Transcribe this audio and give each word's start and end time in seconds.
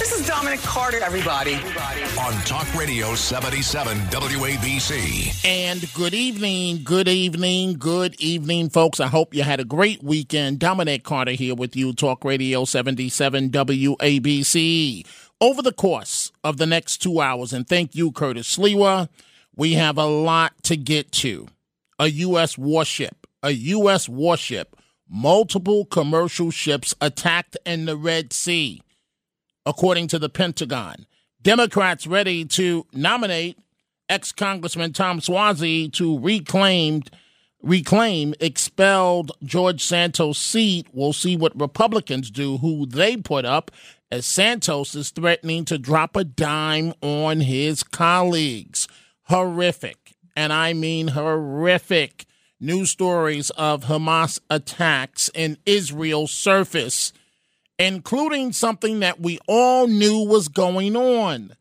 This 0.00 0.18
is 0.18 0.26
Dominic 0.26 0.60
Carter, 0.60 0.98
everybody. 1.04 1.56
on 1.56 2.32
Talk 2.44 2.74
Radio 2.74 3.14
77 3.14 3.98
WABC. 4.06 5.44
And 5.44 5.92
good 5.92 6.14
evening, 6.14 6.80
good 6.82 7.06
evening, 7.06 7.74
good 7.74 8.18
evening, 8.18 8.70
folks. 8.70 8.98
I 8.98 9.08
hope 9.08 9.34
you 9.34 9.42
had 9.42 9.60
a 9.60 9.64
great 9.66 10.02
weekend. 10.02 10.58
Dominic 10.58 11.04
Carter 11.04 11.32
here 11.32 11.54
with 11.54 11.76
you, 11.76 11.92
Talk 11.92 12.24
Radio 12.24 12.64
77 12.64 13.50
WABC. 13.50 15.06
Over 15.38 15.60
the 15.60 15.70
course 15.72 16.32
of 16.42 16.56
the 16.56 16.64
next 16.64 17.02
two 17.02 17.20
hours, 17.20 17.52
and 17.52 17.68
thank 17.68 17.94
you, 17.94 18.10
Curtis 18.10 18.56
Sliwa, 18.56 19.10
we 19.54 19.74
have 19.74 19.98
a 19.98 20.06
lot 20.06 20.54
to 20.62 20.78
get 20.78 21.12
to. 21.12 21.46
A 21.98 22.06
U.S. 22.06 22.56
warship, 22.56 23.26
a 23.42 23.50
U.S. 23.50 24.08
warship, 24.08 24.76
multiple 25.10 25.84
commercial 25.84 26.50
ships 26.50 26.94
attacked 27.02 27.58
in 27.66 27.84
the 27.84 27.98
Red 27.98 28.32
Sea, 28.32 28.80
according 29.70 30.08
to 30.08 30.18
the 30.18 30.28
Pentagon. 30.28 31.06
Democrats 31.40 32.04
ready 32.04 32.44
to 32.44 32.84
nominate 32.92 33.56
ex 34.08 34.32
Congressman 34.32 34.92
Tom 34.92 35.20
Suozzi 35.20 35.90
to 35.92 36.18
reclaim 36.18 37.04
reclaim 37.62 38.34
expelled 38.40 39.30
George 39.44 39.82
Santos' 39.84 40.38
seat. 40.38 40.88
We'll 40.92 41.12
see 41.12 41.36
what 41.36 41.58
Republicans 41.58 42.32
do, 42.32 42.58
who 42.58 42.84
they 42.84 43.16
put 43.16 43.44
up, 43.44 43.70
as 44.10 44.26
Santos 44.26 44.96
is 44.96 45.10
threatening 45.10 45.64
to 45.66 45.78
drop 45.78 46.16
a 46.16 46.24
dime 46.24 46.92
on 47.00 47.40
his 47.40 47.84
colleagues. 47.84 48.88
Horrific, 49.28 50.16
and 50.34 50.52
I 50.52 50.72
mean 50.72 51.08
horrific. 51.08 52.26
News 52.58 52.90
stories 52.90 53.50
of 53.50 53.84
Hamas 53.84 54.40
attacks 54.50 55.30
in 55.32 55.58
Israel 55.64 56.26
surface 56.26 57.12
including 57.80 58.52
something 58.52 59.00
that 59.00 59.20
we 59.20 59.38
all 59.48 59.86
knew 59.86 60.24
was 60.24 60.48
going 60.48 60.94
on 60.94 61.54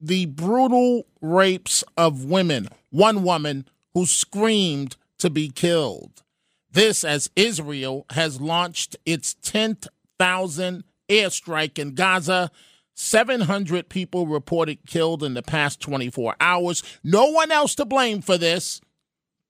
the 0.00 0.26
brutal 0.26 1.04
rapes 1.20 1.82
of 1.96 2.24
women. 2.24 2.68
One 2.90 3.24
woman 3.24 3.66
who 3.92 4.06
screamed 4.06 4.96
to 5.18 5.28
be 5.28 5.48
killed. 5.48 6.22
This 6.70 7.02
as 7.02 7.30
Israel 7.34 8.06
has 8.10 8.40
launched 8.40 8.96
its 9.04 9.34
10,000 9.42 10.84
airstrike 11.08 11.78
in 11.78 11.94
Gaza. 11.94 12.52
700 12.94 13.88
people 13.88 14.28
reported 14.28 14.86
killed 14.86 15.24
in 15.24 15.34
the 15.34 15.42
past 15.42 15.80
24 15.80 16.36
hours. 16.40 16.84
No 17.02 17.26
one 17.30 17.50
else 17.50 17.74
to 17.76 17.84
blame 17.84 18.22
for 18.22 18.38
this 18.38 18.80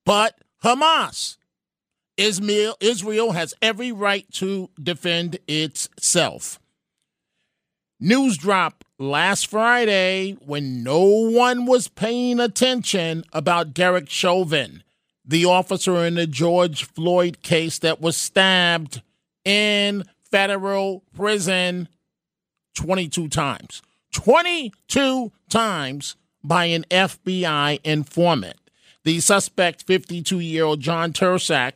but 0.07 0.39
Hamas. 0.65 1.37
Israel, 2.19 2.77
Israel 2.81 3.33
has 3.33 3.55
every 3.63 3.93
right 3.93 4.31
to 4.33 4.69
defend 4.83 5.39
itself. 5.47 6.59
News 8.01 8.37
drop 8.37 8.85
last 8.99 9.47
Friday 9.47 10.33
when 10.45 10.83
no 10.83 11.01
one 11.01 11.65
was 11.65 11.89
paying 11.89 12.41
attention 12.41 13.25
about 13.33 13.73
Derek 13.73 14.11
Chauvin, 14.11 14.83
the 15.25 15.45
officer 15.45 16.05
in 16.05 16.15
the 16.15 16.27
George 16.27 16.85
Floyd 16.85 17.43
case 17.43 17.79
that 17.79 18.01
was 18.01 18.17
stabbed 18.17 19.01
in 19.45 20.05
federal 20.31 21.03
prison 21.15 21.89
22 22.75 23.29
times. 23.29 23.81
22 24.13 25.33
times 25.49 26.17
by 26.43 26.67
an 26.67 26.85
FBI 26.91 27.81
informant. 27.85 28.57
The 29.05 29.21
suspect, 29.21 29.85
52 29.85 30.41
year 30.41 30.65
old 30.65 30.81
John 30.81 31.13
Turscak, 31.13 31.73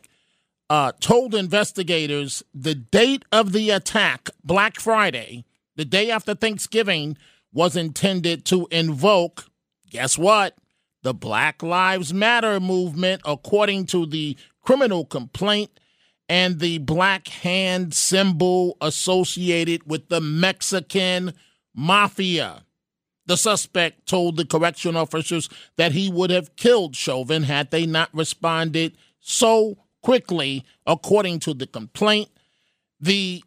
uh, 0.72 0.90
told 1.00 1.34
investigators 1.34 2.42
the 2.54 2.74
date 2.74 3.26
of 3.30 3.52
the 3.52 3.68
attack, 3.68 4.30
Black 4.42 4.80
Friday, 4.80 5.44
the 5.76 5.84
day 5.84 6.10
after 6.10 6.34
Thanksgiving, 6.34 7.18
was 7.52 7.76
intended 7.76 8.46
to 8.46 8.66
invoke, 8.70 9.44
guess 9.90 10.16
what? 10.16 10.56
The 11.02 11.12
Black 11.12 11.62
Lives 11.62 12.14
Matter 12.14 12.58
movement, 12.58 13.20
according 13.26 13.84
to 13.88 14.06
the 14.06 14.34
criminal 14.62 15.04
complaint 15.04 15.78
and 16.26 16.58
the 16.58 16.78
black 16.78 17.28
hand 17.28 17.92
symbol 17.92 18.78
associated 18.80 19.86
with 19.86 20.08
the 20.08 20.22
Mexican 20.22 21.34
mafia. 21.74 22.64
The 23.26 23.36
suspect 23.36 24.06
told 24.06 24.38
the 24.38 24.46
correction 24.46 24.96
officers 24.96 25.50
that 25.76 25.92
he 25.92 26.08
would 26.08 26.30
have 26.30 26.56
killed 26.56 26.96
Chauvin 26.96 27.42
had 27.42 27.70
they 27.70 27.84
not 27.84 28.08
responded 28.14 28.96
so 29.20 29.76
quickly, 30.02 30.64
according 30.86 31.40
to 31.40 31.54
the 31.54 31.66
complaint. 31.66 32.28
The 33.00 33.42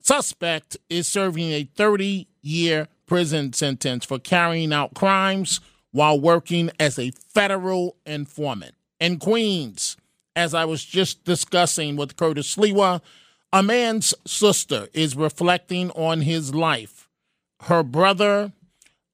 suspect 0.00 0.76
is 0.90 1.06
serving 1.06 1.50
a 1.52 1.64
30 1.64 2.26
year 2.42 2.88
prison 3.06 3.52
sentence 3.52 4.04
for 4.04 4.18
carrying 4.18 4.72
out 4.72 4.94
crimes 4.94 5.60
while 5.92 6.18
working 6.18 6.70
as 6.80 6.98
a 6.98 7.10
federal 7.10 7.96
informant. 8.06 8.74
In 8.98 9.18
Queens, 9.18 9.96
as 10.34 10.54
I 10.54 10.64
was 10.64 10.84
just 10.84 11.24
discussing 11.24 11.96
with 11.96 12.16
Curtis 12.16 12.56
Sliwa, 12.56 13.00
a 13.52 13.62
man's 13.62 14.14
sister 14.26 14.88
is 14.94 15.14
reflecting 15.14 15.90
on 15.90 16.22
his 16.22 16.54
life. 16.54 17.08
Her 17.64 17.82
brother, 17.82 18.52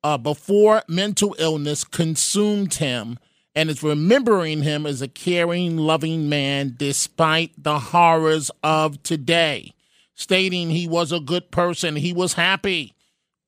uh, 0.04 0.16
before 0.16 0.82
mental 0.88 1.34
illness 1.38 1.82
consumed 1.82 2.74
him, 2.74 3.18
and 3.58 3.70
is 3.70 3.82
remembering 3.82 4.62
him 4.62 4.86
as 4.86 5.02
a 5.02 5.08
caring, 5.08 5.76
loving 5.76 6.28
man 6.28 6.76
despite 6.78 7.50
the 7.60 7.76
horrors 7.76 8.52
of 8.62 9.02
today, 9.02 9.74
stating 10.14 10.70
he 10.70 10.86
was 10.86 11.10
a 11.10 11.19
good 11.19 11.50
person, 11.50 11.96
he 11.96 12.12
was 12.12 12.34
happy. 12.34 12.94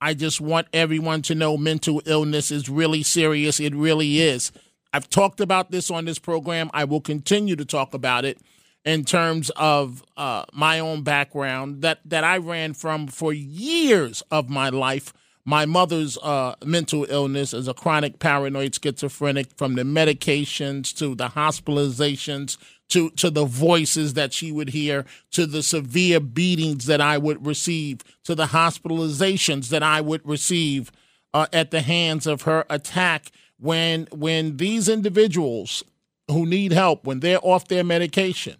I 0.00 0.14
just 0.14 0.40
want 0.40 0.66
everyone 0.72 1.22
to 1.22 1.36
know 1.36 1.56
mental 1.56 2.02
illness 2.06 2.50
is 2.50 2.68
really 2.68 3.04
serious. 3.04 3.60
It 3.60 3.72
really 3.72 4.18
is. 4.18 4.50
I've 4.92 5.08
talked 5.08 5.40
about 5.40 5.70
this 5.70 5.92
on 5.92 6.06
this 6.06 6.18
program. 6.18 6.70
I 6.74 6.86
will 6.86 7.00
continue 7.00 7.54
to 7.54 7.64
talk 7.64 7.94
about 7.94 8.24
it 8.24 8.40
in 8.84 9.04
terms 9.04 9.50
of 9.50 10.02
uh, 10.16 10.44
my 10.52 10.80
own 10.80 11.04
background 11.04 11.82
that, 11.82 12.00
that 12.04 12.24
I 12.24 12.38
ran 12.38 12.74
from 12.74 13.06
for 13.06 13.32
years 13.32 14.24
of 14.32 14.50
my 14.50 14.70
life 14.70 15.12
my 15.44 15.66
mother's 15.66 16.18
uh, 16.18 16.54
mental 16.64 17.06
illness 17.08 17.54
as 17.54 17.66
a 17.66 17.74
chronic 17.74 18.18
paranoid 18.18 18.74
schizophrenic, 18.74 19.48
from 19.56 19.74
the 19.74 19.82
medications 19.82 20.94
to 20.98 21.14
the 21.14 21.28
hospitalizations 21.28 22.56
to 22.88 23.10
to 23.10 23.30
the 23.30 23.44
voices 23.44 24.14
that 24.14 24.32
she 24.32 24.52
would 24.52 24.70
hear, 24.70 25.04
to 25.30 25.46
the 25.46 25.62
severe 25.62 26.20
beatings 26.20 26.86
that 26.86 27.00
I 27.00 27.18
would 27.18 27.46
receive, 27.46 28.02
to 28.24 28.34
the 28.34 28.46
hospitalizations 28.46 29.68
that 29.68 29.82
I 29.82 30.00
would 30.00 30.26
receive 30.26 30.92
uh, 31.32 31.46
at 31.52 31.70
the 31.70 31.80
hands 31.80 32.26
of 32.26 32.42
her 32.42 32.64
attack. 32.68 33.30
When 33.58 34.08
when 34.12 34.56
these 34.56 34.88
individuals 34.88 35.84
who 36.28 36.46
need 36.46 36.72
help, 36.72 37.06
when 37.06 37.20
they're 37.20 37.44
off 37.44 37.68
their 37.68 37.84
medication, 37.84 38.56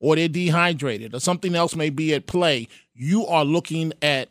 or 0.00 0.16
they're 0.16 0.28
dehydrated, 0.28 1.14
or 1.14 1.20
something 1.20 1.54
else 1.54 1.74
may 1.74 1.90
be 1.90 2.14
at 2.14 2.26
play, 2.26 2.68
you 2.94 3.26
are 3.26 3.44
looking 3.44 3.92
at 4.02 4.28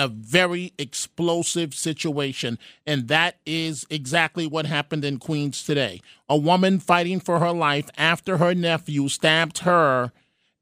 a 0.00 0.08
very 0.08 0.72
explosive 0.78 1.74
situation. 1.74 2.58
And 2.86 3.08
that 3.08 3.36
is 3.44 3.86
exactly 3.90 4.46
what 4.46 4.64
happened 4.64 5.04
in 5.04 5.18
Queens 5.18 5.62
today. 5.62 6.00
A 6.26 6.38
woman 6.38 6.80
fighting 6.80 7.20
for 7.20 7.38
her 7.38 7.52
life 7.52 7.90
after 7.98 8.38
her 8.38 8.54
nephew 8.54 9.08
stabbed 9.08 9.58
her 9.58 10.10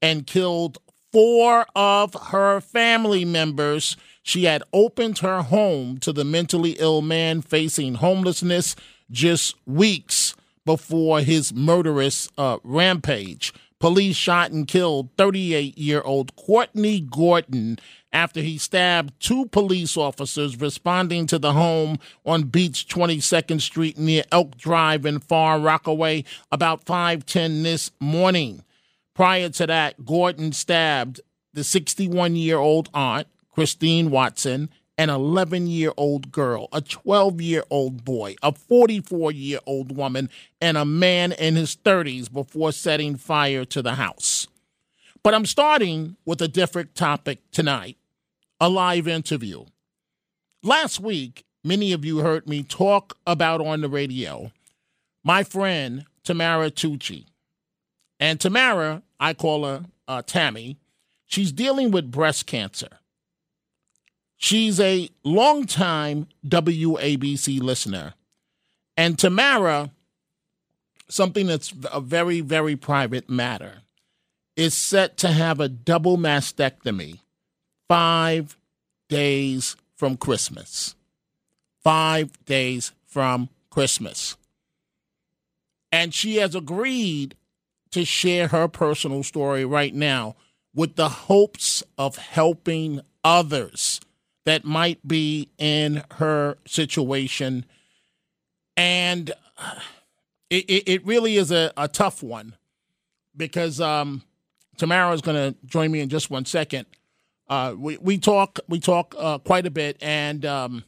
and 0.02 0.26
killed 0.26 0.78
four 1.12 1.66
of 1.76 2.14
her 2.32 2.60
family 2.60 3.24
members. 3.24 3.96
She 4.24 4.44
had 4.44 4.64
opened 4.72 5.18
her 5.18 5.42
home 5.42 5.98
to 5.98 6.12
the 6.12 6.24
mentally 6.24 6.72
ill 6.72 7.00
man 7.00 7.40
facing 7.40 7.94
homelessness 7.94 8.74
just 9.08 9.54
weeks 9.66 10.34
before 10.64 11.20
his 11.20 11.54
murderous 11.54 12.28
uh, 12.36 12.58
rampage. 12.64 13.54
Police 13.80 14.16
shot 14.16 14.50
and 14.50 14.66
killed 14.66 15.10
38 15.16 15.78
year 15.78 16.00
old 16.02 16.34
Courtney 16.34 17.00
Gordon 17.00 17.78
after 18.12 18.40
he 18.40 18.58
stabbed 18.58 19.12
two 19.20 19.46
police 19.46 19.96
officers 19.96 20.60
responding 20.60 21.26
to 21.28 21.38
the 21.38 21.52
home 21.52 21.98
on 22.26 22.44
Beach 22.44 22.88
22nd 22.88 23.60
Street 23.60 23.96
near 23.96 24.24
Elk 24.32 24.56
Drive 24.56 25.06
in 25.06 25.20
Far 25.20 25.60
Rockaway 25.60 26.24
about 26.50 26.84
5:10 26.84 27.62
this 27.62 27.92
morning. 28.00 28.64
Prior 29.14 29.48
to 29.50 29.66
that, 29.66 30.04
Gordon 30.04 30.52
stabbed 30.52 31.20
the 31.52 31.62
61-year-old 31.62 32.88
aunt, 32.94 33.26
Christine 33.50 34.10
Watson, 34.10 34.70
an 34.98 35.08
11-year-old 35.08 36.30
girl, 36.32 36.68
a 36.72 36.82
12-year-old 36.82 38.04
boy, 38.04 38.34
a 38.42 38.52
44-year-old 38.52 39.96
woman, 39.96 40.28
and 40.60 40.76
a 40.76 40.84
man 40.84 41.32
in 41.32 41.56
his 41.56 41.76
30s 41.76 42.30
before 42.30 42.72
setting 42.72 43.16
fire 43.16 43.64
to 43.64 43.80
the 43.80 43.94
house. 43.94 44.48
But 45.22 45.34
I'm 45.34 45.46
starting 45.46 46.16
with 46.26 46.42
a 46.42 46.48
different 46.48 46.94
topic 46.94 47.38
tonight 47.52 47.96
a 48.60 48.68
live 48.68 49.06
interview. 49.06 49.64
Last 50.64 50.98
week, 50.98 51.44
many 51.62 51.92
of 51.92 52.04
you 52.04 52.18
heard 52.18 52.48
me 52.48 52.64
talk 52.64 53.16
about 53.24 53.60
on 53.60 53.80
the 53.80 53.88
radio 53.88 54.50
my 55.24 55.44
friend 55.44 56.06
Tamara 56.24 56.70
Tucci. 56.70 57.26
And 58.18 58.40
Tamara, 58.40 59.02
I 59.20 59.34
call 59.34 59.64
her 59.64 59.84
uh, 60.08 60.22
Tammy, 60.22 60.78
she's 61.26 61.52
dealing 61.52 61.90
with 61.90 62.10
breast 62.10 62.46
cancer. 62.46 62.88
She's 64.40 64.78
a 64.78 65.10
longtime 65.24 66.28
WABC 66.46 67.60
listener. 67.60 68.14
And 68.96 69.18
Tamara, 69.18 69.90
something 71.08 71.48
that's 71.48 71.74
a 71.92 72.00
very, 72.00 72.40
very 72.40 72.76
private 72.76 73.28
matter, 73.28 73.82
is 74.56 74.74
set 74.74 75.16
to 75.18 75.28
have 75.32 75.58
a 75.58 75.68
double 75.68 76.16
mastectomy 76.16 77.18
five 77.88 78.56
days 79.08 79.76
from 79.96 80.16
Christmas. 80.16 80.94
Five 81.82 82.44
days 82.44 82.92
from 83.06 83.48
Christmas. 83.70 84.36
And 85.90 86.14
she 86.14 86.36
has 86.36 86.54
agreed 86.54 87.34
to 87.90 88.04
share 88.04 88.48
her 88.48 88.68
personal 88.68 89.24
story 89.24 89.64
right 89.64 89.94
now 89.94 90.36
with 90.74 90.94
the 90.94 91.08
hopes 91.08 91.82
of 91.96 92.16
helping 92.18 93.00
others 93.24 94.00
that 94.48 94.64
might 94.64 95.06
be 95.06 95.50
in 95.58 96.02
her 96.12 96.56
situation. 96.66 97.66
And 98.78 99.30
it, 100.48 100.88
it, 100.88 101.06
really 101.06 101.36
is 101.36 101.52
a, 101.52 101.70
a 101.76 101.86
tough 101.86 102.22
one 102.22 102.56
because 103.36 103.78
um, 103.78 104.22
Tamara 104.78 105.12
is 105.12 105.20
going 105.20 105.36
to 105.36 105.58
join 105.66 105.92
me 105.92 106.00
in 106.00 106.08
just 106.08 106.30
one 106.30 106.46
second. 106.46 106.86
Uh, 107.46 107.74
we 107.76 107.98
we 107.98 108.16
talk 108.16 108.58
we 108.68 108.80
talk 108.80 109.14
uh, 109.18 109.36
quite 109.36 109.66
a 109.66 109.70
bit, 109.70 109.98
and 110.00 110.46
um, 110.46 110.84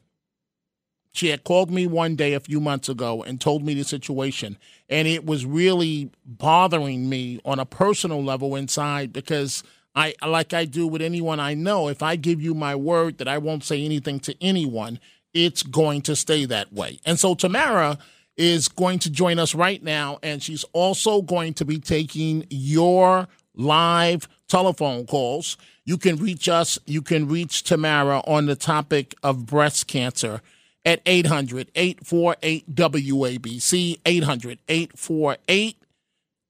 she 1.12 1.28
had 1.28 1.44
called 1.44 1.70
me 1.70 1.86
one 1.86 2.16
day 2.16 2.32
a 2.32 2.40
few 2.40 2.60
months 2.60 2.88
ago 2.88 3.22
and 3.22 3.42
told 3.42 3.62
me 3.62 3.74
the 3.74 3.84
situation, 3.84 4.56
and 4.88 5.06
it 5.06 5.26
was 5.26 5.44
really 5.44 6.10
bothering 6.24 7.10
me 7.10 7.40
on 7.44 7.58
a 7.58 7.66
personal 7.66 8.24
level 8.24 8.56
inside 8.56 9.12
because 9.12 9.62
I 9.94 10.14
like 10.26 10.54
I 10.54 10.64
do 10.64 10.86
with 10.86 11.02
anyone 11.02 11.40
I 11.40 11.54
know. 11.54 11.88
If 11.88 12.02
I 12.02 12.16
give 12.16 12.40
you 12.40 12.54
my 12.54 12.76
word 12.76 13.18
that 13.18 13.28
I 13.28 13.38
won't 13.38 13.64
say 13.64 13.84
anything 13.84 14.20
to 14.20 14.34
anyone, 14.40 15.00
it's 15.34 15.62
going 15.62 16.02
to 16.02 16.16
stay 16.16 16.44
that 16.46 16.72
way. 16.72 17.00
And 17.04 17.18
so 17.18 17.34
Tamara 17.34 17.98
is 18.36 18.68
going 18.68 19.00
to 19.00 19.10
join 19.10 19.38
us 19.38 19.54
right 19.54 19.82
now, 19.82 20.18
and 20.22 20.42
she's 20.42 20.64
also 20.72 21.20
going 21.22 21.54
to 21.54 21.64
be 21.64 21.78
taking 21.78 22.46
your 22.48 23.28
live 23.54 24.28
telephone 24.48 25.06
calls. 25.06 25.56
You 25.84 25.98
can 25.98 26.16
reach 26.16 26.48
us, 26.48 26.78
you 26.86 27.02
can 27.02 27.28
reach 27.28 27.62
Tamara 27.64 28.22
on 28.26 28.46
the 28.46 28.56
topic 28.56 29.14
of 29.22 29.46
breast 29.46 29.86
cancer 29.88 30.40
at 30.84 31.00
800 31.04 31.70
848 31.74 32.74
WABC, 32.74 34.00
800 34.06 34.58
848 34.68 35.76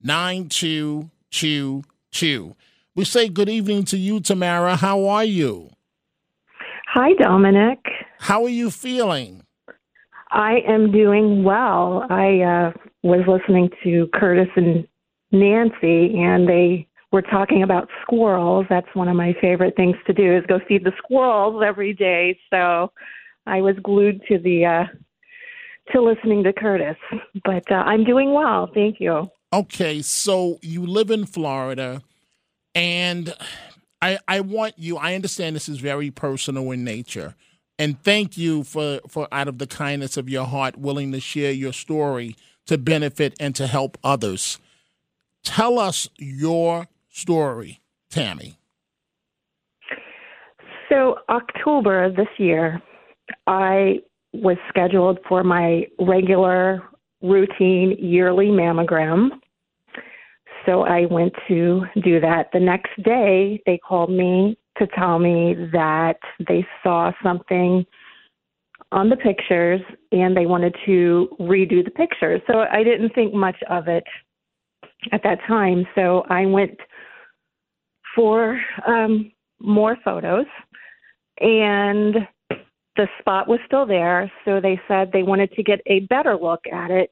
9222. 0.02 2.56
We 2.96 3.04
say 3.04 3.28
good 3.28 3.48
evening 3.48 3.84
to 3.84 3.96
you, 3.96 4.20
Tamara. 4.20 4.74
How 4.76 5.06
are 5.06 5.24
you? 5.24 5.70
Hi, 6.88 7.12
Dominic. 7.14 7.78
How 8.18 8.42
are 8.42 8.48
you 8.48 8.68
feeling? 8.70 9.44
I 10.32 10.58
am 10.66 10.90
doing 10.90 11.44
well. 11.44 12.04
I 12.10 12.40
uh, 12.40 12.72
was 13.04 13.20
listening 13.28 13.70
to 13.84 14.08
Curtis 14.12 14.48
and 14.56 14.86
Nancy, 15.30 16.18
and 16.18 16.48
they 16.48 16.88
were 17.12 17.22
talking 17.22 17.62
about 17.62 17.88
squirrels. 18.02 18.66
That's 18.68 18.92
one 18.94 19.06
of 19.06 19.14
my 19.14 19.34
favorite 19.40 19.76
things 19.76 19.96
to 20.08 20.12
do 20.12 20.36
is 20.36 20.44
go 20.46 20.58
feed 20.66 20.84
the 20.84 20.92
squirrels 20.98 21.62
every 21.64 21.94
day. 21.94 22.38
So 22.50 22.92
I 23.46 23.60
was 23.60 23.76
glued 23.84 24.20
to 24.28 24.38
the 24.38 24.64
uh, 24.66 24.84
to 25.92 26.02
listening 26.02 26.42
to 26.42 26.52
Curtis. 26.52 26.96
But 27.44 27.70
uh, 27.70 27.76
I'm 27.76 28.02
doing 28.02 28.32
well. 28.32 28.68
Thank 28.74 28.96
you. 28.98 29.30
Okay, 29.52 30.02
so 30.02 30.58
you 30.62 30.86
live 30.86 31.10
in 31.10 31.26
Florida, 31.26 32.02
and 32.74 33.34
I 34.02 34.18
I 34.28 34.40
want 34.40 34.78
you. 34.78 34.96
I 34.96 35.14
understand 35.14 35.56
this 35.56 35.68
is 35.68 35.78
very 35.78 36.10
personal 36.10 36.70
in 36.70 36.84
nature. 36.84 37.34
And 37.80 37.98
thank 38.02 38.36
you 38.36 38.62
for, 38.62 39.00
for 39.08 39.26
out 39.32 39.48
of 39.48 39.56
the 39.56 39.66
kindness 39.66 40.18
of 40.18 40.28
your 40.28 40.44
heart, 40.44 40.76
willing 40.76 41.12
to 41.12 41.20
share 41.20 41.50
your 41.50 41.72
story 41.72 42.36
to 42.66 42.76
benefit 42.76 43.34
and 43.40 43.54
to 43.54 43.66
help 43.66 43.96
others. 44.04 44.58
Tell 45.42 45.78
us 45.78 46.06
your 46.18 46.88
story, 47.08 47.80
Tammy? 48.10 48.58
So, 50.90 51.20
October 51.30 52.04
of 52.04 52.16
this 52.16 52.28
year, 52.36 52.82
I 53.46 54.00
was 54.34 54.58
scheduled 54.68 55.18
for 55.26 55.42
my 55.42 55.86
regular 55.98 56.82
routine 57.22 57.96
yearly 57.98 58.48
mammogram. 58.48 59.39
So 60.66 60.82
I 60.82 61.06
went 61.06 61.32
to 61.48 61.82
do 62.02 62.20
that. 62.20 62.50
The 62.52 62.60
next 62.60 62.90
day, 63.02 63.62
they 63.66 63.78
called 63.78 64.10
me 64.10 64.58
to 64.78 64.86
tell 64.88 65.18
me 65.18 65.54
that 65.72 66.18
they 66.48 66.66
saw 66.82 67.12
something 67.22 67.84
on 68.92 69.08
the 69.08 69.16
pictures 69.16 69.80
and 70.12 70.36
they 70.36 70.46
wanted 70.46 70.74
to 70.86 71.28
redo 71.40 71.84
the 71.84 71.90
pictures. 71.90 72.40
So 72.46 72.64
I 72.70 72.82
didn't 72.82 73.14
think 73.14 73.32
much 73.32 73.56
of 73.68 73.88
it 73.88 74.04
at 75.12 75.22
that 75.22 75.38
time. 75.46 75.86
So 75.94 76.24
I 76.28 76.46
went 76.46 76.76
for 78.14 78.60
um, 78.86 79.30
more 79.60 79.96
photos, 80.04 80.46
and 81.38 82.16
the 82.96 83.06
spot 83.20 83.48
was 83.48 83.60
still 83.66 83.86
there. 83.86 84.30
So 84.44 84.60
they 84.60 84.80
said 84.88 85.10
they 85.12 85.22
wanted 85.22 85.52
to 85.52 85.62
get 85.62 85.80
a 85.86 86.00
better 86.00 86.36
look 86.36 86.60
at 86.72 86.90
it 86.90 87.10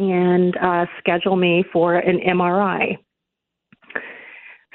and 0.00 0.56
uh, 0.56 0.86
schedule 0.98 1.36
me 1.36 1.64
for 1.72 1.96
an 1.96 2.18
MRI. 2.18 2.96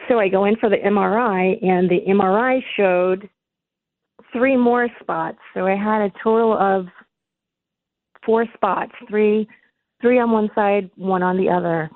So 0.08 0.20
I 0.20 0.28
go 0.28 0.46
in 0.46 0.56
for 0.58 0.70
the 0.70 0.78
MRI, 0.78 1.64
and 1.66 1.90
the 1.90 2.02
MRI 2.08 2.62
showed 2.78 3.28
three 4.32 4.56
more 4.56 4.88
spots. 5.02 5.40
So 5.54 5.66
I 5.66 5.76
had 5.76 6.02
a 6.02 6.12
total 6.24 6.58
of 6.58 6.86
four 8.26 8.46
spots, 8.54 8.92
three 9.10 9.48
three 10.02 10.20
on 10.20 10.32
one 10.32 10.50
side, 10.54 10.90
one 10.96 11.24
on 11.24 11.38
the 11.38 11.50
other. 11.50 11.90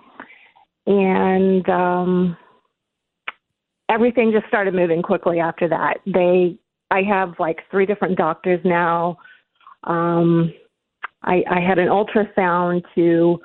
And 0.87 1.69
um 1.69 2.37
everything 3.89 4.31
just 4.31 4.47
started 4.47 4.73
moving 4.73 5.01
quickly 5.01 5.39
after 5.39 5.67
that. 5.67 5.95
They, 6.05 6.57
I 6.91 7.01
have 7.01 7.33
like 7.39 7.59
three 7.69 7.85
different 7.85 8.17
doctors 8.17 8.61
now. 8.63 9.17
Um, 9.83 10.53
I, 11.23 11.43
I 11.49 11.59
had 11.59 11.79
an 11.79 11.89
ultrasound 11.89 12.83
to 12.95 13.39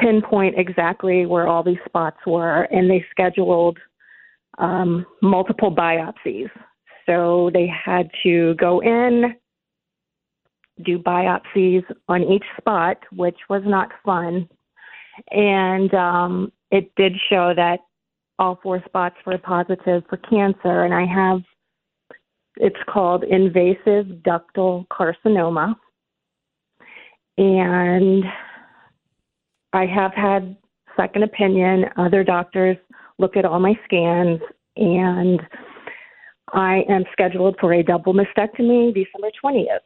pinpoint 0.00 0.58
exactly 0.58 1.26
where 1.26 1.48
all 1.48 1.62
these 1.62 1.78
spots 1.86 2.18
were, 2.26 2.62
and 2.64 2.90
they 2.90 3.04
scheduled 3.10 3.78
um, 4.58 5.06
multiple 5.22 5.74
biopsies. 5.74 6.50
So 7.06 7.50
they 7.52 7.66
had 7.66 8.10
to 8.22 8.54
go 8.56 8.80
in, 8.80 9.34
do 10.84 10.98
biopsies 10.98 11.84
on 12.08 12.22
each 12.22 12.44
spot, 12.58 12.98
which 13.12 13.38
was 13.48 13.62
not 13.64 13.90
fun. 14.04 14.48
And 15.30 15.92
um, 15.94 16.52
it 16.70 16.92
did 16.96 17.14
show 17.28 17.54
that 17.56 17.80
all 18.38 18.60
four 18.62 18.82
spots 18.84 19.16
were 19.26 19.38
positive 19.38 20.04
for 20.08 20.16
cancer, 20.18 20.84
and 20.84 20.94
I 20.94 21.04
have 21.06 21.40
it's 22.60 22.76
called 22.88 23.24
invasive 23.24 24.06
ductal 24.22 24.86
carcinoma. 24.88 25.74
And 27.38 28.24
I 29.72 29.86
have 29.86 30.12
had 30.12 30.56
second 30.96 31.22
opinion. 31.22 31.84
Other 31.96 32.24
doctors 32.24 32.76
look 33.18 33.36
at 33.36 33.44
all 33.44 33.60
my 33.60 33.78
scans, 33.84 34.40
and 34.76 35.40
I 36.52 36.84
am 36.88 37.04
scheduled 37.12 37.56
for 37.60 37.72
a 37.72 37.82
double 37.82 38.12
mastectomy 38.12 38.92
December 38.92 39.30
20th. 39.42 39.78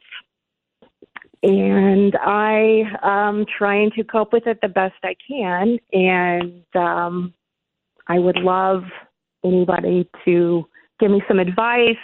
And 1.43 2.15
I 2.21 2.83
am 3.03 3.45
trying 3.57 3.91
to 3.97 4.03
cope 4.03 4.33
with 4.33 4.47
it 4.47 4.59
the 4.61 4.69
best 4.69 4.95
I 5.03 5.15
can. 5.27 5.77
And 5.91 6.63
um, 6.73 7.33
I 8.07 8.17
would 8.17 8.37
love 8.37 8.83
anybody 9.43 10.09
to 10.25 10.65
give 10.99 11.11
me 11.11 11.21
some 11.27 11.39
advice, 11.39 11.97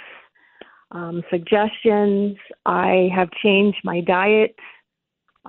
um, 0.91 1.24
suggestions. 1.32 2.38
I 2.65 3.10
have 3.15 3.29
changed 3.41 3.79
my 3.84 4.01
diet. 4.01 4.56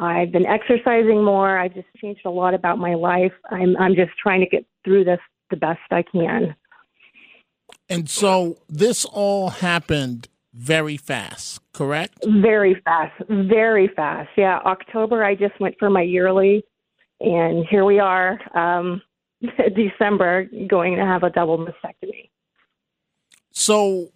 I've 0.01 0.33
been 0.33 0.47
exercising 0.47 1.23
more. 1.23 1.59
I've 1.59 1.75
just 1.75 1.89
changed 2.01 2.23
a 2.25 2.31
lot 2.31 2.55
about 2.55 2.79
my 2.79 2.95
life. 2.95 3.33
I'm 3.51 3.77
I'm 3.77 3.95
just 3.95 4.13
trying 4.21 4.41
to 4.41 4.47
get 4.47 4.65
through 4.83 5.05
this 5.05 5.21
the 5.51 5.57
best 5.57 5.81
I 5.91 6.03
can. 6.03 6.57
And 7.89 8.09
so 8.09 8.59
this 8.69 9.05
all 9.05 9.51
happened 9.51 10.29
very 10.55 10.97
fast, 10.97 11.61
correct? 11.73 12.25
Very 12.25 12.81
fast, 12.85 13.13
very 13.29 13.89
fast. 13.95 14.31
Yeah, 14.37 14.59
October 14.65 15.23
I 15.23 15.35
just 15.35 15.59
went 15.61 15.77
for 15.79 15.91
my 15.91 16.03
yearly, 16.03 16.65
and 17.21 17.67
here 17.69 17.85
we 17.85 17.99
are. 17.99 18.39
Um, 18.57 19.03
December 19.75 20.47
going 20.67 20.97
to 20.97 21.05
have 21.05 21.23
a 21.25 21.31
double 21.31 21.59
mastectomy. 21.59 22.31
So 23.53 24.11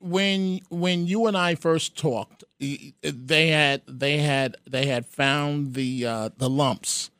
when 0.00 0.60
when 0.68 1.06
you 1.06 1.26
and 1.26 1.36
I 1.36 1.54
first 1.54 1.96
talked, 1.96 2.44
they 2.58 3.48
had 3.48 3.82
they 3.86 4.18
had 4.18 4.56
they 4.68 4.86
had 4.86 5.06
found 5.06 5.74
the 5.74 6.06
uh, 6.06 6.28
the 6.36 6.48
lumps, 6.48 7.10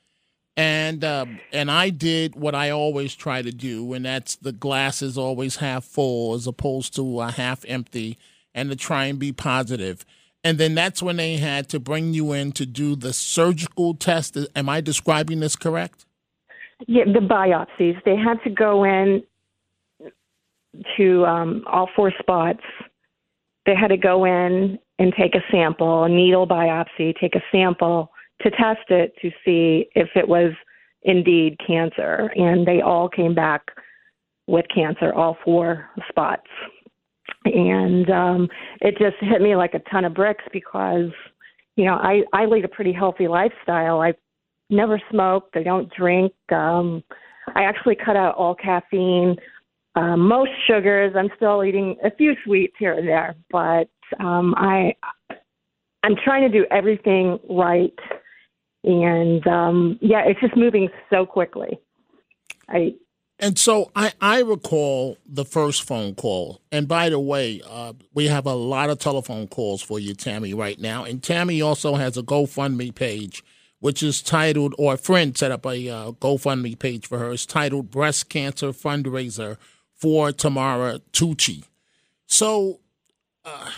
and 0.57 1.03
uh, 1.05 1.27
and 1.53 1.71
I 1.71 1.91
did 1.91 2.37
what 2.37 2.55
I 2.55 2.71
always 2.71 3.15
try 3.15 3.43
to 3.43 3.51
do, 3.51 3.93
and 3.93 4.05
that's 4.05 4.37
the 4.37 4.53
glass 4.53 5.03
is 5.03 5.19
always 5.19 5.57
half 5.57 5.85
full 5.85 6.35
as 6.35 6.47
opposed 6.47 6.95
to 6.97 7.21
a 7.21 7.31
half 7.31 7.65
empty, 7.67 8.19
and 8.55 8.71
to 8.71 8.77
try 8.77 9.07
and 9.07 9.19
be 9.19 9.33
positive. 9.33 10.05
And 10.45 10.57
then 10.57 10.77
that's 10.77 11.03
when 11.03 11.17
they 11.17 11.37
had 11.37 11.69
to 11.71 11.81
bring 11.81 12.15
you 12.15 12.33
in 12.33 12.53
to 12.53 12.65
do 12.65 12.95
the 12.95 13.13
surgical 13.13 13.95
test. 13.95 14.39
Am 14.55 14.69
I 14.69 14.81
describing 14.81 15.41
this 15.41 15.57
correct? 15.57 16.07
Yeah, 16.87 17.05
the 17.05 17.19
biopsies. 17.19 18.03
They 18.05 18.17
had 18.17 18.41
to 18.45 18.51
go 18.51 18.85
in 18.85 19.25
to 20.97 21.25
um, 21.27 21.65
all 21.67 21.89
four 21.95 22.13
spots. 22.19 22.63
They 23.67 23.75
had 23.75 23.89
to 23.89 23.97
go 23.97 24.25
in 24.25 24.79
and 24.99 25.13
take 25.17 25.35
a 25.35 25.43
sample, 25.51 26.05
a 26.05 26.09
needle 26.09 26.47
biopsy, 26.47 27.15
take 27.21 27.35
a 27.35 27.43
sample 27.53 28.11
to 28.43 28.51
test 28.51 28.89
it 28.89 29.15
to 29.21 29.31
see 29.45 29.89
if 29.95 30.09
it 30.15 30.27
was 30.27 30.53
indeed 31.03 31.57
cancer. 31.65 32.31
And 32.35 32.67
they 32.67 32.81
all 32.81 33.09
came 33.09 33.35
back 33.35 33.63
with 34.47 34.65
cancer, 34.75 35.13
all 35.13 35.37
four 35.45 35.91
spots. 36.09 36.47
And 37.45 38.11
um, 38.11 38.49
it 38.81 38.97
just 38.99 39.17
hit 39.21 39.41
me 39.41 39.55
like 39.55 39.75
a 39.75 39.81
ton 39.91 40.05
of 40.05 40.15
bricks 40.15 40.45
because, 40.53 41.11
you 41.77 41.85
know, 41.85 41.95
I, 41.95 42.23
I 42.33 42.47
lead 42.47 42.65
a 42.65 42.69
pretty 42.69 42.93
healthy 42.93 43.29
lifestyle. 43.29 44.01
I 44.01 44.15
never 44.71 45.01
smoked, 45.11 45.57
I 45.57 45.63
don't 45.63 45.93
drink. 45.95 46.33
Um, 46.51 47.03
I 47.55 47.63
actually 47.63 47.97
cut 47.97 48.17
out 48.17 48.35
all 48.35 48.55
caffeine 48.55 49.37
uh, 49.99 50.17
most 50.17 50.51
sugars. 50.67 51.15
I'm 51.17 51.31
still 51.37 51.65
eating 51.65 51.97
a 52.05 52.11
few 52.11 52.35
sweets 52.45 52.75
here 52.79 52.93
and 52.93 53.09
there, 53.09 53.35
but 53.51 53.89
um, 54.21 54.55
I 54.57 54.95
I'm 56.05 56.15
trying 56.25 56.43
to 56.43 56.57
do 56.57 56.65
everything 56.71 57.39
right, 57.51 57.99
and 58.85 59.45
um, 59.47 59.99
yeah, 60.01 60.23
it's 60.25 60.41
just 60.41 60.57
moving 60.57 60.89
so 61.11 61.27
quickly. 61.27 61.81
I 62.69 62.95
and 63.41 63.59
so 63.59 63.91
I, 63.95 64.13
I 64.21 64.41
recall 64.41 65.17
the 65.27 65.45
first 65.45 65.85
phone 65.85 66.15
call. 66.15 66.61
And 66.73 66.89
by 66.89 67.09
the 67.09 67.21
way, 67.21 67.61
uh, 67.69 67.93
we 68.13 68.27
have 68.27 68.47
a 68.47 68.55
lot 68.55 68.91
of 68.91 68.99
telephone 68.99 69.47
calls 69.47 69.81
for 69.81 70.01
you, 70.01 70.15
Tammy, 70.15 70.55
right 70.55 70.79
now. 70.79 71.05
And 71.05 71.23
Tammy 71.23 71.63
also 71.63 71.95
has 71.95 72.17
a 72.17 72.23
GoFundMe 72.23 72.93
page, 72.93 73.45
which 73.79 74.03
is 74.03 74.23
titled, 74.23 74.75
or 74.77 74.95
a 74.95 74.99
friend 74.99 75.39
set 75.39 75.53
up 75.53 75.65
a 75.67 75.89
uh, 75.89 76.11
GoFundMe 76.13 76.77
page 76.77 77.07
for 77.07 77.21
her. 77.21 77.31
It's 77.33 77.47
titled 77.47 77.93
Breast 77.93 78.29
Cancer 78.29 78.71
Fundraiser 78.71 79.57
for 79.99 80.33
Tamara 80.33 81.01
Tucci. 81.13 81.65
So, 82.27 82.81
uh, 83.45 83.71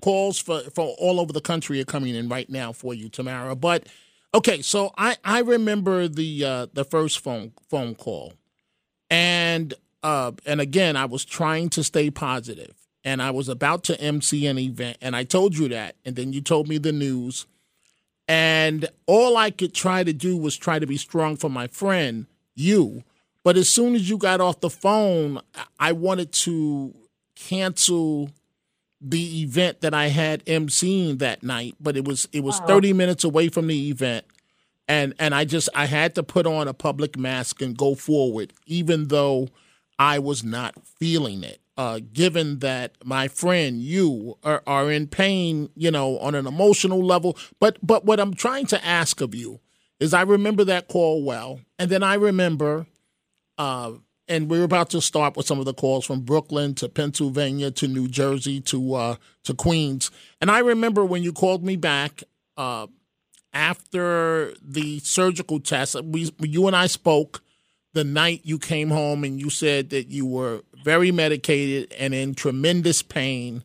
calls 0.00 0.38
for, 0.38 0.60
for 0.74 0.94
all 0.98 1.20
over 1.20 1.32
the 1.32 1.40
country 1.40 1.80
are 1.80 1.84
coming 1.84 2.14
in 2.14 2.28
right 2.28 2.48
now 2.48 2.72
for 2.72 2.94
you, 2.94 3.08
Tamara. 3.08 3.54
But 3.54 3.86
okay, 4.34 4.62
so 4.62 4.92
I, 4.96 5.16
I 5.24 5.40
remember 5.40 6.08
the 6.08 6.44
uh, 6.44 6.66
the 6.72 6.84
first 6.84 7.20
phone 7.20 7.52
phone 7.68 7.94
call, 7.94 8.34
and 9.08 9.74
uh, 10.02 10.32
and 10.46 10.60
again 10.60 10.96
I 10.96 11.04
was 11.06 11.24
trying 11.24 11.70
to 11.70 11.84
stay 11.84 12.10
positive, 12.10 12.74
and 13.04 13.22
I 13.22 13.30
was 13.30 13.48
about 13.48 13.84
to 13.84 14.00
MC 14.00 14.46
an 14.46 14.58
event, 14.58 14.98
and 15.00 15.14
I 15.14 15.24
told 15.24 15.56
you 15.56 15.68
that, 15.68 15.96
and 16.04 16.16
then 16.16 16.32
you 16.32 16.40
told 16.40 16.68
me 16.68 16.78
the 16.78 16.92
news, 16.92 17.46
and 18.28 18.88
all 19.06 19.36
I 19.36 19.50
could 19.50 19.74
try 19.74 20.04
to 20.04 20.12
do 20.12 20.36
was 20.36 20.56
try 20.56 20.78
to 20.78 20.86
be 20.86 20.96
strong 20.96 21.36
for 21.36 21.50
my 21.50 21.66
friend 21.66 22.26
you 22.54 23.04
but 23.42 23.56
as 23.56 23.68
soon 23.68 23.94
as 23.94 24.08
you 24.08 24.18
got 24.18 24.40
off 24.40 24.60
the 24.60 24.70
phone, 24.70 25.40
I 25.78 25.92
wanted 25.92 26.32
to 26.32 26.94
cancel 27.34 28.30
the 29.00 29.42
event 29.42 29.80
that 29.80 29.94
I 29.94 30.08
had 30.08 30.44
emceeing 30.44 31.18
that 31.20 31.42
night, 31.42 31.74
but 31.80 31.96
it 31.96 32.06
was 32.06 32.28
it 32.32 32.40
was 32.40 32.60
30 32.60 32.92
minutes 32.92 33.24
away 33.24 33.48
from 33.48 33.66
the 33.66 33.88
event. 33.88 34.26
And 34.86 35.14
and 35.18 35.34
I 35.34 35.44
just 35.44 35.68
I 35.74 35.86
had 35.86 36.14
to 36.16 36.22
put 36.22 36.46
on 36.46 36.68
a 36.68 36.74
public 36.74 37.16
mask 37.16 37.62
and 37.62 37.76
go 37.76 37.94
forward, 37.94 38.52
even 38.66 39.08
though 39.08 39.48
I 39.98 40.18
was 40.18 40.44
not 40.44 40.74
feeling 40.84 41.42
it. 41.44 41.60
Uh, 41.78 42.00
given 42.12 42.58
that 42.58 42.92
my 43.04 43.26
friend, 43.26 43.80
you 43.80 44.36
are, 44.44 44.62
are 44.66 44.90
in 44.90 45.06
pain, 45.06 45.70
you 45.74 45.90
know, 45.90 46.18
on 46.18 46.34
an 46.34 46.46
emotional 46.46 47.02
level. 47.02 47.38
But 47.58 47.78
but 47.82 48.04
what 48.04 48.20
I'm 48.20 48.34
trying 48.34 48.66
to 48.66 48.84
ask 48.84 49.22
of 49.22 49.34
you 49.34 49.60
is 49.98 50.12
I 50.12 50.22
remember 50.22 50.64
that 50.64 50.88
call 50.88 51.22
well. 51.24 51.60
And 51.78 51.90
then 51.90 52.02
I 52.02 52.14
remember 52.14 52.86
uh, 53.60 53.92
and 54.26 54.48
we're 54.48 54.64
about 54.64 54.88
to 54.88 55.02
start 55.02 55.36
with 55.36 55.46
some 55.46 55.58
of 55.58 55.66
the 55.66 55.74
calls 55.74 56.06
from 56.06 56.22
Brooklyn 56.22 56.74
to 56.76 56.88
Pennsylvania 56.88 57.70
to 57.72 57.86
New 57.86 58.08
Jersey 58.08 58.58
to 58.62 58.94
uh, 58.94 59.16
to 59.44 59.52
Queens. 59.52 60.10
And 60.40 60.50
I 60.50 60.60
remember 60.60 61.04
when 61.04 61.22
you 61.22 61.34
called 61.34 61.62
me 61.62 61.76
back 61.76 62.22
uh, 62.56 62.86
after 63.52 64.54
the 64.62 65.00
surgical 65.00 65.60
test. 65.60 66.02
We 66.02 66.30
you 66.40 66.68
and 66.68 66.74
I 66.74 66.86
spoke 66.86 67.42
the 67.92 68.02
night 68.02 68.40
you 68.44 68.58
came 68.58 68.88
home, 68.88 69.24
and 69.24 69.38
you 69.38 69.50
said 69.50 69.90
that 69.90 70.08
you 70.08 70.24
were 70.24 70.62
very 70.82 71.12
medicated 71.12 71.92
and 71.98 72.14
in 72.14 72.34
tremendous 72.34 73.02
pain. 73.02 73.62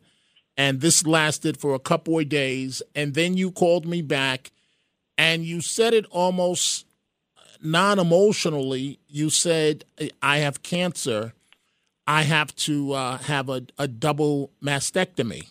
And 0.58 0.82
this 0.82 1.06
lasted 1.06 1.56
for 1.56 1.74
a 1.74 1.78
couple 1.78 2.18
of 2.18 2.28
days. 2.28 2.82
And 2.94 3.14
then 3.14 3.38
you 3.38 3.50
called 3.50 3.86
me 3.86 4.02
back 4.02 4.50
and 5.16 5.44
you 5.44 5.60
said 5.62 5.94
it 5.94 6.06
almost 6.10 6.85
non 7.62 7.98
emotionally, 7.98 8.98
you 9.08 9.30
said, 9.30 9.84
I 10.22 10.38
have 10.38 10.62
cancer. 10.62 11.32
I 12.06 12.22
have 12.22 12.54
to 12.56 12.92
uh, 12.92 13.18
have 13.18 13.48
a, 13.48 13.62
a 13.78 13.88
double 13.88 14.50
mastectomy. 14.62 15.50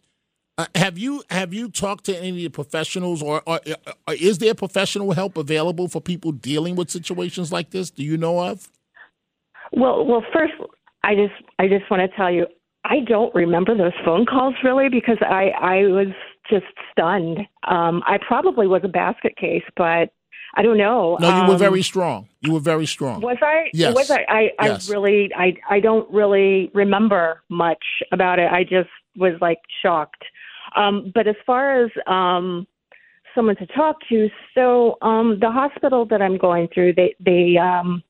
Uh, 0.58 0.68
have 0.74 0.98
you 0.98 1.22
have 1.30 1.54
you 1.54 1.70
talked 1.70 2.06
to 2.06 2.18
any 2.18 2.30
of 2.30 2.36
the 2.36 2.48
professionals, 2.50 3.22
or, 3.22 3.42
or, 3.46 3.60
or, 4.08 4.14
is 4.14 4.38
there 4.38 4.54
professional 4.54 5.12
help 5.12 5.36
available 5.36 5.90
for 5.90 6.00
people 6.00 6.32
dealing 6.32 6.78
with 6.78 6.90
situations 6.90 7.52
like 7.52 7.72
this? 7.72 7.90
Do 7.90 8.04
you 8.04 8.16
know 8.16 8.40
of? 8.40 8.70
Well, 9.74 10.06
well, 10.06 10.24
first, 10.34 10.54
I 11.04 11.14
just 11.16 11.34
I 11.60 11.68
just 11.68 11.92
want 11.92 12.10
to 12.10 12.16
tell 12.16 12.32
you, 12.32 12.48
I 12.86 13.02
don't 13.06 13.36
remember 13.36 13.76
those 13.76 13.92
phone 14.06 14.26
calls 14.26 14.56
really 14.64 14.88
because 14.88 15.18
I 15.22 15.50
I 15.60 15.76
was 15.88 16.14
just 16.50 16.66
stunned. 16.90 17.40
Um, 17.68 18.02
I 18.06 18.18
probably 18.26 18.66
was 18.66 18.82
a 18.86 18.88
basket 18.88 19.36
case, 19.36 19.64
but 19.76 20.12
I 20.56 20.62
don't 20.62 20.78
know. 20.78 21.18
No, 21.20 21.44
you 21.44 21.50
were 21.52 21.58
very 21.58 21.80
um, 21.80 21.84
strong. 21.84 22.30
You 22.40 22.54
were 22.54 22.60
very 22.60 22.86
strong. 22.86 23.22
Was 23.22 23.38
I? 23.42 23.70
Yes. 23.74 23.94
Was 23.94 24.10
I? 24.10 24.26
I, 24.30 24.52
yes. 24.64 24.90
I 24.90 24.94
really, 24.94 25.30
I, 25.36 25.54
I 25.70 25.80
don't 25.80 26.10
really 26.12 26.72
remember 26.74 27.42
much 27.50 27.84
about 28.12 28.40
it. 28.40 28.50
I 28.52 28.64
just 28.64 28.90
was 29.18 29.34
like 29.42 29.60
shocked. 29.82 30.24
Um, 30.76 31.12
but 31.14 31.28
as 31.28 31.36
far 31.46 31.84
as 31.84 31.92
um, 32.08 32.66
someone 33.34 33.58
to 33.58 33.66
talk 33.68 33.98
to, 34.10 34.30
so 34.54 34.98
um, 35.02 35.38
the 35.40 35.52
hospital 35.52 36.06
that 36.06 36.22
I'm 36.22 36.38
going 36.38 36.70
through, 36.74 36.94
they 36.94 37.16
they 37.20 37.58
um, 37.58 38.02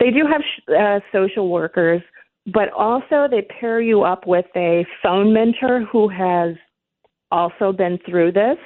they 0.00 0.10
do 0.10 0.26
have 0.30 0.42
sh- 0.42 0.72
uh, 0.72 1.00
social 1.12 1.48
workers, 1.48 2.02
but 2.46 2.72
also 2.72 3.28
they 3.30 3.42
pair 3.42 3.80
you 3.80 4.02
up 4.02 4.26
with 4.26 4.46
a 4.56 4.84
phone 5.02 5.32
mentor 5.32 5.84
who 5.90 6.08
has 6.08 6.54
also 7.30 7.72
been 7.72 7.98
through 8.06 8.32
this 8.32 8.58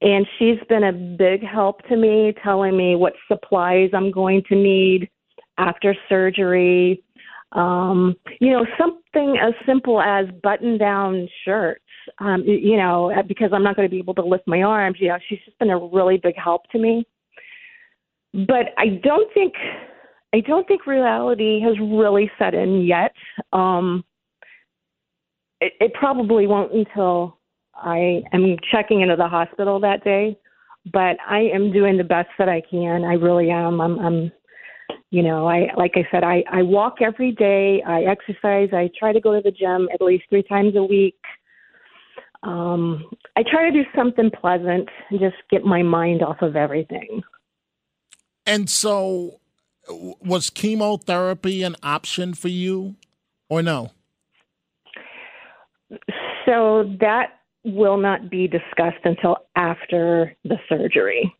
and 0.00 0.26
she's 0.38 0.58
been 0.68 0.84
a 0.84 0.92
big 0.92 1.42
help 1.42 1.82
to 1.88 1.96
me, 1.96 2.32
telling 2.42 2.76
me 2.76 2.94
what 2.94 3.14
supplies 3.26 3.90
I'm 3.92 4.10
going 4.10 4.42
to 4.48 4.54
need 4.54 5.08
after 5.58 5.94
surgery. 6.08 7.02
Um, 7.52 8.14
you 8.40 8.52
know, 8.52 8.66
something 8.78 9.38
as 9.40 9.54
simple 9.66 10.00
as 10.00 10.26
button 10.42 10.78
down 10.78 11.28
shirts, 11.44 11.82
um, 12.18 12.44
you 12.44 12.76
know, 12.76 13.10
uh, 13.10 13.22
because 13.22 13.50
I'm 13.52 13.62
not 13.62 13.74
going 13.74 13.88
to 13.88 13.90
be 13.90 13.98
able 13.98 14.14
to 14.14 14.24
lift 14.24 14.46
my 14.46 14.62
arms. 14.62 14.98
You 15.00 15.08
know, 15.08 15.18
she's 15.28 15.40
just 15.44 15.58
been 15.58 15.70
a 15.70 15.78
really 15.78 16.18
big 16.18 16.36
help 16.36 16.68
to 16.70 16.78
me. 16.78 17.06
But 18.32 18.66
I 18.76 19.00
don't 19.02 19.32
think. 19.34 19.54
I 20.34 20.40
don't 20.40 20.68
think 20.68 20.86
reality 20.86 21.58
has 21.62 21.74
really 21.80 22.30
set 22.38 22.52
in 22.52 22.82
yet. 22.82 23.12
Um, 23.54 24.04
it, 25.62 25.72
it 25.80 25.94
probably 25.94 26.46
won't 26.46 26.74
until 26.74 27.37
I 27.82 28.22
am 28.32 28.56
checking 28.70 29.00
into 29.00 29.16
the 29.16 29.28
hospital 29.28 29.80
that 29.80 30.04
day, 30.04 30.38
but 30.92 31.16
I 31.28 31.40
am 31.54 31.72
doing 31.72 31.96
the 31.96 32.04
best 32.04 32.28
that 32.38 32.48
I 32.48 32.62
can. 32.70 33.04
I 33.04 33.14
really 33.14 33.50
am. 33.50 33.80
I'm, 33.80 33.98
I'm 33.98 34.32
you 35.10 35.22
know, 35.22 35.48
I 35.48 35.68
like 35.76 35.92
I 35.94 36.06
said, 36.10 36.22
I 36.22 36.44
I 36.50 36.62
walk 36.62 36.96
every 37.00 37.32
day. 37.32 37.82
I 37.86 38.02
exercise. 38.02 38.70
I 38.72 38.90
try 38.98 39.12
to 39.12 39.20
go 39.20 39.34
to 39.34 39.40
the 39.42 39.50
gym 39.50 39.88
at 39.92 40.02
least 40.02 40.24
three 40.28 40.42
times 40.42 40.76
a 40.76 40.82
week. 40.82 41.18
Um, 42.42 43.04
I 43.36 43.42
try 43.42 43.68
to 43.68 43.72
do 43.72 43.88
something 43.96 44.30
pleasant 44.30 44.88
and 45.10 45.18
just 45.18 45.36
get 45.50 45.64
my 45.64 45.82
mind 45.82 46.22
off 46.22 46.40
of 46.40 46.56
everything. 46.56 47.22
And 48.46 48.70
so, 48.70 49.40
was 49.88 50.50
chemotherapy 50.50 51.62
an 51.62 51.76
option 51.82 52.34
for 52.34 52.48
you, 52.48 52.96
or 53.48 53.62
no? 53.62 53.92
So 56.44 56.84
that 57.00 57.37
will 57.74 57.96
not 57.96 58.30
be 58.30 58.48
discussed 58.48 59.04
until 59.04 59.36
after 59.56 60.34
the 60.44 60.56
surgery. 60.68 61.34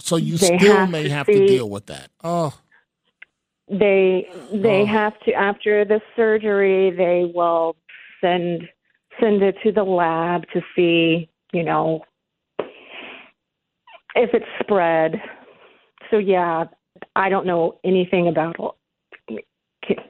So 0.00 0.16
you 0.16 0.36
they 0.36 0.58
still 0.58 0.74
have 0.76 0.90
may 0.90 1.04
to 1.04 1.10
have 1.10 1.26
see, 1.26 1.34
to 1.34 1.46
deal 1.46 1.68
with 1.70 1.86
that. 1.86 2.10
Oh. 2.22 2.58
They 3.68 4.28
they 4.52 4.82
Oh. 4.82 4.86
have 4.86 5.18
to 5.20 5.32
after 5.32 5.84
the 5.84 6.00
surgery 6.16 6.90
they 6.90 7.30
will 7.34 7.76
send 8.20 8.68
send 9.20 9.42
it 9.42 9.56
to 9.64 9.72
the 9.72 9.82
lab 9.82 10.44
to 10.52 10.62
see, 10.76 11.28
you 11.52 11.64
know, 11.64 12.02
if 14.14 14.32
it's 14.32 14.46
spread. 14.60 15.20
So 16.10 16.18
yeah, 16.18 16.64
I 17.16 17.28
don't 17.28 17.46
know 17.46 17.78
anything 17.84 18.28
about 18.28 18.76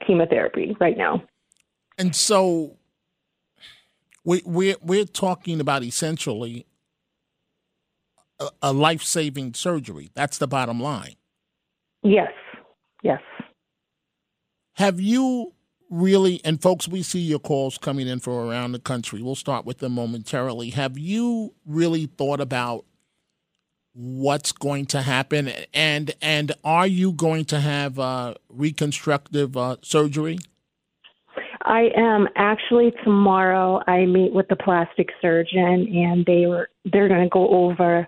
chemotherapy 0.05 0.75
right 0.79 0.97
now. 0.97 1.23
And 1.97 2.15
so 2.15 2.77
we 4.23 4.41
we're 4.45 4.75
we're 4.81 5.05
talking 5.05 5.59
about 5.59 5.83
essentially 5.83 6.65
a, 8.39 8.49
a 8.61 8.73
life 8.73 9.03
saving 9.03 9.53
surgery. 9.53 10.11
That's 10.13 10.37
the 10.37 10.47
bottom 10.47 10.79
line. 10.79 11.15
Yes. 12.03 12.31
Yes. 13.03 13.21
Have 14.73 14.99
you 14.99 15.53
really 15.89 16.39
and 16.45 16.61
folks 16.61 16.87
we 16.87 17.01
see 17.01 17.19
your 17.19 17.39
calls 17.39 17.77
coming 17.77 18.07
in 18.07 18.19
from 18.19 18.33
around 18.33 18.71
the 18.71 18.79
country. 18.79 19.21
We'll 19.21 19.35
start 19.35 19.65
with 19.65 19.79
them 19.79 19.93
momentarily. 19.93 20.69
Have 20.71 20.97
you 20.97 21.53
really 21.65 22.05
thought 22.05 22.39
about 22.39 22.85
what's 23.93 24.51
going 24.51 24.85
to 24.85 25.01
happen 25.01 25.51
and 25.73 26.13
and 26.21 26.51
are 26.63 26.87
you 26.87 27.11
going 27.11 27.45
to 27.45 27.59
have 27.59 27.99
uh, 27.99 28.35
reconstructive 28.49 29.57
uh, 29.57 29.77
surgery? 29.81 30.39
I 31.69 31.91
am 31.95 32.27
actually 32.35 32.91
tomorrow. 33.03 33.79
I 33.85 34.05
meet 34.05 34.33
with 34.33 34.47
the 34.47 34.55
plastic 34.55 35.09
surgeon, 35.21 35.87
and 35.93 36.25
they 36.25 36.47
were 36.47 36.69
they're 36.91 37.07
going 37.07 37.23
to 37.23 37.29
go 37.29 37.47
over 37.47 38.07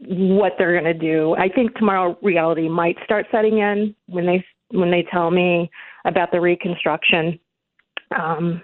what 0.00 0.54
they're 0.58 0.72
going 0.72 0.92
to 0.92 0.98
do. 0.98 1.36
I 1.36 1.48
think 1.48 1.76
tomorrow 1.76 2.18
reality 2.20 2.68
might 2.68 2.96
start 3.04 3.26
setting 3.30 3.58
in 3.58 3.94
when 4.08 4.26
they 4.26 4.44
when 4.70 4.90
they 4.90 5.06
tell 5.12 5.30
me 5.30 5.70
about 6.04 6.32
the 6.32 6.40
reconstruction. 6.40 7.38
Um, 8.18 8.60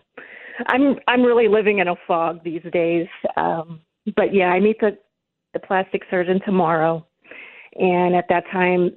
I'm 0.67 0.97
I'm 1.07 1.23
really 1.23 1.47
living 1.47 1.79
in 1.79 1.87
a 1.87 1.95
fog 2.09 2.43
these 2.43 2.65
days. 2.73 3.07
Um, 3.37 3.81
but 4.17 4.35
yeah, 4.35 4.49
I 4.49 4.59
meet 4.59 4.81
the 4.81 4.99
the 5.55 5.61
plastic 5.61 6.03
surgeon 6.11 6.41
tomorrow, 6.45 7.07
and 7.77 8.17
at 8.17 8.27
that 8.29 8.43
time, 8.51 8.91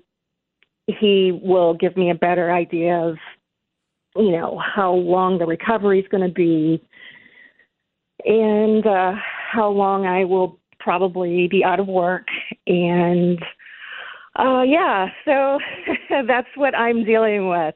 he 0.87 1.39
will 1.43 1.75
give 1.75 1.95
me 1.95 2.09
a 2.09 2.15
better 2.15 2.51
idea 2.51 2.95
of 2.95 3.17
you 4.15 4.31
know 4.31 4.59
how 4.59 4.93
long 4.93 5.39
the 5.39 5.45
recovery 5.45 5.99
is 5.99 6.07
going 6.09 6.27
to 6.27 6.33
be. 6.33 6.81
And 8.25 8.85
uh 8.85 9.13
how 9.51 9.69
long 9.69 10.05
I 10.05 10.25
will 10.25 10.59
probably 10.79 11.47
be 11.47 11.63
out 11.63 11.79
of 11.79 11.87
work. 11.87 12.27
And 12.67 13.41
uh 14.37 14.63
yeah 14.63 15.07
so 15.25 15.59
that's 16.27 16.47
what 16.55 16.75
I'm 16.75 17.03
dealing 17.03 17.49
with. 17.49 17.75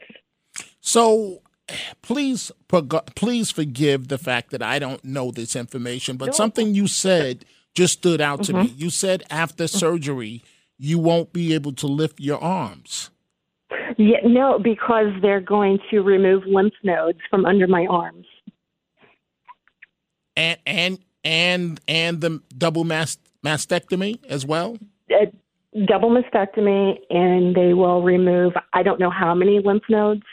So 0.79 1.41
please 2.01 2.51
please 3.15 3.51
forgive 3.51 4.07
the 4.07 4.17
fact 4.17 4.51
that 4.51 4.61
I 4.61 4.79
don't 4.79 5.03
know 5.03 5.31
this 5.31 5.55
information, 5.55 6.17
but 6.17 6.35
something 6.35 6.73
you 6.73 6.87
said 6.87 7.45
just 7.75 7.93
stood 7.93 8.21
out 8.21 8.43
to 8.43 8.53
me. 8.53 8.73
You 8.75 8.89
said 8.89 9.23
after 9.29 9.67
surgery 9.67 10.43
you 10.77 10.99
won't 10.99 11.33
be 11.33 11.53
able 11.53 11.73
to 11.73 11.87
lift 11.87 12.19
your 12.19 12.41
arms. 12.41 13.09
Yeah 13.97 14.17
no 14.23 14.59
because 14.59 15.07
they're 15.21 15.41
going 15.41 15.79
to 15.89 16.01
remove 16.01 16.43
lymph 16.45 16.73
nodes 16.83 17.19
from 17.29 17.45
under 17.45 17.67
my 17.67 17.85
arms 17.89 18.25
And 20.35 20.59
and 20.65 20.99
and 21.23 21.79
and 21.87 22.21
the 22.21 22.41
double 22.57 22.83
mast- 22.83 23.19
mastectomy 23.43 24.23
as 24.29 24.45
well? 24.45 24.77
a 25.11 25.31
double 25.85 26.09
mastectomy 26.09 26.97
and 27.09 27.55
they 27.55 27.73
will 27.73 28.01
remove 28.03 28.53
I 28.73 28.83
don't 28.83 28.99
know 28.99 29.09
how 29.09 29.33
many 29.35 29.59
lymph 29.63 29.83
nodes 29.89 30.23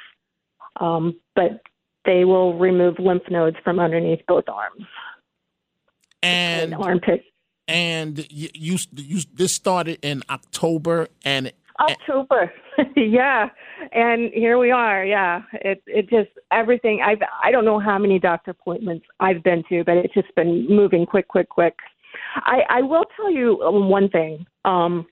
um 0.80 1.18
but 1.34 1.60
they 2.04 2.24
will 2.24 2.58
remove 2.58 2.98
lymph 2.98 3.22
nodes 3.30 3.56
from 3.64 3.78
underneath 3.78 4.20
both 4.26 4.44
arms 4.48 4.86
And 6.22 6.72
and 6.72 6.82
armpit 6.82 7.24
and 7.68 8.26
you, 8.30 8.48
you 8.54 8.78
you 8.94 9.20
this 9.32 9.52
started 9.54 9.98
in 10.02 10.22
October 10.28 11.08
and 11.24 11.52
October. 11.80 12.52
yeah. 12.96 13.48
And 13.92 14.30
here 14.32 14.58
we 14.58 14.70
are. 14.70 15.04
Yeah. 15.04 15.42
It 15.52 15.82
it 15.86 16.08
just 16.08 16.30
everything 16.52 17.02
I've 17.04 17.18
I 17.42 17.50
don't 17.50 17.64
know 17.64 17.78
how 17.78 17.98
many 17.98 18.18
doctor 18.18 18.50
appointments 18.52 19.06
I've 19.20 19.42
been 19.42 19.62
to, 19.68 19.84
but 19.84 19.96
it's 19.96 20.14
just 20.14 20.34
been 20.34 20.66
moving 20.68 21.06
quick, 21.06 21.28
quick, 21.28 21.48
quick. 21.48 21.74
I, 22.36 22.60
I 22.70 22.82
will 22.82 23.04
tell 23.16 23.30
you 23.30 23.60
um, 23.62 23.88
one 23.88 24.08
thing. 24.08 24.46
Um 24.64 25.06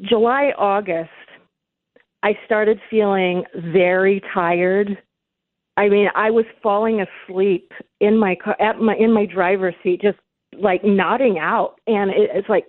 July, 0.00 0.52
August, 0.56 1.10
I 2.22 2.32
started 2.46 2.80
feeling 2.88 3.44
very 3.72 4.22
tired. 4.32 4.96
I 5.76 5.88
mean, 5.88 6.08
I 6.14 6.30
was 6.30 6.44
falling 6.62 7.02
asleep 7.02 7.70
in 8.00 8.16
my 8.18 8.34
car 8.34 8.56
at 8.60 8.78
my 8.78 8.94
in 8.96 9.12
my 9.12 9.26
driver's 9.26 9.74
seat, 9.82 10.00
just 10.00 10.18
like 10.58 10.82
nodding 10.84 11.38
out, 11.38 11.76
and 11.86 12.10
it, 12.10 12.30
it's 12.32 12.48
like 12.48 12.64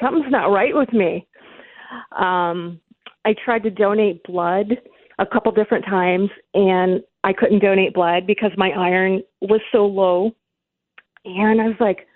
something's 0.00 0.30
not 0.30 0.46
right 0.46 0.74
with 0.74 0.92
me. 0.92 1.26
Um, 2.18 2.80
I 3.24 3.34
tried 3.44 3.62
to 3.64 3.70
donate 3.70 4.22
blood 4.24 4.78
a 5.18 5.26
couple 5.26 5.52
different 5.52 5.84
times, 5.84 6.30
and 6.54 7.02
I 7.24 7.32
couldn't 7.32 7.60
donate 7.60 7.94
blood 7.94 8.26
because 8.26 8.50
my 8.56 8.70
iron 8.70 9.22
was 9.40 9.60
so 9.70 9.86
low. 9.86 10.32
And 11.24 11.60
I 11.60 11.66
was 11.66 11.76
like, 11.78 12.06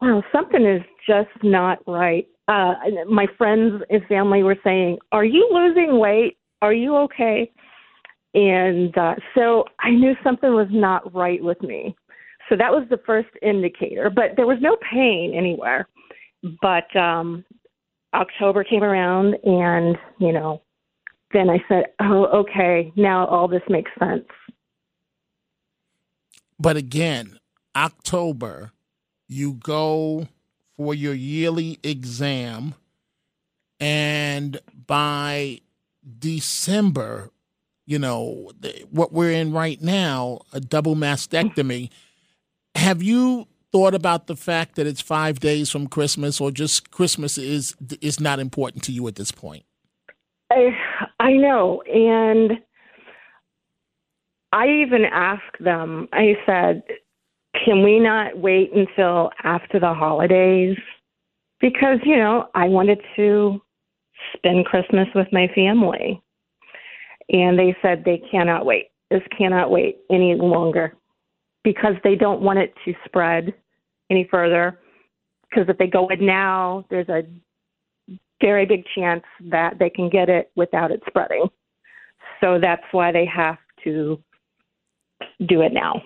wow, 0.00 0.22
something 0.32 0.64
is 0.64 0.82
just 1.06 1.28
not 1.42 1.78
right. 1.86 2.26
Uh, 2.48 2.74
my 3.08 3.26
friends 3.38 3.82
and 3.90 4.04
family 4.06 4.42
were 4.42 4.56
saying, 4.64 4.98
Are 5.12 5.24
you 5.24 5.48
losing 5.52 6.00
weight? 6.00 6.36
Are 6.62 6.72
you 6.72 6.96
okay? 6.96 7.50
And 8.34 8.96
uh, 8.96 9.14
so 9.34 9.64
I 9.78 9.90
knew 9.90 10.14
something 10.24 10.52
was 10.52 10.68
not 10.70 11.14
right 11.14 11.42
with 11.42 11.60
me. 11.62 11.94
So 12.48 12.56
that 12.56 12.72
was 12.72 12.86
the 12.90 13.00
first 13.06 13.28
indicator, 13.42 14.10
but 14.10 14.32
there 14.36 14.46
was 14.46 14.58
no 14.60 14.76
pain 14.90 15.32
anywhere. 15.36 15.88
But 16.60 16.94
um, 16.96 17.44
October 18.14 18.64
came 18.64 18.82
around, 18.82 19.36
and 19.44 19.96
you 20.18 20.32
know, 20.32 20.62
then 21.32 21.48
I 21.48 21.58
said, 21.68 21.86
"Oh, 22.00 22.26
okay, 22.40 22.92
now 22.96 23.26
all 23.26 23.48
this 23.48 23.62
makes 23.68 23.90
sense." 23.98 24.26
But 26.58 26.76
again, 26.76 27.38
October, 27.74 28.72
you 29.28 29.54
go 29.54 30.28
for 30.76 30.94
your 30.94 31.14
yearly 31.14 31.78
exam, 31.82 32.74
and 33.78 34.60
by 34.86 35.60
December, 36.18 37.30
you 37.86 37.98
know, 37.98 38.52
what 38.90 39.12
we're 39.12 39.30
in 39.32 39.52
right 39.52 39.80
now, 39.80 40.40
a 40.52 40.60
double 40.60 40.96
mastectomy. 40.96 41.90
Have 42.74 43.02
you 43.02 43.46
thought 43.72 43.94
about 43.94 44.26
the 44.26 44.36
fact 44.36 44.76
that 44.76 44.86
it's 44.86 45.00
five 45.00 45.40
days 45.40 45.70
from 45.70 45.86
Christmas, 45.86 46.40
or 46.40 46.50
just 46.50 46.90
Christmas 46.90 47.38
is 47.38 47.74
is 48.00 48.20
not 48.20 48.38
important 48.38 48.82
to 48.84 48.92
you 48.92 49.06
at 49.08 49.16
this 49.16 49.30
point? 49.30 49.64
I, 50.52 50.70
I 51.20 51.32
know, 51.32 51.82
and 51.82 52.52
I 54.52 54.68
even 54.68 55.04
asked 55.04 55.56
them. 55.60 56.08
I 56.12 56.34
said, 56.44 56.82
"Can 57.64 57.82
we 57.84 58.00
not 58.00 58.38
wait 58.38 58.72
until 58.72 59.30
after 59.44 59.78
the 59.78 59.94
holidays?" 59.94 60.76
Because 61.60 61.98
you 62.04 62.16
know, 62.16 62.48
I 62.54 62.68
wanted 62.68 63.00
to 63.16 63.60
spend 64.36 64.66
Christmas 64.66 65.08
with 65.14 65.28
my 65.32 65.48
family, 65.54 66.22
and 67.28 67.58
they 67.58 67.76
said 67.80 68.04
they 68.04 68.22
cannot 68.30 68.66
wait. 68.66 68.88
This 69.10 69.22
cannot 69.36 69.70
wait 69.70 69.98
any 70.10 70.34
longer 70.34 70.96
because 71.64 71.94
they 72.04 72.14
don't 72.14 72.40
want 72.40 72.58
it 72.58 72.74
to 72.84 72.94
spread 73.04 73.54
any 74.10 74.26
further. 74.30 74.78
Because 75.48 75.68
if 75.68 75.78
they 75.78 75.86
go 75.86 76.08
in 76.08 76.24
now, 76.24 76.84
there's 76.90 77.08
a 77.08 77.22
very 78.40 78.66
big 78.66 78.84
chance 78.94 79.24
that 79.50 79.78
they 79.78 79.90
can 79.90 80.08
get 80.08 80.28
it 80.28 80.50
without 80.56 80.90
it 80.90 81.02
spreading. 81.06 81.46
So 82.40 82.58
that's 82.58 82.82
why 82.92 83.12
they 83.12 83.26
have 83.26 83.58
to 83.84 84.22
do 85.46 85.60
it 85.62 85.72
now. 85.72 86.02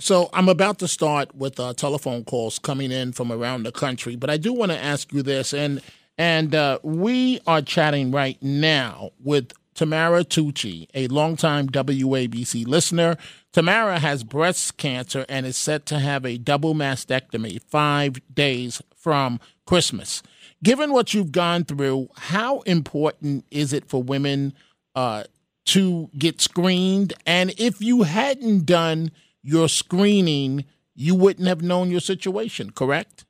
So 0.00 0.30
I'm 0.32 0.48
about 0.48 0.78
to 0.78 0.88
start 0.88 1.34
with 1.34 1.60
uh, 1.60 1.74
telephone 1.74 2.24
calls 2.24 2.58
coming 2.58 2.90
in 2.90 3.12
from 3.12 3.30
around 3.30 3.64
the 3.64 3.72
country, 3.72 4.16
but 4.16 4.30
I 4.30 4.38
do 4.38 4.52
want 4.52 4.72
to 4.72 4.78
ask 4.78 5.12
you 5.12 5.22
this, 5.22 5.52
and 5.52 5.82
and 6.16 6.54
uh, 6.54 6.78
we 6.82 7.40
are 7.46 7.60
chatting 7.60 8.10
right 8.10 8.42
now 8.42 9.10
with 9.22 9.52
Tamara 9.74 10.24
Tucci, 10.24 10.88
a 10.94 11.06
longtime 11.08 11.68
WABC 11.68 12.66
listener. 12.66 13.16
Tamara 13.52 13.98
has 13.98 14.24
breast 14.24 14.76
cancer 14.76 15.24
and 15.28 15.46
is 15.46 15.56
set 15.56 15.86
to 15.86 15.98
have 15.98 16.24
a 16.24 16.38
double 16.38 16.74
mastectomy 16.74 17.60
five 17.62 18.20
days 18.32 18.82
from 18.94 19.40
Christmas. 19.66 20.22
Given 20.62 20.92
what 20.92 21.14
you've 21.14 21.32
gone 21.32 21.64
through, 21.64 22.08
how 22.16 22.60
important 22.60 23.46
is 23.50 23.72
it 23.72 23.88
for 23.88 24.02
women 24.02 24.52
uh, 24.94 25.24
to 25.66 26.10
get 26.18 26.40
screened? 26.40 27.14
And 27.24 27.54
if 27.58 27.80
you 27.80 28.02
hadn't 28.02 28.66
done 28.66 29.10
your 29.42 29.68
screening, 29.68 30.64
you 30.94 31.14
wouldn't 31.14 31.48
have 31.48 31.62
known 31.62 31.90
your 31.90 32.00
situation, 32.00 32.70
correct? 32.70 33.24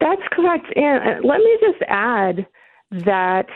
That's 0.00 0.22
correct. 0.32 0.66
And 0.76 1.02
uh, 1.02 1.26
let 1.26 1.38
me 1.38 1.58
just 1.60 1.82
add 1.88 2.46
that 3.04 3.46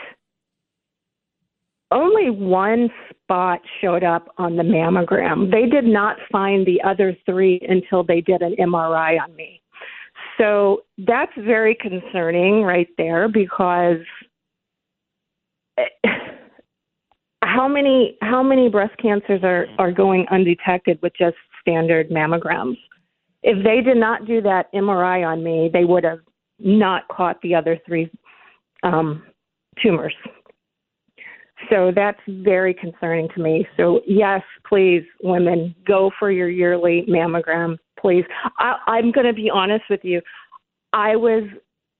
only 1.91 2.29
one 2.29 2.89
spot 3.09 3.61
showed 3.81 4.03
up 4.03 4.33
on 4.37 4.55
the 4.55 4.63
mammogram. 4.63 5.51
They 5.51 5.65
did 5.65 5.85
not 5.85 6.17
find 6.31 6.65
the 6.65 6.81
other 6.83 7.17
three 7.25 7.59
until 7.67 8.03
they 8.03 8.21
did 8.21 8.41
an 8.41 8.55
MRI 8.59 9.19
on 9.21 9.35
me. 9.35 9.61
So 10.37 10.83
that's 10.99 11.31
very 11.37 11.75
concerning 11.75 12.63
right 12.63 12.87
there 12.97 13.27
because 13.27 13.97
how 17.43 17.67
many 17.67 18.17
how 18.21 18.43
many 18.43 18.69
breast 18.69 18.95
cancers 19.01 19.41
are 19.43 19.65
are 19.77 19.91
going 19.91 20.25
undetected 20.31 20.99
with 21.01 21.13
just 21.17 21.35
standard 21.61 22.09
mammograms? 22.09 22.77
If 23.43 23.63
they 23.63 23.81
did 23.81 23.97
not 23.97 24.25
do 24.25 24.41
that 24.41 24.71
MRI 24.73 25.25
on 25.25 25.43
me, 25.43 25.69
they 25.71 25.85
would 25.85 26.03
have 26.03 26.19
not 26.59 27.07
caught 27.07 27.41
the 27.41 27.55
other 27.55 27.77
three 27.85 28.11
um, 28.83 29.23
tumors. 29.81 30.13
So 31.69 31.91
that's 31.93 32.19
very 32.27 32.73
concerning 32.73 33.27
to 33.35 33.41
me. 33.41 33.67
So 33.77 34.01
yes, 34.07 34.41
please, 34.67 35.03
women, 35.21 35.75
go 35.85 36.11
for 36.17 36.31
your 36.31 36.49
yearly 36.49 37.05
mammogram, 37.09 37.77
please. 37.99 38.23
I, 38.57 38.77
I'm 38.87 39.11
going 39.11 39.27
to 39.27 39.33
be 39.33 39.49
honest 39.49 39.83
with 39.89 40.01
you. 40.03 40.21
I 40.93 41.15
was 41.15 41.43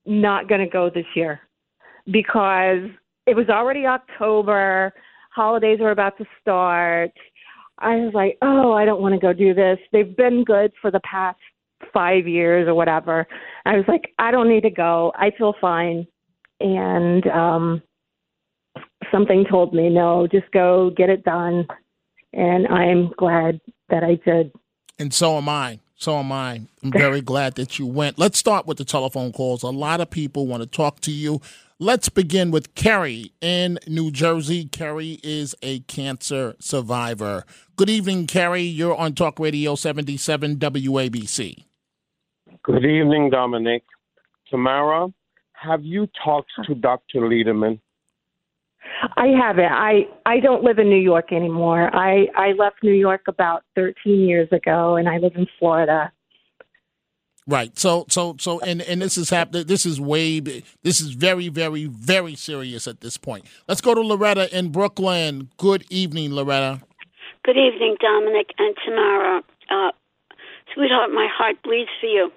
not 0.06 0.48
going 0.48 0.60
to 0.60 0.66
go 0.66 0.90
this 0.90 1.04
year 1.14 1.40
because 2.10 2.88
it 3.26 3.36
was 3.36 3.48
already 3.48 3.86
October. 3.86 4.92
Holidays 5.34 5.78
were 5.80 5.90
about 5.90 6.16
to 6.18 6.24
start. 6.40 7.12
I 7.78 7.96
was 7.96 8.12
like, 8.14 8.36
oh, 8.42 8.72
I 8.72 8.84
don't 8.84 9.00
want 9.00 9.14
to 9.14 9.20
go 9.20 9.32
do 9.32 9.54
this. 9.54 9.78
They've 9.92 10.16
been 10.16 10.44
good 10.44 10.72
for 10.80 10.90
the 10.90 11.00
past 11.00 11.38
five 11.92 12.26
years 12.26 12.68
or 12.68 12.74
whatever. 12.74 13.26
I 13.64 13.76
was 13.76 13.84
like, 13.88 14.12
I 14.18 14.30
don't 14.30 14.48
need 14.48 14.62
to 14.62 14.70
go. 14.70 15.12
I 15.14 15.30
feel 15.36 15.54
fine. 15.60 16.06
And 16.60 17.26
um 17.28 17.82
something 19.10 19.44
told 19.50 19.74
me, 19.74 19.88
no, 19.88 20.26
just 20.26 20.50
go 20.52 20.90
get 20.96 21.10
it 21.10 21.24
done. 21.24 21.66
And 22.32 22.66
I'm 22.68 23.12
glad 23.16 23.60
that 23.88 24.04
I 24.04 24.14
did. 24.24 24.52
And 24.98 25.12
so 25.12 25.36
am 25.36 25.48
I. 25.48 25.80
So 25.96 26.16
am 26.18 26.32
I. 26.32 26.62
I'm 26.82 26.92
very 26.92 27.20
glad 27.20 27.54
that 27.56 27.78
you 27.78 27.86
went. 27.86 28.18
Let's 28.18 28.38
start 28.38 28.66
with 28.66 28.78
the 28.78 28.84
telephone 28.84 29.32
calls. 29.32 29.62
A 29.62 29.68
lot 29.68 30.00
of 30.00 30.10
people 30.10 30.46
want 30.46 30.62
to 30.62 30.68
talk 30.68 31.00
to 31.00 31.10
you. 31.10 31.40
Let's 31.78 32.10
begin 32.10 32.50
with 32.50 32.74
Kerry 32.74 33.32
in 33.40 33.78
New 33.86 34.10
Jersey. 34.10 34.66
Kerry 34.66 35.18
is 35.22 35.54
a 35.62 35.80
cancer 35.80 36.54
survivor. 36.60 37.44
Good 37.76 37.88
evening, 37.88 38.26
Kerry. 38.26 38.62
You're 38.62 38.94
on 38.94 39.14
Talk 39.14 39.38
Radio 39.38 39.74
77 39.74 40.56
WABC. 40.56 41.64
Good 42.62 42.84
evening, 42.84 43.30
Dominic. 43.30 43.82
Tamara, 44.50 45.08
have 45.54 45.82
you 45.82 46.06
talked 46.22 46.50
to 46.66 46.74
Dr. 46.74 47.20
Lederman? 47.20 47.80
I 49.16 49.28
haven't. 49.28 49.64
I 49.64 50.06
I 50.26 50.40
don't 50.40 50.62
live 50.62 50.78
in 50.78 50.88
New 50.88 51.00
York 51.00 51.32
anymore. 51.32 51.94
I 51.94 52.26
I 52.36 52.52
left 52.52 52.76
New 52.82 52.92
York 52.92 53.22
about 53.28 53.64
13 53.76 54.20
years 54.20 54.48
ago, 54.52 54.96
and 54.96 55.08
I 55.08 55.18
live 55.18 55.32
in 55.36 55.46
Florida. 55.58 56.12
Right. 57.46 57.76
So 57.78 58.06
so 58.08 58.36
so 58.38 58.60
and 58.60 58.82
and 58.82 59.02
this 59.02 59.16
is 59.16 59.30
happening. 59.30 59.66
This 59.66 59.86
is 59.86 60.00
way. 60.00 60.40
This 60.40 61.00
is 61.00 61.12
very 61.12 61.48
very 61.48 61.86
very 61.86 62.34
serious 62.34 62.86
at 62.86 63.00
this 63.00 63.16
point. 63.16 63.46
Let's 63.66 63.80
go 63.80 63.94
to 63.94 64.00
Loretta 64.00 64.56
in 64.56 64.70
Brooklyn. 64.70 65.50
Good 65.56 65.84
evening, 65.90 66.32
Loretta. 66.32 66.80
Good 67.44 67.56
evening, 67.56 67.96
Dominic 68.00 68.50
and 68.58 68.74
Tamara. 68.84 69.42
Uh, 69.70 69.90
sweetheart, 70.74 71.10
my 71.10 71.26
heart 71.32 71.56
bleeds 71.64 71.90
for 72.00 72.06
you. 72.06 72.30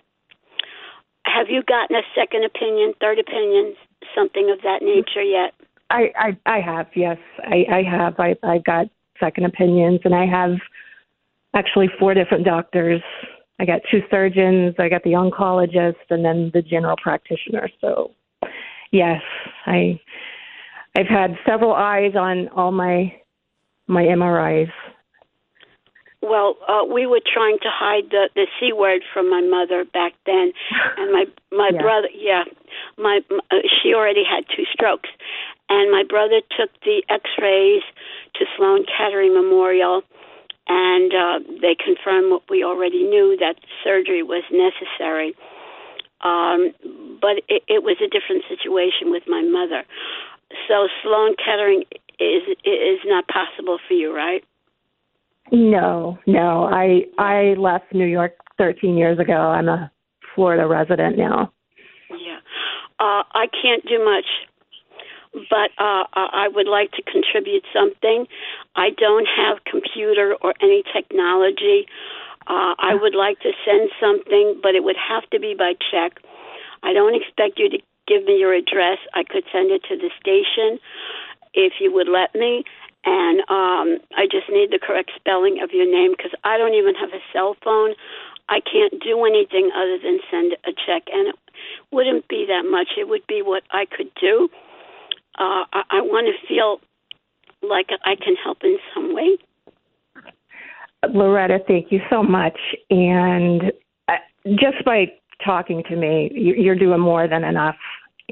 Have 1.25 1.47
you 1.49 1.61
gotten 1.63 1.95
a 1.95 2.03
second 2.15 2.45
opinion, 2.45 2.93
third 2.99 3.19
opinion, 3.19 3.75
something 4.15 4.49
of 4.51 4.61
that 4.63 4.81
nature 4.81 5.23
yet? 5.23 5.53
I, 5.93 6.11
I, 6.17 6.57
I 6.57 6.59
have, 6.59 6.87
yes, 6.95 7.17
I, 7.39 7.65
I 7.71 7.83
have. 7.83 8.15
I, 8.19 8.35
I 8.43 8.57
got 8.57 8.87
second 9.19 9.45
opinions, 9.45 9.99
and 10.03 10.15
I 10.15 10.25
have 10.25 10.57
actually 11.53 11.87
four 11.99 12.15
different 12.15 12.45
doctors. 12.45 13.01
I 13.59 13.65
got 13.65 13.81
two 13.91 14.01
surgeons, 14.09 14.73
I 14.79 14.89
got 14.89 15.03
the 15.03 15.11
oncologist, 15.11 16.01
and 16.09 16.25
then 16.25 16.49
the 16.51 16.63
general 16.63 16.97
practitioner. 17.01 17.69
So, 17.79 18.11
yes, 18.91 19.21
I, 19.67 19.99
I've 20.97 21.07
had 21.07 21.37
several 21.47 21.73
eyes 21.73 22.15
on 22.15 22.47
all 22.49 22.71
my 22.71 23.13
my 23.85 24.03
MRIs. 24.03 24.71
Well, 26.21 26.55
uh, 26.69 26.85
we 26.85 27.05
were 27.05 27.19
trying 27.21 27.57
to 27.59 27.69
hide 27.69 28.09
the 28.09 28.29
the 28.33 28.47
c 28.57 28.71
word 28.71 29.01
from 29.13 29.29
my 29.29 29.41
mother 29.41 29.83
back 29.93 30.13
then, 30.25 30.53
and 30.97 31.11
my 31.11 31.25
my 31.51 31.71
yeah. 31.73 31.81
brother, 31.81 32.07
yeah, 32.15 32.43
my 32.97 33.19
uh, 33.51 33.55
she 33.81 33.93
already 33.93 34.23
had 34.23 34.45
two 34.55 34.63
strokes, 34.71 35.09
and 35.73 35.91
my 35.91 36.03
brother 36.07 36.41
took 36.55 36.69
the 36.85 37.01
X-rays 37.09 37.81
to 38.35 38.45
Sloan 38.55 38.85
Kettering 38.85 39.33
Memorial, 39.33 40.03
and 40.67 41.11
uh, 41.13 41.39
they 41.61 41.75
confirmed 41.75 42.31
what 42.31 42.43
we 42.49 42.63
already 42.63 43.03
knew 43.03 43.35
that 43.39 43.55
surgery 43.83 44.21
was 44.21 44.43
necessary. 44.51 45.33
Um, 46.21 46.71
but 47.19 47.43
it, 47.49 47.63
it 47.67 47.83
was 47.83 47.97
a 47.99 48.07
different 48.07 48.43
situation 48.47 49.11
with 49.11 49.23
my 49.27 49.41
mother. 49.41 49.83
So 50.67 50.87
Sloan 51.01 51.35
Kettering 51.43 51.83
is 52.19 52.43
is 52.63 52.99
not 53.05 53.27
possible 53.27 53.79
for 53.87 53.93
you, 53.95 54.15
right? 54.15 54.43
No, 55.51 56.17
no. 56.27 56.65
I 56.71 57.05
I 57.17 57.55
left 57.57 57.93
New 57.93 58.05
York 58.05 58.37
13 58.57 58.95
years 58.95 59.19
ago. 59.19 59.33
I'm 59.33 59.67
a 59.67 59.91
Florida 60.35 60.67
resident 60.67 61.17
now. 61.17 61.51
Yeah. 62.09 62.39
Uh, 62.99 63.23
I 63.33 63.47
can't 63.61 63.83
do 63.85 64.03
much, 64.03 64.25
but 65.49 65.71
uh, 65.77 66.05
I 66.13 66.47
would 66.53 66.67
like 66.67 66.91
to 66.93 67.01
contribute 67.03 67.63
something. 67.73 68.27
I 68.75 68.91
don't 68.91 69.27
have 69.27 69.63
computer 69.65 70.35
or 70.41 70.53
any 70.61 70.83
technology. 70.93 71.87
Uh, 72.47 72.75
I 72.77 72.93
would 72.93 73.15
like 73.15 73.39
to 73.41 73.51
send 73.65 73.89
something, 73.99 74.59
but 74.61 74.75
it 74.75 74.83
would 74.83 74.97
have 74.97 75.29
to 75.31 75.39
be 75.39 75.55
by 75.57 75.73
check. 75.91 76.19
I 76.83 76.93
don't 76.93 77.15
expect 77.15 77.57
you 77.57 77.69
to 77.69 77.79
give 78.07 78.25
me 78.25 78.37
your 78.37 78.53
address. 78.53 78.99
I 79.13 79.23
could 79.23 79.43
send 79.51 79.71
it 79.71 79.83
to 79.89 79.97
the 79.97 80.11
station 80.19 80.79
if 81.53 81.73
you 81.79 81.93
would 81.93 82.09
let 82.09 82.35
me 82.35 82.63
and 83.05 83.39
um, 83.49 83.99
I 84.15 84.25
just 84.31 84.47
need 84.49 84.71
the 84.71 84.79
correct 84.79 85.11
spelling 85.15 85.59
of 85.61 85.71
your 85.71 85.89
name 85.89 86.13
because 86.15 86.31
I 86.43 86.57
don't 86.57 86.73
even 86.73 86.95
have 86.95 87.09
a 87.09 87.19
cell 87.33 87.55
phone. 87.63 87.95
I 88.49 88.59
can't 88.59 89.01
do 89.01 89.25
anything 89.25 89.71
other 89.75 89.97
than 89.99 90.19
send 90.31 90.53
a 90.65 90.71
check, 90.71 91.03
and 91.11 91.27
it 91.27 91.35
wouldn't 91.91 92.27
be 92.27 92.45
that 92.47 92.63
much. 92.69 92.95
It 92.97 93.07
would 93.07 93.25
be 93.27 93.41
what 93.41 93.63
I 93.71 93.85
could 93.85 94.11
do. 94.19 94.49
Uh, 95.37 95.65
I, 95.73 95.83
I 95.89 96.01
want 96.01 96.27
to 96.27 96.47
feel 96.47 96.79
like 97.67 97.87
I 98.05 98.15
can 98.15 98.35
help 98.35 98.59
in 98.63 98.77
some 98.93 99.13
way. 99.15 99.37
Loretta, 101.09 101.59
thank 101.67 101.91
you 101.91 102.01
so 102.09 102.23
much. 102.23 102.57
And 102.89 103.71
uh, 104.07 104.17
just 104.49 104.83
by 104.85 105.11
talking 105.43 105.83
to 105.89 105.95
me, 105.95 106.31
you're 106.33 106.75
doing 106.75 106.99
more 106.99 107.27
than 107.27 107.43
enough, 107.43 107.75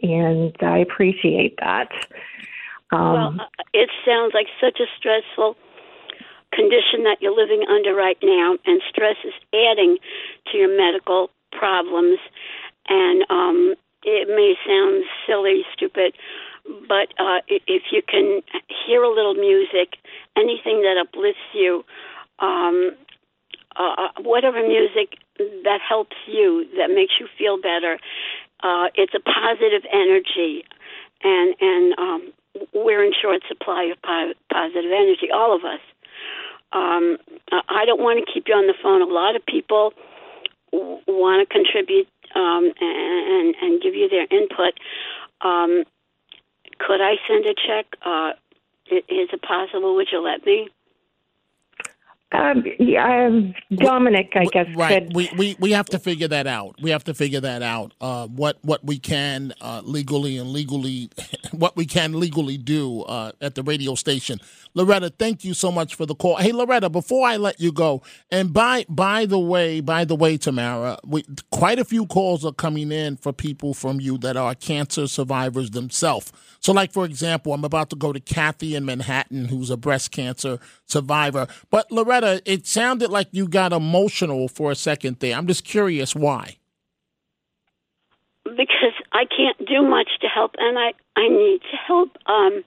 and 0.01 0.55
I 0.61 0.77
appreciate 0.77 1.57
that. 1.59 1.89
Um, 2.91 3.13
well, 3.13 3.35
uh, 3.39 3.63
it 3.73 3.89
sounds 4.05 4.33
like 4.33 4.47
such 4.59 4.79
a 4.79 4.85
stressful 4.97 5.55
condition 6.53 7.03
that 7.03 7.17
you're 7.21 7.35
living 7.35 7.63
under 7.69 7.95
right 7.95 8.17
now, 8.21 8.57
and 8.65 8.81
stress 8.89 9.15
is 9.23 9.33
adding 9.53 9.97
to 10.51 10.57
your 10.57 10.77
medical 10.77 11.29
problems. 11.51 12.19
And 12.89 13.23
um, 13.29 13.75
it 14.03 14.27
may 14.27 14.55
sound 14.65 15.03
silly, 15.27 15.63
stupid, 15.73 16.13
but 16.65 17.13
uh, 17.19 17.39
if 17.47 17.83
you 17.91 18.01
can 18.07 18.41
hear 18.85 19.03
a 19.03 19.13
little 19.13 19.33
music, 19.33 19.97
anything 20.37 20.81
that 20.81 20.97
uplifts 20.99 21.41
you, 21.53 21.83
um, 22.39 22.91
uh, 23.75 23.95
uh, 23.97 24.21
whatever 24.21 24.65
music 24.67 25.17
that 25.37 25.79
helps 25.87 26.15
you, 26.27 26.65
that 26.77 26.89
makes 26.93 27.13
you 27.19 27.27
feel 27.37 27.57
better, 27.57 27.97
uh, 28.63 28.87
it's 28.95 29.13
a 29.13 29.19
positive 29.19 29.83
energy, 29.91 30.63
and 31.23 31.55
and 31.59 31.93
um, 31.97 32.33
we're 32.73 33.03
in 33.03 33.13
short 33.19 33.41
supply 33.47 33.85
of 33.91 34.01
po- 34.01 34.33
positive 34.51 34.91
energy, 34.91 35.31
all 35.33 35.55
of 35.55 35.63
us. 35.63 35.79
Um, 36.73 37.17
I 37.51 37.85
don't 37.85 37.99
want 37.99 38.23
to 38.25 38.31
keep 38.31 38.45
you 38.47 38.53
on 38.53 38.67
the 38.67 38.75
phone. 38.81 39.01
A 39.01 39.05
lot 39.05 39.35
of 39.35 39.45
people 39.45 39.93
want 40.71 41.47
to 41.47 41.53
contribute 41.53 42.07
um, 42.35 42.71
and 42.79 43.55
and 43.61 43.81
give 43.81 43.95
you 43.95 44.09
their 44.09 44.27
input. 44.29 44.73
Um, 45.41 45.83
could 46.85 47.01
I 47.01 47.15
send 47.27 47.45
a 47.45 47.53
check? 47.53 47.85
Uh, 48.05 48.31
is 48.89 49.29
it 49.31 49.41
possible? 49.41 49.95
Would 49.95 50.09
you 50.11 50.21
let 50.21 50.45
me? 50.45 50.69
Um, 52.33 52.63
yeah, 52.79 53.27
um, 53.27 53.53
Dominic, 53.75 54.31
I 54.35 54.45
guess. 54.45 54.67
Right. 54.73 55.03
Could, 55.03 55.15
We, 55.15 55.29
we 55.37 55.55
we 55.59 55.71
have 55.71 55.87
to 55.87 55.99
figure 55.99 56.29
that 56.29 56.47
out. 56.47 56.75
We 56.81 56.89
have 56.91 57.03
to 57.05 57.13
figure 57.13 57.41
that 57.41 57.61
out. 57.61 57.93
Uh, 57.99 58.27
what 58.27 58.57
what 58.61 58.85
we 58.85 58.99
can 58.99 59.53
uh, 59.59 59.81
legally 59.83 60.37
and 60.37 60.51
legally, 60.51 61.09
what 61.51 61.75
we 61.75 61.85
can 61.85 62.17
legally 62.19 62.57
do 62.57 63.01
uh, 63.03 63.33
at 63.41 63.55
the 63.55 63.63
radio 63.63 63.95
station. 63.95 64.39
Loretta, 64.73 65.09
thank 65.09 65.43
you 65.43 65.53
so 65.53 65.71
much 65.71 65.95
for 65.95 66.05
the 66.05 66.15
call. 66.15 66.37
Hey, 66.37 66.53
Loretta, 66.53 66.89
before 66.89 67.27
I 67.27 67.35
let 67.35 67.59
you 67.59 67.73
go, 67.73 68.01
and 68.31 68.53
by 68.53 68.85
by 68.87 69.25
the 69.25 69.39
way, 69.39 69.81
by 69.81 70.05
the 70.05 70.15
way, 70.15 70.37
Tamara, 70.37 70.99
we, 71.05 71.25
quite 71.51 71.79
a 71.79 71.85
few 71.85 72.05
calls 72.05 72.45
are 72.45 72.53
coming 72.53 72.93
in 72.93 73.17
for 73.17 73.33
people 73.33 73.73
from 73.73 73.99
you 73.99 74.17
that 74.19 74.37
are 74.37 74.55
cancer 74.55 75.07
survivors 75.07 75.71
themselves. 75.71 76.31
So, 76.61 76.71
like 76.71 76.93
for 76.93 77.05
example, 77.05 77.53
I'm 77.53 77.65
about 77.65 77.89
to 77.89 77.95
go 77.95 78.13
to 78.13 78.19
Kathy 78.19 78.75
in 78.75 78.85
Manhattan, 78.85 79.45
who's 79.45 79.69
a 79.69 79.77
breast 79.77 80.11
cancer 80.11 80.59
survivor. 80.85 81.47
But 81.71 81.91
Loretta, 81.91 82.20
it 82.23 82.67
sounded 82.67 83.09
like 83.09 83.27
you 83.31 83.47
got 83.47 83.73
emotional 83.73 84.47
for 84.47 84.71
a 84.71 84.75
second 84.75 85.19
there. 85.19 85.35
I'm 85.35 85.47
just 85.47 85.63
curious 85.63 86.15
why. 86.15 86.57
Because 88.43 88.95
I 89.11 89.25
can't 89.25 89.57
do 89.67 89.81
much 89.87 90.09
to 90.21 90.27
help, 90.27 90.55
and 90.57 90.77
I 90.77 90.93
I 91.15 91.27
need 91.27 91.61
to 91.61 91.77
help. 91.77 92.17
Um, 92.25 92.63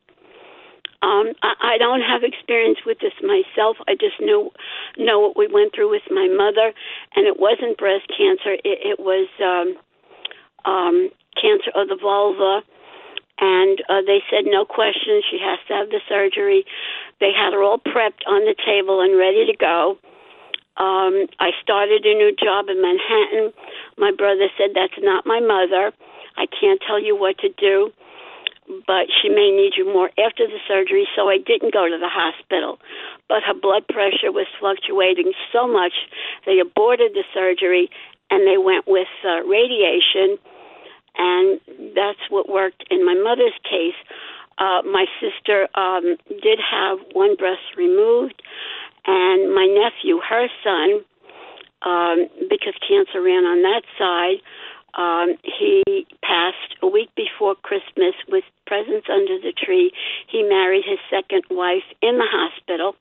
um, 1.03 1.35
I, 1.43 1.75
I 1.75 1.79
don't 1.79 2.01
have 2.01 2.23
experience 2.23 2.79
with 2.87 2.99
this 3.01 3.13
myself. 3.21 3.77
I 3.89 3.95
just 3.95 4.17
know 4.21 4.53
know 4.97 5.21
what 5.21 5.37
we 5.37 5.47
went 5.47 5.75
through 5.75 5.91
with 5.91 6.03
my 6.11 6.29
mother, 6.29 6.73
and 7.15 7.27
it 7.27 7.39
wasn't 7.39 7.77
breast 7.77 8.09
cancer. 8.09 8.55
It, 8.65 8.97
it 8.97 9.01
was 9.01 9.29
um, 9.43 9.77
um, 10.65 11.11
cancer 11.37 11.71
of 11.75 11.89
the 11.89 11.99
vulva, 12.01 12.65
and 13.41 13.83
uh, 13.89 14.01
they 14.07 14.23
said 14.31 14.45
no 14.47 14.65
questions. 14.65 15.25
She 15.31 15.39
has 15.43 15.59
to 15.69 15.75
have 15.75 15.89
the 15.91 16.01
surgery. 16.09 16.65
They 17.21 17.33
had 17.33 17.53
her 17.53 17.63
all 17.63 17.79
prepped 17.79 18.27
on 18.27 18.45
the 18.45 18.55
table 18.67 19.01
and 19.01 19.19
ready 19.19 19.47
to 19.47 19.57
go. 19.57 19.99
Um, 20.77 21.27
I 21.39 21.51
started 21.63 22.05
a 22.05 22.15
new 22.15 22.35
job 22.35 22.67
in 22.69 22.83
Manhattan. 22.83 23.53
My 23.97 24.11
brother 24.11 24.49
said 24.59 24.71
that's 24.75 24.99
not 24.99 25.27
my 25.27 25.41
mother. 25.41 25.93
I 26.37 26.47
can't 26.47 26.83
tell 26.87 27.01
you 27.01 27.17
what 27.17 27.39
to 27.39 27.49
do 27.49 27.93
but 28.87 29.07
she 29.13 29.29
may 29.29 29.51
need 29.51 29.73
you 29.77 29.85
more 29.85 30.09
after 30.17 30.47
the 30.47 30.59
surgery, 30.67 31.07
so 31.15 31.29
I 31.29 31.39
didn't 31.39 31.73
go 31.73 31.89
to 31.89 31.99
the 31.99 32.09
hospital. 32.09 32.79
But 33.29 33.43
her 33.45 33.55
blood 33.55 33.87
pressure 33.89 34.33
was 34.33 34.47
fluctuating 34.59 35.33
so 35.53 35.69
much, 35.69 35.93
they 36.47 36.59
aborted 36.61 37.13
the 37.13 37.25
surgery 37.33 37.91
and 38.31 38.49
they 38.49 38.57
went 38.57 38.89
with 38.89 39.09
uh, 39.23 39.45
radiation, 39.45 40.39
and 41.17 41.61
that's 41.95 42.25
what 42.31 42.49
worked 42.49 42.85
in 42.91 43.05
my 43.05 43.15
mother's 43.15 43.57
case. 43.63 43.97
Uh, 44.59 44.83
my 44.83 45.07
sister 45.21 45.69
um, 45.75 46.17
did 46.43 46.59
have 46.59 46.99
one 47.13 47.37
breast 47.37 47.63
removed, 47.77 48.41
and 49.07 49.55
my 49.55 49.67
nephew, 49.67 50.21
her 50.29 50.47
son, 50.63 51.05
um, 51.83 52.29
because 52.49 52.75
cancer 52.87 53.21
ran 53.21 53.45
on 53.45 53.63
that 53.63 53.83
side, 53.99 54.41
um, 54.97 55.35
he 55.43 56.07
passed 56.23 56.79
a 56.83 56.87
week 56.87 57.11
before 57.17 57.55
Christmas 57.57 58.15
with 58.29 58.45
presents 58.67 59.07
under 59.11 59.39
the 59.41 59.53
tree. 59.53 59.91
He 60.31 60.43
married 60.43 60.85
his 60.87 60.99
second 61.11 61.43
wife 61.51 61.85
in 62.01 62.19
the 62.19 62.29
hospital, 62.31 62.95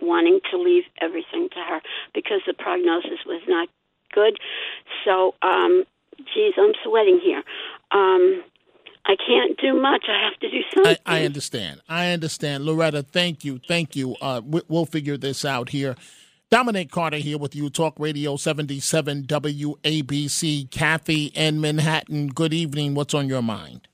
wanting 0.00 0.40
to 0.50 0.58
leave 0.58 0.84
everything 1.00 1.48
to 1.50 1.60
her 1.68 1.80
because 2.14 2.40
the 2.46 2.54
prognosis 2.54 3.26
was 3.26 3.42
not 3.48 3.68
good. 4.12 4.38
So, 5.04 5.34
um, 5.42 5.84
geez, 6.32 6.54
I'm 6.56 6.72
sweating 6.84 7.20
here. 7.22 7.42
Um, 7.90 8.44
I 9.06 9.16
can't 9.16 9.58
do 9.60 9.80
much. 9.80 10.04
I 10.08 10.24
have 10.24 10.40
to 10.40 10.50
do 10.50 10.60
something. 10.74 10.96
I, 11.04 11.20
I 11.20 11.24
understand. 11.24 11.82
I 11.88 12.12
understand. 12.12 12.64
Loretta, 12.64 13.02
thank 13.02 13.44
you. 13.44 13.60
Thank 13.68 13.96
you. 13.96 14.16
Uh, 14.20 14.40
we, 14.44 14.62
we'll 14.68 14.86
figure 14.86 15.16
this 15.16 15.44
out 15.44 15.70
here. 15.70 15.94
Dominic 16.50 16.90
Carter 16.90 17.16
here 17.16 17.36
with 17.36 17.54
you, 17.54 17.68
Talk 17.68 17.94
Radio 17.98 18.36
77 18.36 19.24
WABC. 19.24 20.70
Kathy 20.70 21.26
in 21.34 21.60
Manhattan, 21.60 22.28
good 22.28 22.54
evening. 22.54 22.94
What's 22.94 23.12
on 23.12 23.28
your 23.28 23.42
mind? 23.42 23.88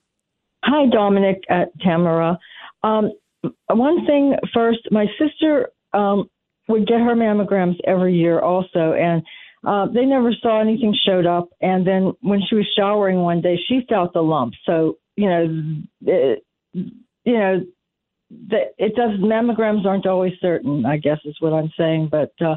Hi, 0.64 0.86
Dominic, 0.90 1.42
uh, 1.48 1.64
Tamara. 1.80 2.38
Um, 2.82 3.12
one 3.68 4.04
thing 4.06 4.34
first, 4.52 4.80
my 4.90 5.06
sister 5.18 5.70
um, 5.94 6.28
would 6.68 6.86
get 6.86 7.00
her 7.00 7.14
mammograms 7.14 7.76
every 7.86 8.14
year 8.14 8.40
also, 8.40 8.92
and 8.92 9.22
uh, 9.66 9.86
they 9.86 10.06
never 10.06 10.32
saw 10.40 10.60
anything 10.60 10.96
showed 11.06 11.26
up. 11.26 11.48
And 11.60 11.86
then 11.86 12.12
when 12.20 12.40
she 12.48 12.54
was 12.54 12.66
showering 12.76 13.20
one 13.20 13.40
day, 13.40 13.58
she 13.68 13.82
felt 13.88 14.12
the 14.12 14.22
lump. 14.22 14.54
So, 14.64 14.98
you 15.16 15.28
know, 15.28 15.82
it, 16.06 16.44
you 16.72 17.38
know, 17.38 17.60
that 18.48 18.74
it 18.78 18.94
does 18.94 19.18
mammograms 19.20 19.84
aren't 19.84 20.06
always 20.06 20.32
certain 20.40 20.86
i 20.86 20.96
guess 20.96 21.18
is 21.24 21.36
what 21.40 21.52
i'm 21.52 21.70
saying. 21.76 22.08
But 22.10 22.32
uh 22.40 22.56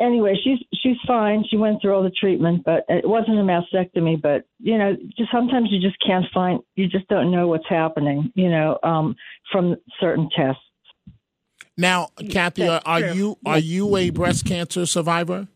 anyway 0.00 0.36
she's 0.42 0.58
she's 0.82 0.96
fine. 1.06 1.44
She 1.50 1.56
went 1.56 1.82
through 1.82 1.94
all 1.94 2.02
the 2.02 2.10
treatment 2.10 2.64
but 2.64 2.84
it 2.88 3.06
wasn't 3.06 3.38
a 3.38 3.42
mastectomy. 3.42 4.20
But 4.20 4.44
you 4.58 4.78
know 4.78 4.96
just 5.16 5.30
sometimes 5.30 5.68
you 5.70 5.80
just 5.80 5.98
can't 6.04 6.24
find 6.32 6.60
you 6.76 6.88
just 6.88 7.08
don't 7.08 7.30
know 7.30 7.46
what's 7.46 7.68
happening 7.68 8.32
you 8.34 8.48
know 8.50 8.78
um 8.82 9.14
from 9.52 9.76
certain 10.00 10.30
tests. 10.34 10.62
Now 11.76 12.08
kathy 12.30 12.66
are, 12.66 12.80
are 12.86 13.00
you 13.00 13.36
are 13.44 13.58
you 13.58 13.96
a 13.96 14.10
breast 14.10 14.46
cancer 14.46 14.86
survivor 14.86 15.46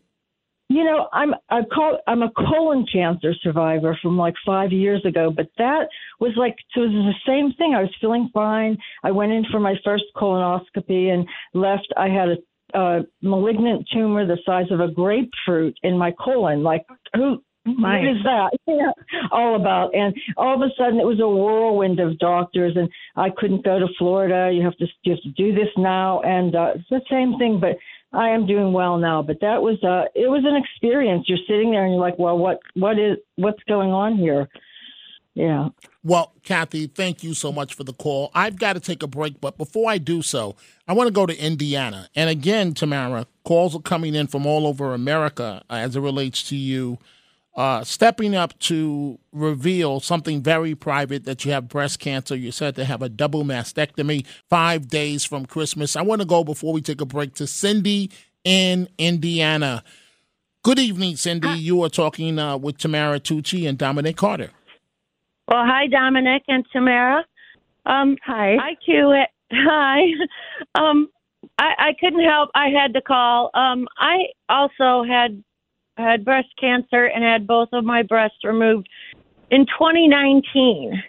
you 0.73 0.83
know, 0.83 1.07
I'm 1.13 1.33
I 1.49 1.61
call 1.73 1.99
I'm 2.07 2.23
a 2.23 2.31
colon 2.31 2.85
cancer 2.91 3.33
survivor 3.43 3.97
from 4.01 4.17
like 4.17 4.33
five 4.45 4.71
years 4.71 5.05
ago, 5.05 5.31
but 5.35 5.47
that 5.59 5.87
was 6.19 6.31
like 6.35 6.55
so 6.73 6.81
it 6.81 6.87
was 6.87 7.13
the 7.13 7.31
same 7.31 7.53
thing. 7.53 7.75
I 7.75 7.81
was 7.81 7.95
feeling 8.01 8.29
fine. 8.33 8.77
I 9.03 9.11
went 9.11 9.31
in 9.31 9.45
for 9.51 9.59
my 9.59 9.75
first 9.85 10.05
colonoscopy 10.15 11.13
and 11.13 11.27
left. 11.53 11.87
I 11.95 12.09
had 12.09 12.29
a, 12.29 12.79
a 12.79 13.01
malignant 13.21 13.87
tumor 13.93 14.25
the 14.25 14.37
size 14.45 14.71
of 14.71 14.79
a 14.79 14.87
grapefruit 14.87 15.77
in 15.83 15.95
my 15.95 16.11
colon. 16.11 16.63
Like 16.63 16.85
who 17.15 17.43
My. 17.65 17.99
what 17.99 18.07
is 18.09 18.23
that 18.23 18.57
yeah, 18.67 19.27
all 19.31 19.55
about? 19.55 19.93
And 19.93 20.15
all 20.37 20.55
of 20.55 20.61
a 20.61 20.73
sudden, 20.75 20.99
it 20.99 21.05
was 21.05 21.19
a 21.21 21.27
whirlwind 21.27 21.99
of 21.99 22.17
doctors, 22.17 22.73
and 22.75 22.89
I 23.15 23.29
couldn't 23.37 23.63
go 23.63 23.77
to 23.77 23.87
Florida. 23.99 24.51
You 24.51 24.63
have 24.63 24.77
to 24.77 24.87
you 25.03 25.11
have 25.11 25.21
to 25.21 25.29
do 25.29 25.53
this 25.53 25.69
now, 25.77 26.21
and 26.21 26.55
uh, 26.55 26.71
it's 26.75 26.89
the 26.89 27.01
same 27.11 27.37
thing. 27.37 27.59
But 27.61 27.77
I 28.13 28.29
am 28.29 28.45
doing 28.45 28.73
well 28.73 28.97
now. 28.97 29.21
But 29.21 29.39
that 29.41 29.61
was 29.61 29.83
uh, 29.83 30.05
it 30.15 30.29
was 30.29 30.43
an 30.45 30.55
experience. 30.55 31.25
You're 31.27 31.39
sitting 31.47 31.71
there, 31.71 31.83
and 31.83 31.93
you're 31.93 32.01
like, 32.01 32.19
well, 32.19 32.37
what 32.37 32.59
what 32.75 32.99
is 32.99 33.17
what's 33.35 33.63
going 33.63 33.91
on 33.91 34.17
here? 34.17 34.47
Yeah. 35.35 35.69
Well, 36.03 36.33
Kathy, 36.43 36.85
thank 36.85 37.23
you 37.23 37.33
so 37.33 37.51
much 37.51 37.73
for 37.73 37.83
the 37.83 37.93
call. 37.93 38.29
I've 38.35 38.59
got 38.59 38.73
to 38.73 38.79
take 38.79 39.01
a 39.01 39.07
break, 39.07 39.41
but 39.41 39.57
before 39.57 39.89
I 39.89 39.97
do 39.97 40.21
so, 40.21 40.55
I 40.87 40.93
want 40.93 41.07
to 41.07 41.13
go 41.13 41.25
to 41.25 41.35
Indiana. 41.35 42.07
And 42.15 42.29
again, 42.29 42.75
Tamara, 42.75 43.25
calls 43.43 43.75
are 43.75 43.81
coming 43.81 44.13
in 44.13 44.27
from 44.27 44.45
all 44.45 44.67
over 44.67 44.93
America 44.93 45.63
as 45.71 45.95
it 45.95 46.01
relates 46.01 46.43
to 46.49 46.55
you 46.55 46.99
uh, 47.55 47.83
stepping 47.83 48.35
up 48.35 48.57
to 48.59 49.19
reveal 49.31 49.99
something 49.99 50.41
very 50.41 50.73
private 50.73 51.25
that 51.25 51.45
you 51.45 51.51
have 51.51 51.67
breast 51.67 51.99
cancer. 51.99 52.35
You 52.35 52.51
said 52.51 52.75
to 52.75 52.85
have 52.85 53.01
a 53.01 53.09
double 53.09 53.43
mastectomy 53.43 54.25
five 54.49 54.87
days 54.87 55.23
from 55.23 55.45
Christmas. 55.45 55.95
I 55.95 56.01
want 56.01 56.21
to 56.21 56.27
go 56.27 56.43
before 56.43 56.73
we 56.73 56.81
take 56.81 57.01
a 57.01 57.05
break 57.05 57.35
to 57.35 57.47
Cindy 57.47 58.09
in 58.43 58.89
Indiana. 58.97 59.83
Good 60.63 60.79
evening, 60.79 61.17
Cindy. 61.17 61.49
You 61.49 61.83
are 61.83 61.89
talking 61.89 62.39
uh, 62.39 62.57
with 62.57 62.77
Tamara 62.77 63.19
Tucci 63.19 63.67
and 63.67 63.77
Dominic 63.77 64.17
Carter. 64.17 64.49
Well, 65.47 65.65
hi, 65.65 65.87
Dominic 65.87 66.43
and 66.47 66.65
Tamara. 66.71 67.25
Um, 67.85 68.17
Hi. 68.25 68.55
I 68.55 68.75
too. 68.85 69.13
Hi. 69.51 70.01
Um, 70.75 71.09
I, 71.59 71.73
I 71.77 71.93
couldn't 71.99 72.23
help. 72.23 72.49
I 72.55 72.69
had 72.69 72.93
to 72.93 73.01
call. 73.01 73.51
Um, 73.53 73.87
I 73.97 74.27
also 74.49 75.03
had 75.03 75.43
had 75.97 76.25
breast 76.25 76.49
cancer 76.59 77.05
and 77.05 77.23
had 77.23 77.45
both 77.47 77.69
of 77.71 77.83
my 77.83 78.03
breasts 78.03 78.43
removed 78.43 78.89
in 79.51 79.65
2019. 79.65 81.01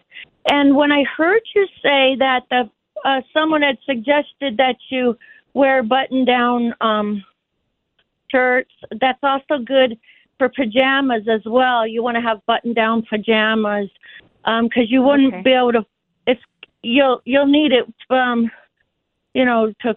And 0.50 0.76
when 0.76 0.92
I 0.92 1.04
heard 1.16 1.42
you 1.54 1.66
say 1.82 2.16
that 2.18 2.42
the 2.50 2.70
uh, 3.04 3.20
someone 3.32 3.62
had 3.62 3.76
suggested 3.84 4.56
that 4.56 4.76
you 4.88 5.16
wear 5.52 5.82
button-down 5.82 6.74
um, 6.80 7.22
shirts, 8.30 8.72
that's 9.00 9.18
also 9.22 9.58
good 9.62 9.98
for 10.38 10.48
pajamas 10.48 11.28
as 11.28 11.42
well. 11.44 11.86
You 11.86 12.02
want 12.02 12.16
to 12.16 12.22
have 12.22 12.44
button-down 12.46 13.04
pajamas 13.08 13.90
because 14.44 14.90
you 14.90 15.02
wouldn't 15.02 15.34
Okay. 15.34 15.42
be 15.42 15.52
able 15.52 15.72
to. 15.72 15.86
It's 16.26 16.40
you'll 16.82 17.20
you'll 17.24 17.46
need 17.46 17.72
it. 17.72 17.86
Um, 18.10 18.50
you 19.34 19.44
know 19.44 19.72
to. 19.80 19.96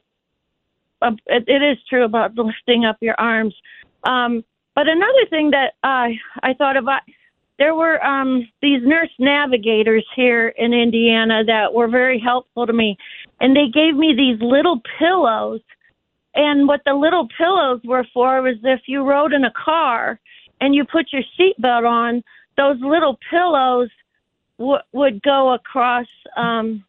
Uh, 1.01 1.11
it, 1.27 1.43
it 1.47 1.61
is 1.61 1.77
true 1.87 2.03
about 2.03 2.35
lifting 2.35 2.83
up 2.85 2.97
your 3.01 3.15
arms. 3.19 3.55
Um, 4.03 4.43
but 4.77 4.87
another 4.87 5.25
thing 5.31 5.49
that 5.49 5.73
I 5.81 6.19
I 6.43 6.53
thought 6.53 6.77
about, 6.77 7.01
there 7.57 7.73
were 7.73 7.99
um, 8.05 8.47
these 8.61 8.79
nurse 8.83 9.09
navigators 9.17 10.05
here 10.15 10.49
in 10.49 10.71
Indiana 10.71 11.43
that 11.45 11.73
were 11.73 11.87
very 11.87 12.19
helpful 12.19 12.67
to 12.67 12.73
me, 12.73 12.95
and 13.41 13.55
they 13.55 13.69
gave 13.73 13.95
me 13.95 14.13
these 14.15 14.39
little 14.39 14.79
pillows. 14.99 15.61
And 16.35 16.67
what 16.67 16.81
the 16.85 16.93
little 16.93 17.27
pillows 17.39 17.81
were 17.85 18.05
for 18.13 18.43
was 18.43 18.57
if 18.61 18.81
you 18.85 19.01
rode 19.01 19.33
in 19.33 19.45
a 19.45 19.51
car 19.51 20.19
and 20.61 20.75
you 20.75 20.85
put 20.85 21.07
your 21.11 21.23
seatbelt 21.39 21.89
on, 21.89 22.23
those 22.55 22.77
little 22.79 23.17
pillows 23.31 23.89
w- 24.59 24.77
would 24.91 25.23
go 25.23 25.55
across. 25.55 26.05
Um, 26.35 26.85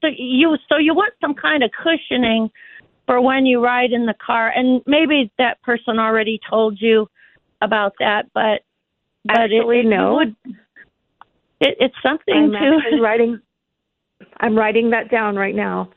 so 0.00 0.08
you 0.16 0.56
so 0.70 0.78
you 0.78 0.94
want 0.94 1.12
some 1.20 1.34
kind 1.34 1.62
of 1.62 1.70
cushioning 1.70 2.48
for 3.06 3.20
when 3.20 3.46
you 3.46 3.62
ride 3.62 3.92
in 3.92 4.06
the 4.06 4.14
car. 4.14 4.50
And 4.54 4.82
maybe 4.86 5.30
that 5.38 5.60
person 5.62 5.98
already 5.98 6.40
told 6.48 6.80
you 6.80 7.08
about 7.60 7.94
that, 7.98 8.26
but 8.34 8.62
but 9.24 9.38
Actually, 9.38 9.80
it, 9.80 9.86
it 9.86 9.88
no. 9.88 10.14
would, 10.16 10.36
it, 11.60 11.76
it's 11.80 11.94
something 12.02 12.34
I'm 12.34 12.52
to 12.52 12.58
actually 12.58 13.00
writing. 13.00 13.40
I'm 14.38 14.56
writing 14.56 14.90
that 14.90 15.10
down 15.10 15.36
right 15.36 15.54
now. 15.54 15.90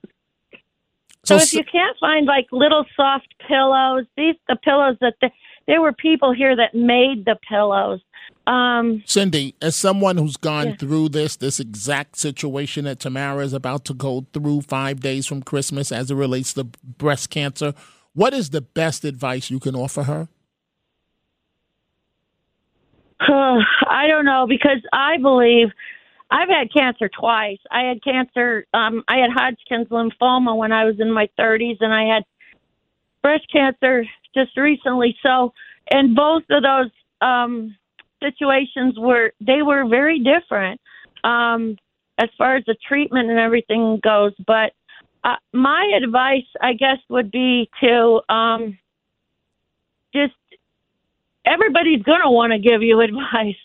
So, 1.23 1.35
if 1.35 1.51
you 1.51 1.63
can't 1.69 1.97
find 1.99 2.25
like 2.25 2.47
little 2.53 2.85
soft 2.95 3.33
pillows, 3.45 4.05
these 4.15 4.35
the 4.47 4.55
pillows 4.55 4.95
that 5.01 5.15
the, 5.19 5.29
there 5.67 5.81
were 5.81 5.91
people 5.91 6.33
here 6.33 6.55
that 6.55 6.73
made 6.73 7.25
the 7.25 7.37
pillows. 7.47 7.99
Um, 8.47 9.03
Cindy, 9.05 9.55
as 9.61 9.75
someone 9.75 10.15
who's 10.17 10.37
gone 10.37 10.67
Yeah. 10.67 10.75
through 10.77 11.09
this, 11.09 11.35
this 11.35 11.59
exact 11.59 12.17
situation 12.17 12.85
that 12.85 12.99
Tamara 13.01 13.43
is 13.43 13.51
about 13.51 13.83
to 13.85 13.93
go 13.93 14.25
through 14.31 14.61
five 14.61 15.01
days 15.01 15.27
from 15.27 15.43
Christmas 15.43 15.91
as 15.91 16.09
it 16.09 16.15
relates 16.15 16.53
to 16.53 16.63
breast 16.63 17.29
cancer, 17.29 17.73
what 18.13 18.33
is 18.33 18.51
the 18.51 18.61
best 18.61 19.03
advice 19.03 19.51
you 19.51 19.59
can 19.59 19.75
offer 19.75 20.03
her? 20.03 20.29
I 23.19 24.07
don't 24.07 24.25
know 24.25 24.45
because 24.47 24.81
I 24.93 25.17
believe 25.17 25.67
I've 26.29 26.49
had 26.49 26.71
cancer 26.73 27.09
twice. 27.09 27.59
I 27.69 27.81
had 27.81 28.03
cancer. 28.03 28.65
Um, 28.73 29.03
I 29.07 29.17
had 29.17 29.29
Hodgkin's 29.33 29.87
lymphoma 29.89 30.55
when 30.55 30.71
I 30.71 30.85
was 30.85 30.99
in 30.99 31.11
my 31.11 31.29
30s, 31.39 31.77
and 31.81 31.93
I 31.93 32.03
had 32.13 32.23
breast 33.21 33.45
cancer 33.51 34.05
just 34.33 34.55
recently. 34.57 35.17
So, 35.23 35.53
and 35.89 36.15
both 36.15 36.43
of 36.49 36.63
those 36.63 36.91
um, 37.21 37.75
situations 38.21 38.97
were 38.97 39.31
they 39.39 39.61
were 39.61 39.87
very 39.87 40.19
different 40.19 40.79
um, 41.23 41.77
as 42.17 42.29
far 42.37 42.55
as 42.55 42.63
the 42.65 42.75
treatment 42.87 43.29
and 43.29 43.39
everything 43.39 43.99
goes. 44.03 44.33
But 44.45 44.73
uh, 45.23 45.35
my 45.53 45.91
advice, 46.01 46.47
I 46.61 46.73
guess, 46.73 46.97
would 47.09 47.31
be 47.31 47.69
to 47.81 48.21
um, 48.29 48.77
just 50.13 50.33
everybody's 51.45 52.03
going 52.03 52.21
to 52.21 52.29
want 52.29 52.53
to 52.53 52.59
give 52.59 52.81
you 52.81 53.01
advice. 53.01 53.55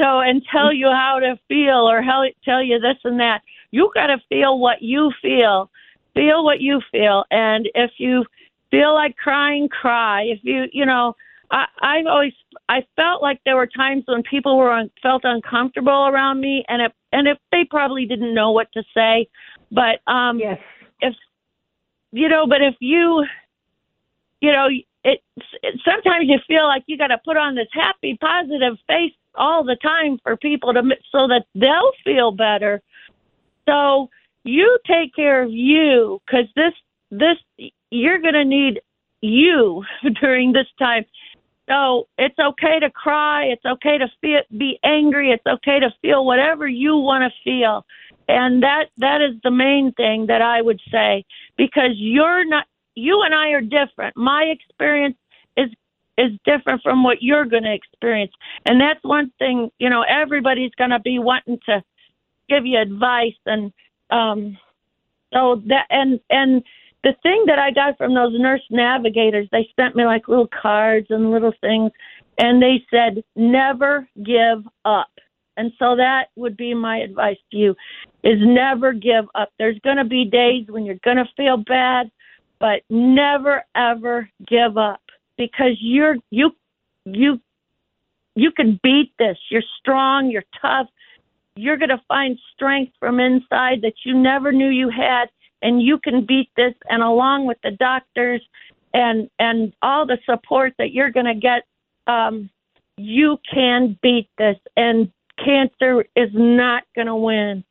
So, 0.00 0.20
and 0.20 0.42
tell 0.50 0.72
you 0.72 0.86
how 0.86 1.18
to 1.20 1.38
feel 1.46 1.88
or 1.88 2.00
how, 2.00 2.24
tell 2.42 2.62
you 2.62 2.78
this 2.78 2.96
and 3.04 3.20
that. 3.20 3.42
You 3.70 3.90
got 3.94 4.06
to 4.06 4.16
feel 4.30 4.58
what 4.58 4.80
you 4.80 5.12
feel. 5.20 5.70
Feel 6.14 6.42
what 6.42 6.60
you 6.60 6.80
feel. 6.90 7.24
And 7.30 7.68
if 7.74 7.90
you 7.98 8.24
feel 8.70 8.94
like 8.94 9.16
crying, 9.16 9.68
cry. 9.68 10.22
If 10.22 10.40
you, 10.42 10.64
you 10.72 10.86
know, 10.86 11.14
I, 11.50 11.66
I've 11.80 12.06
always, 12.06 12.32
I 12.68 12.86
felt 12.96 13.22
like 13.22 13.40
there 13.44 13.56
were 13.56 13.66
times 13.66 14.04
when 14.06 14.22
people 14.22 14.56
were 14.56 14.72
un, 14.72 14.90
felt 15.02 15.22
uncomfortable 15.24 16.06
around 16.06 16.40
me, 16.40 16.64
and 16.68 16.82
if, 16.82 16.92
and 17.12 17.26
if 17.26 17.38
they 17.50 17.64
probably 17.68 18.06
didn't 18.06 18.34
know 18.34 18.52
what 18.52 18.68
to 18.72 18.82
say, 18.94 19.28
but 19.70 20.00
um, 20.10 20.38
yes, 20.38 20.58
if 21.00 21.14
you 22.12 22.28
know, 22.28 22.46
but 22.46 22.62
if 22.62 22.74
you, 22.80 23.24
you 24.40 24.52
know, 24.52 24.68
it, 25.04 25.20
it 25.62 25.80
sometimes 25.84 26.26
you 26.26 26.38
feel 26.46 26.66
like 26.66 26.84
you 26.86 26.98
got 26.98 27.08
to 27.08 27.18
put 27.24 27.36
on 27.36 27.54
this 27.54 27.68
happy, 27.72 28.16
positive 28.20 28.76
face 28.86 29.12
all 29.34 29.64
the 29.64 29.76
time 29.76 30.18
for 30.22 30.36
people 30.36 30.72
to 30.74 30.82
so 31.12 31.28
that 31.28 31.44
they'll 31.54 31.92
feel 32.04 32.32
better. 32.32 32.82
So 33.68 34.08
you 34.44 34.78
take 34.86 35.14
care 35.14 35.42
of 35.42 35.50
you 35.52 36.20
because 36.26 36.46
this 36.56 36.72
this 37.10 37.70
you're 37.90 38.20
going 38.20 38.34
to 38.34 38.44
need 38.44 38.80
you 39.20 39.84
during 40.20 40.52
this 40.52 40.66
time. 40.78 41.04
So 41.70 42.08
it's 42.18 42.38
okay 42.38 42.80
to 42.80 42.90
cry. 42.90 43.44
It's 43.44 43.64
okay 43.64 43.96
to 43.98 44.08
feel, 44.20 44.40
be 44.58 44.80
angry. 44.82 45.30
It's 45.30 45.46
okay 45.46 45.78
to 45.78 45.94
feel 46.02 46.26
whatever 46.26 46.66
you 46.66 46.96
want 46.96 47.22
to 47.22 47.30
feel, 47.44 47.86
and 48.28 48.62
that 48.64 48.86
that 48.98 49.20
is 49.20 49.40
the 49.44 49.52
main 49.52 49.92
thing 49.92 50.26
that 50.26 50.42
I 50.42 50.60
would 50.62 50.80
say 50.90 51.24
because 51.56 51.92
you're 51.94 52.44
not. 52.44 52.66
You 52.96 53.22
and 53.22 53.32
I 53.32 53.50
are 53.50 53.60
different. 53.60 54.16
My 54.16 54.42
experience 54.50 55.16
is 55.56 55.70
is 56.18 56.32
different 56.44 56.82
from 56.82 57.04
what 57.04 57.22
you're 57.22 57.44
going 57.44 57.62
to 57.62 57.72
experience, 57.72 58.32
and 58.66 58.80
that's 58.80 59.02
one 59.04 59.30
thing. 59.38 59.70
You 59.78 59.90
know, 59.90 60.02
everybody's 60.02 60.74
going 60.76 60.90
to 60.90 60.98
be 60.98 61.20
wanting 61.20 61.60
to 61.66 61.84
give 62.48 62.66
you 62.66 62.80
advice, 62.80 63.38
and 63.46 63.72
um, 64.10 64.58
so 65.32 65.62
that 65.66 65.86
and 65.88 66.18
and 66.30 66.64
the 67.02 67.14
thing 67.22 67.44
that 67.46 67.58
I 67.58 67.70
got 67.70 67.96
from 67.96 68.14
those 68.14 68.38
nurse 68.38 68.62
navigators, 68.70 69.48
they 69.50 69.68
sent 69.76 69.96
me 69.96 70.04
like 70.04 70.28
little 70.28 70.48
cards 70.48 71.06
and 71.10 71.30
little 71.30 71.52
things, 71.60 71.92
and 72.38 72.62
they 72.62 72.82
said, 72.90 73.22
never 73.36 74.08
give 74.22 74.64
up. 74.84 75.10
And 75.56 75.72
so 75.78 75.96
that 75.96 76.28
would 76.36 76.56
be 76.56 76.74
my 76.74 76.98
advice 76.98 77.36
to 77.50 77.56
you 77.56 77.74
is 78.22 78.38
never 78.40 78.92
give 78.92 79.26
up. 79.34 79.50
There's 79.58 79.78
going 79.80 79.96
to 79.96 80.04
be 80.04 80.24
days 80.24 80.66
when 80.68 80.84
you're 80.84 80.96
going 81.04 81.16
to 81.16 81.28
feel 81.36 81.56
bad, 81.56 82.10
but 82.58 82.82
never 82.88 83.64
ever 83.74 84.30
give 84.46 84.76
up 84.78 85.02
because 85.36 85.76
you're 85.80 86.16
you 86.30 86.52
you 87.04 87.40
you 88.34 88.52
can 88.52 88.78
beat 88.82 89.12
this. 89.18 89.36
You're 89.50 89.62
strong, 89.80 90.30
you're 90.30 90.44
tough. 90.60 90.86
You're 91.56 91.76
going 91.76 91.90
to 91.90 92.00
find 92.08 92.38
strength 92.54 92.92
from 92.98 93.20
inside 93.20 93.82
that 93.82 93.94
you 94.04 94.14
never 94.16 94.52
knew 94.52 94.68
you 94.68 94.88
had 94.88 95.26
and 95.62 95.82
you 95.82 95.98
can 95.98 96.24
beat 96.24 96.50
this 96.56 96.74
and 96.88 97.02
along 97.02 97.46
with 97.46 97.58
the 97.62 97.70
doctors 97.72 98.42
and 98.94 99.30
and 99.38 99.72
all 99.82 100.06
the 100.06 100.18
support 100.24 100.72
that 100.78 100.92
you're 100.92 101.10
going 101.10 101.26
to 101.26 101.34
get 101.34 101.64
um 102.06 102.50
you 102.96 103.38
can 103.52 103.98
beat 104.02 104.28
this 104.36 104.56
and 104.76 105.10
cancer 105.44 106.04
is 106.16 106.30
not 106.32 106.84
going 106.94 107.06
to 107.06 107.16
win. 107.16 107.64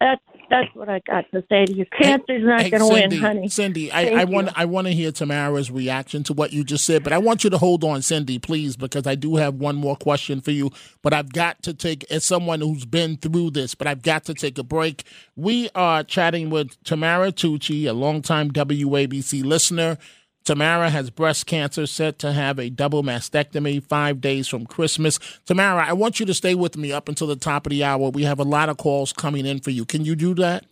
That's 0.00 0.22
that's 0.52 0.68
what 0.76 0.88
I 0.90 1.00
got 1.08 1.26
to 1.32 1.44
say 1.50 1.66
to 1.66 1.74
you. 1.74 1.86
Cancer's 2.00 2.44
not 2.44 2.62
Hey, 2.62 2.70
going 2.70 2.82
to 2.82 2.88
win, 2.88 3.12
honey. 3.12 3.48
Cindy, 3.48 3.92
I, 3.92 4.06
Thank 4.06 4.18
I 4.18 4.24
want 4.26 4.50
I 4.56 4.66
want 4.66 4.86
to 4.88 4.94
hear 4.94 5.12
Tamara's 5.12 5.70
reaction 5.70 6.24
to 6.24 6.34
what 6.34 6.52
you 6.52 6.64
just 6.64 6.86
said, 6.86 7.04
but 7.04 7.12
I 7.12 7.18
want 7.18 7.44
you 7.44 7.50
to 7.50 7.58
hold 7.58 7.84
on, 7.84 8.02
Cindy, 8.02 8.38
please, 8.38 8.76
because 8.76 9.06
I 9.08 9.16
do 9.16 9.36
have 9.36 9.56
one 9.56 9.76
more 9.76 9.96
question 9.96 10.40
for 10.42 10.52
you. 10.52 10.70
But 11.02 11.14
I've 11.14 11.32
got 11.32 11.62
to 11.64 11.74
take, 11.74 12.10
as 12.12 12.24
someone 12.24 12.60
who's 12.60 12.86
been 12.86 13.18
through 13.18 13.52
this, 13.52 13.74
but 13.74 13.88
I've 13.88 14.02
got 14.02 14.24
to 14.26 14.34
take 14.34 14.58
a 14.58 14.64
break. 14.64 15.04
We 15.36 15.70
are 15.74 16.04
chatting 16.04 16.50
with 16.50 16.82
Tamara 16.84 17.32
Tucci, 17.32 17.86
a 17.88 17.94
longtime 17.94 18.52
WABC 18.52 19.44
listener. 19.44 19.98
Tamara 20.44 20.90
has 20.90 21.10
breast 21.10 21.46
cancer, 21.46 21.86
set 21.86 22.18
to 22.20 22.32
have 22.32 22.58
a 22.58 22.70
double 22.70 23.02
mastectomy 23.02 23.82
five 23.82 24.20
days 24.20 24.48
from 24.48 24.66
Christmas. 24.66 25.18
Tamara, 25.46 25.86
I 25.86 25.92
want 25.92 26.20
you 26.20 26.26
to 26.26 26.34
stay 26.34 26.54
with 26.54 26.76
me 26.76 26.92
up 26.92 27.08
until 27.08 27.26
the 27.26 27.36
top 27.36 27.66
of 27.66 27.70
the 27.70 27.84
hour. 27.84 28.10
We 28.10 28.24
have 28.24 28.38
a 28.38 28.44
lot 28.44 28.68
of 28.68 28.76
calls 28.76 29.12
coming 29.12 29.46
in 29.46 29.60
for 29.60 29.70
you. 29.70 29.84
Can 29.84 30.04
you 30.04 30.16
do 30.16 30.34
that? 30.34 30.64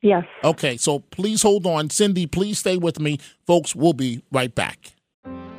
Yes. 0.00 0.24
Okay, 0.42 0.76
so 0.76 0.98
please 0.98 1.42
hold 1.42 1.66
on. 1.66 1.88
Cindy, 1.90 2.26
please 2.26 2.58
stay 2.58 2.76
with 2.76 2.98
me. 2.98 3.18
Folks, 3.46 3.76
we'll 3.76 3.92
be 3.92 4.22
right 4.32 4.52
back. 4.52 4.92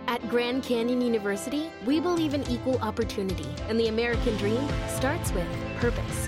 At 0.08 0.28
Grand 0.30 0.64
Canyon 0.64 1.02
University, 1.02 1.70
we 1.86 2.00
believe 2.00 2.34
in 2.34 2.44
equal 2.50 2.78
opportunity, 2.80 3.48
and 3.70 3.80
the 3.80 3.88
American 3.88 4.36
dream 4.38 4.68
starts 4.88 5.32
with 5.32 5.48
purpose. 5.78 6.28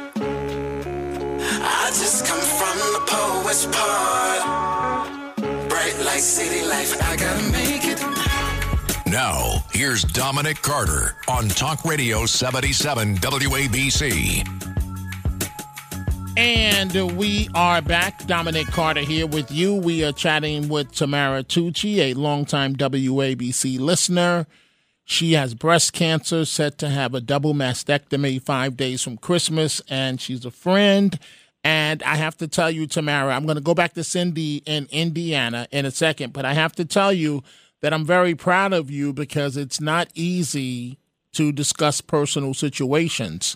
I 1.91 1.93
just 1.93 2.25
come 2.25 2.39
from 2.39 2.77
the 2.93 3.01
poet's 3.05 3.65
part. 3.65 4.41
Bright 5.67 5.99
light 6.05 6.21
city 6.21 6.65
life, 6.65 6.95
I 7.03 7.17
gotta 7.17 7.51
make 7.51 7.83
it. 7.83 9.11
Now, 9.11 9.65
here's 9.73 10.03
Dominic 10.03 10.61
Carter 10.61 11.17
on 11.27 11.49
Talk 11.49 11.83
Radio 11.83 12.25
77 12.25 13.17
WABC. 13.17 14.47
And 16.37 17.17
we 17.17 17.49
are 17.53 17.81
back. 17.81 18.25
Dominic 18.25 18.67
Carter 18.67 19.01
here 19.01 19.27
with 19.27 19.51
you. 19.51 19.75
We 19.75 20.05
are 20.05 20.13
chatting 20.13 20.69
with 20.69 20.93
Tamara 20.93 21.43
Tucci, 21.43 21.97
a 21.97 22.13
longtime 22.13 22.77
WABC 22.77 23.81
listener. 23.81 24.47
She 25.03 25.33
has 25.33 25.55
breast 25.55 25.91
cancer, 25.91 26.45
set 26.45 26.77
to 26.77 26.87
have 26.87 27.13
a 27.13 27.19
double 27.19 27.53
mastectomy 27.53 28.41
five 28.41 28.77
days 28.77 29.01
from 29.01 29.17
Christmas, 29.17 29.81
and 29.89 30.21
she's 30.21 30.45
a 30.45 30.51
friend. 30.51 31.19
And 31.63 32.01
I 32.03 32.15
have 32.15 32.37
to 32.37 32.47
tell 32.47 32.71
you, 32.71 32.87
Tamara, 32.87 33.35
I'm 33.35 33.45
going 33.45 33.55
to 33.55 33.61
go 33.61 33.75
back 33.75 33.93
to 33.93 34.03
Cindy 34.03 34.63
in 34.65 34.87
Indiana 34.91 35.67
in 35.71 35.85
a 35.85 35.91
second, 35.91 36.33
but 36.33 36.45
I 36.45 36.53
have 36.53 36.73
to 36.73 36.85
tell 36.85 37.13
you 37.13 37.43
that 37.81 37.93
I'm 37.93 38.05
very 38.05 38.35
proud 38.35 38.73
of 38.73 38.89
you 38.89 39.13
because 39.13 39.57
it's 39.57 39.79
not 39.79 40.09
easy 40.15 40.97
to 41.33 41.51
discuss 41.51 42.01
personal 42.01 42.53
situations 42.53 43.55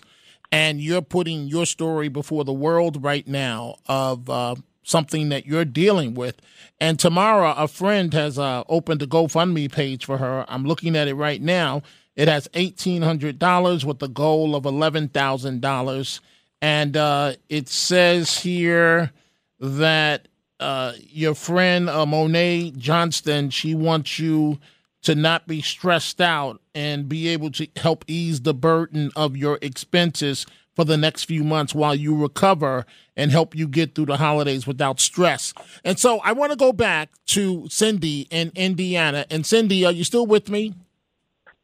and 0.52 0.80
you're 0.80 1.02
putting 1.02 1.46
your 1.46 1.66
story 1.66 2.08
before 2.08 2.44
the 2.44 2.52
world 2.52 3.02
right 3.02 3.26
now 3.26 3.76
of 3.86 4.28
uh, 4.30 4.54
something 4.82 5.28
that 5.30 5.46
you're 5.46 5.64
dealing 5.64 6.14
with. 6.14 6.40
And 6.80 6.98
Tamara, 6.98 7.54
a 7.56 7.68
friend, 7.68 8.12
has 8.14 8.38
uh, 8.38 8.64
opened 8.68 9.02
a 9.02 9.06
GoFundMe 9.06 9.70
page 9.70 10.04
for 10.04 10.18
her. 10.18 10.44
I'm 10.48 10.64
looking 10.64 10.96
at 10.96 11.08
it 11.08 11.14
right 11.14 11.42
now. 11.42 11.82
It 12.14 12.28
has 12.28 12.48
$1,800 12.48 13.84
with 13.84 13.98
the 13.98 14.08
goal 14.08 14.54
of 14.54 14.64
$11,000. 14.64 16.20
And 16.62 16.96
uh, 16.96 17.34
it 17.48 17.68
says 17.68 18.38
here 18.38 19.12
that 19.60 20.28
uh, 20.58 20.92
your 20.98 21.34
friend 21.34 21.88
uh, 21.88 22.06
Monet 22.06 22.72
Johnston, 22.76 23.50
she 23.50 23.74
wants 23.74 24.18
you 24.18 24.58
to 25.02 25.14
not 25.14 25.46
be 25.46 25.62
stressed 25.62 26.20
out 26.20 26.60
and 26.74 27.08
be 27.08 27.28
able 27.28 27.50
to 27.52 27.68
help 27.76 28.04
ease 28.08 28.40
the 28.40 28.54
burden 28.54 29.10
of 29.14 29.36
your 29.36 29.58
expenses 29.62 30.46
for 30.74 30.84
the 30.84 30.96
next 30.96 31.24
few 31.24 31.44
months 31.44 31.74
while 31.74 31.94
you 31.94 32.14
recover 32.14 32.84
and 33.16 33.30
help 33.30 33.54
you 33.54 33.66
get 33.66 33.94
through 33.94 34.06
the 34.06 34.16
holidays 34.16 34.66
without 34.66 35.00
stress. 35.00 35.54
And 35.84 35.98
so 35.98 36.20
I 36.20 36.32
want 36.32 36.52
to 36.52 36.56
go 36.56 36.72
back 36.72 37.10
to 37.28 37.66
Cindy 37.68 38.26
in 38.30 38.52
Indiana. 38.54 39.26
And 39.30 39.46
Cindy, 39.46 39.84
are 39.84 39.92
you 39.92 40.04
still 40.04 40.26
with 40.26 40.50
me? 40.50 40.74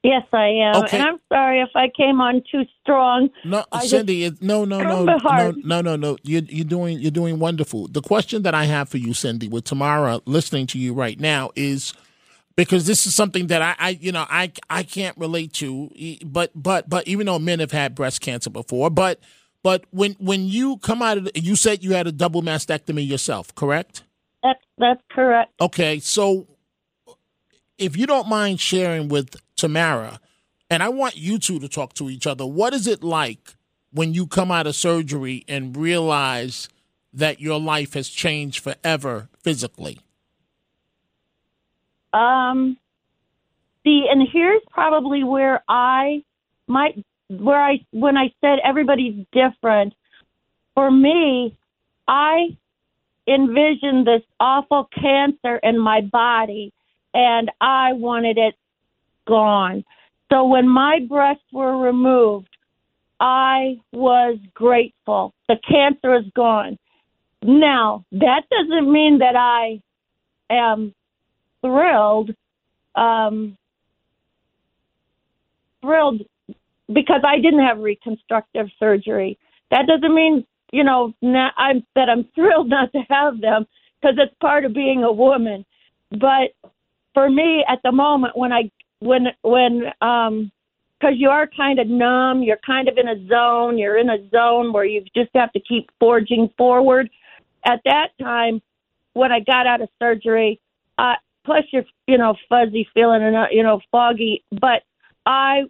Yes, 0.02 0.24
I 0.32 0.48
am. 0.48 0.82
Okay. 0.84 0.98
And 0.98 1.06
I'm 1.06 1.20
sorry 1.28 1.60
if 1.60 1.70
I 1.76 1.88
came 1.96 2.20
on 2.20 2.42
too 2.50 2.64
strong. 2.82 3.30
No, 3.44 3.64
I 3.70 3.86
Cindy, 3.86 4.24
it, 4.24 4.42
no, 4.42 4.64
no, 4.64 4.80
no, 4.80 5.04
no, 5.04 5.52
no, 5.62 5.80
no, 5.80 5.96
no. 5.96 6.16
You're, 6.24 6.42
you're 6.42 6.64
doing 6.64 6.98
you're 6.98 7.12
doing 7.12 7.38
wonderful. 7.38 7.86
The 7.86 8.02
question 8.02 8.42
that 8.42 8.54
I 8.54 8.64
have 8.64 8.88
for 8.88 8.98
you, 8.98 9.14
Cindy, 9.14 9.48
with 9.48 9.64
Tamara 9.64 10.20
listening 10.26 10.66
to 10.68 10.78
you 10.78 10.92
right 10.92 11.20
now 11.20 11.50
is 11.54 11.94
because 12.56 12.86
this 12.86 13.06
is 13.06 13.14
something 13.14 13.46
that 13.46 13.62
I, 13.62 13.76
I 13.78 13.88
you 13.90 14.10
know, 14.10 14.26
I 14.28 14.50
I 14.68 14.82
can't 14.82 15.16
relate 15.16 15.52
to. 15.54 15.90
But 16.24 16.50
but 16.54 16.88
but 16.88 17.06
even 17.06 17.26
though 17.26 17.38
men 17.38 17.60
have 17.60 17.72
had 17.72 17.94
breast 17.94 18.20
cancer 18.20 18.50
before, 18.50 18.90
but 18.90 19.20
but 19.62 19.84
when 19.90 20.14
when 20.18 20.46
you 20.48 20.78
come 20.78 21.00
out 21.00 21.18
of 21.18 21.30
you 21.36 21.54
said 21.54 21.84
you 21.84 21.92
had 21.92 22.08
a 22.08 22.12
double 22.12 22.42
mastectomy 22.42 23.06
yourself, 23.06 23.54
correct? 23.54 24.02
That's 24.42 24.60
that's 24.78 25.02
correct. 25.12 25.52
Okay, 25.60 26.00
so 26.00 26.48
if 27.78 27.96
you 27.96 28.06
don't 28.06 28.28
mind 28.28 28.60
sharing 28.60 29.08
with 29.08 29.36
Tamara, 29.62 30.18
and 30.68 30.82
I 30.82 30.88
want 30.88 31.16
you 31.16 31.38
two 31.38 31.60
to 31.60 31.68
talk 31.68 31.94
to 31.94 32.10
each 32.10 32.26
other, 32.26 32.44
what 32.44 32.74
is 32.74 32.88
it 32.88 33.04
like 33.04 33.54
when 33.92 34.12
you 34.12 34.26
come 34.26 34.50
out 34.50 34.66
of 34.66 34.74
surgery 34.74 35.44
and 35.46 35.76
realize 35.76 36.68
that 37.12 37.40
your 37.40 37.60
life 37.60 37.94
has 37.94 38.08
changed 38.08 38.58
forever 38.58 39.28
physically? 39.38 40.00
Um, 42.12 42.76
see, 43.84 44.06
and 44.10 44.26
here's 44.32 44.62
probably 44.68 45.22
where 45.22 45.62
I 45.68 46.24
might, 46.66 47.04
where 47.28 47.62
I, 47.62 47.86
when 47.92 48.16
I 48.16 48.32
said 48.40 48.58
everybody's 48.64 49.24
different, 49.30 49.94
for 50.74 50.90
me, 50.90 51.56
I 52.08 52.56
envisioned 53.28 54.08
this 54.08 54.22
awful 54.40 54.88
cancer 54.92 55.58
in 55.62 55.78
my 55.78 56.00
body 56.00 56.72
and 57.14 57.48
I 57.60 57.92
wanted 57.92 58.38
it 58.38 58.56
gone. 59.26 59.84
So 60.32 60.46
when 60.46 60.68
my 60.68 61.00
breasts 61.08 61.44
were 61.52 61.76
removed, 61.78 62.48
I 63.20 63.76
was 63.92 64.38
grateful. 64.54 65.34
The 65.48 65.56
cancer 65.68 66.14
is 66.16 66.24
gone. 66.34 66.78
Now, 67.42 68.04
that 68.12 68.42
doesn't 68.50 68.90
mean 68.90 69.18
that 69.18 69.36
I 69.36 69.80
am 70.50 70.94
thrilled 71.60 72.30
um 72.94 73.56
thrilled 75.80 76.22
because 76.92 77.22
I 77.26 77.36
didn't 77.36 77.64
have 77.64 77.78
reconstructive 77.78 78.66
surgery. 78.78 79.38
That 79.70 79.86
doesn't 79.86 80.14
mean, 80.14 80.44
you 80.72 80.84
know, 80.84 81.14
not, 81.22 81.54
I'm 81.56 81.86
that 81.94 82.08
I'm 82.08 82.24
thrilled 82.34 82.68
not 82.76 82.92
to 82.92 83.00
have 83.08 83.40
them 83.40 83.66
because 84.00 84.16
it's 84.18 84.34
part 84.40 84.64
of 84.64 84.74
being 84.74 85.04
a 85.04 85.12
woman. 85.12 85.64
But 86.10 86.52
for 87.14 87.30
me 87.30 87.64
at 87.68 87.80
the 87.82 87.92
moment 87.92 88.36
when 88.36 88.52
I 88.52 88.70
when 89.02 89.26
when 89.42 89.84
um 90.00 90.50
because 90.98 91.16
you 91.18 91.30
are 91.30 91.48
kind 91.48 91.80
of 91.80 91.88
numb, 91.88 92.44
you're 92.44 92.60
kind 92.64 92.88
of 92.88 92.96
in 92.96 93.08
a 93.08 93.26
zone, 93.26 93.76
you're 93.76 93.98
in 93.98 94.08
a 94.08 94.28
zone 94.30 94.72
where 94.72 94.84
you 94.84 95.02
just 95.16 95.30
have 95.34 95.52
to 95.52 95.60
keep 95.60 95.90
forging 95.98 96.48
forward. 96.56 97.10
At 97.66 97.80
that 97.84 98.10
time, 98.20 98.62
when 99.14 99.32
I 99.32 99.40
got 99.40 99.66
out 99.66 99.80
of 99.80 99.88
surgery, 99.98 100.60
uh, 100.98 101.14
plus 101.44 101.64
you're 101.72 101.84
you 102.06 102.18
know 102.18 102.36
fuzzy 102.48 102.88
feeling 102.94 103.22
and 103.22 103.36
uh, 103.36 103.46
you 103.50 103.62
know 103.64 103.80
foggy, 103.90 104.44
but 104.52 104.82
I 105.26 105.62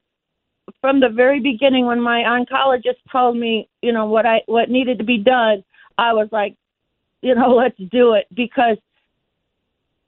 from 0.80 1.01
the 1.01 1.09
very 1.09 1.41
beginning 1.41 1.87
when 1.87 2.01
my 2.01 2.22
oncologist 2.22 3.01
told 3.11 3.37
me 3.37 3.68
you 3.80 3.93
know 3.93 4.07
what 4.07 4.26
I 4.26 4.43
what 4.47 4.68
needed 4.68 4.99
to 4.99 5.05
be 5.05 5.18
done, 5.18 5.64
I 5.97 6.12
was 6.12 6.28
like, 6.30 6.57
you 7.22 7.35
know, 7.35 7.55
let's 7.57 7.78
do 7.91 8.14
it 8.14 8.26
because 8.35 8.76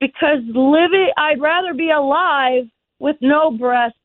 because 0.01 0.41
living 0.49 1.11
I'd 1.16 1.41
rather 1.41 1.72
be 1.72 1.91
alive 1.91 2.64
with 2.99 3.17
no 3.21 3.51
breast 3.51 3.97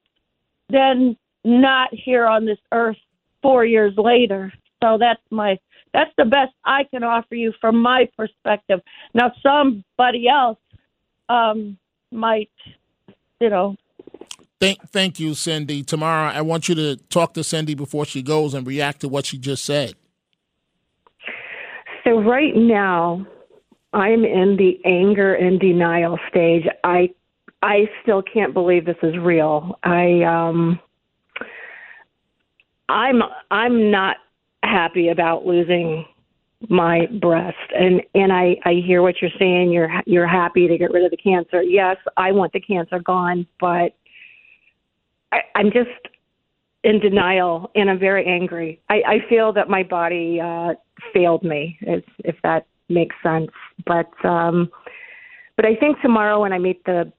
than 0.69 1.17
not 1.43 1.89
here 1.91 2.25
on 2.25 2.45
this 2.45 2.59
earth 2.71 2.97
4 3.41 3.65
years 3.65 3.93
later. 3.97 4.51
So 4.83 4.97
that's 4.99 5.21
my 5.29 5.57
that's 5.93 6.11
the 6.17 6.25
best 6.25 6.53
I 6.63 6.83
can 6.83 7.03
offer 7.03 7.35
you 7.35 7.53
from 7.59 7.81
my 7.81 8.07
perspective. 8.15 8.81
Now 9.13 9.31
somebody 9.41 10.27
else 10.27 10.59
um 11.29 11.77
might 12.11 12.51
you 13.39 13.49
know 13.49 13.75
Thank, 14.59 14.89
thank 14.89 15.19
you, 15.21 15.35
Cindy. 15.35 15.83
Tamara, 15.83 16.33
I 16.33 16.41
want 16.41 16.67
you 16.67 16.75
to 16.75 16.97
talk 16.97 17.33
to 17.35 17.45
Cindy 17.45 17.75
before 17.75 18.03
she 18.03 18.21
goes 18.21 18.53
and 18.53 18.67
react 18.67 18.99
to 19.01 19.07
what 19.07 19.25
she 19.25 19.37
just 19.37 19.63
said. 19.63 19.93
So 22.03 22.21
right 22.21 22.53
now, 22.55 23.25
I'm 23.93 24.25
in 24.25 24.57
the 24.57 24.79
anger 24.83 25.33
and 25.33 25.59
denial 25.59 26.19
stage. 26.29 26.63
I 26.83 27.09
I 27.61 27.89
still 28.01 28.21
can't 28.21 28.53
believe 28.53 28.85
this 28.85 28.95
is 29.03 29.17
real. 29.17 29.77
I 29.83 30.23
um 30.23 30.79
I'm 32.87 33.21
I'm 33.51 33.91
not 33.91 34.17
happy 34.63 35.09
about 35.09 35.45
losing 35.45 36.05
my 36.69 37.05
breast 37.21 37.55
and 37.77 38.01
and 38.15 38.33
I 38.33 38.57
I 38.65 38.81
hear 38.85 39.01
what 39.01 39.15
you're 39.21 39.31
saying 39.39 39.71
you're 39.71 39.89
you're 40.05 40.27
happy 40.27 40.67
to 40.67 40.77
get 40.77 40.91
rid 40.91 41.03
of 41.03 41.11
the 41.11 41.17
cancer. 41.17 41.61
Yes, 41.61 41.97
I 42.17 42.31
want 42.31 42.53
the 42.53 42.59
cancer 42.59 42.99
gone, 42.99 43.45
but 43.59 43.93
I 45.31 45.41
I'm 45.55 45.71
just 45.71 45.89
in 46.83 46.99
denial 46.99 47.71
and 47.75 47.89
I'm 47.89 47.99
very 47.99 48.25
angry. 48.25 48.81
I 48.89 49.01
I 49.05 49.29
feel 49.29 49.51
that 49.53 49.69
my 49.69 49.83
body 49.83 50.39
uh 50.41 50.73
failed 51.13 51.43
me 51.43 51.77
if 51.81 52.03
if 52.19 52.35
that 52.43 52.67
makes 52.87 53.15
sense. 53.21 53.51
But 53.85 54.09
um 54.25 54.69
but 55.55 55.65
I 55.65 55.75
think 55.75 56.01
tomorrow 56.01 56.41
when 56.41 56.53
I 56.53 56.57
meet 56.57 56.83
the 56.85 57.11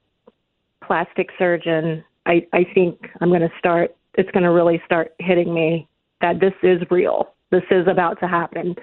plastic 0.90 1.28
surgeon, 1.38 2.02
I 2.26 2.44
I 2.52 2.66
think 2.74 3.10
I'm 3.20 3.28
going 3.28 3.42
to 3.42 3.52
start 3.60 3.94
it's 4.14 4.30
going 4.32 4.42
to 4.42 4.50
really 4.50 4.82
start 4.84 5.14
hitting 5.20 5.54
me 5.54 5.86
that 6.20 6.40
this 6.40 6.52
is 6.64 6.80
real. 6.90 7.32
This 7.52 7.62
is 7.70 7.86
about 7.86 8.18
to 8.18 8.26
happen. 8.26 8.74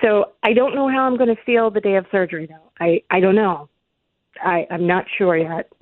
So 0.00 0.26
I 0.44 0.52
don't 0.52 0.76
know 0.76 0.88
how 0.88 1.02
I'm 1.02 1.16
going 1.16 1.34
to 1.34 1.42
feel 1.44 1.72
the 1.72 1.80
day 1.80 1.96
of 1.96 2.06
surgery 2.12 2.46
though. 2.46 2.70
I 2.78 3.02
I 3.10 3.18
don't 3.18 3.34
know. 3.34 3.68
I 4.42 4.64
I'm 4.70 4.86
not 4.86 5.06
sure 5.18 5.36
yet. 5.36 5.72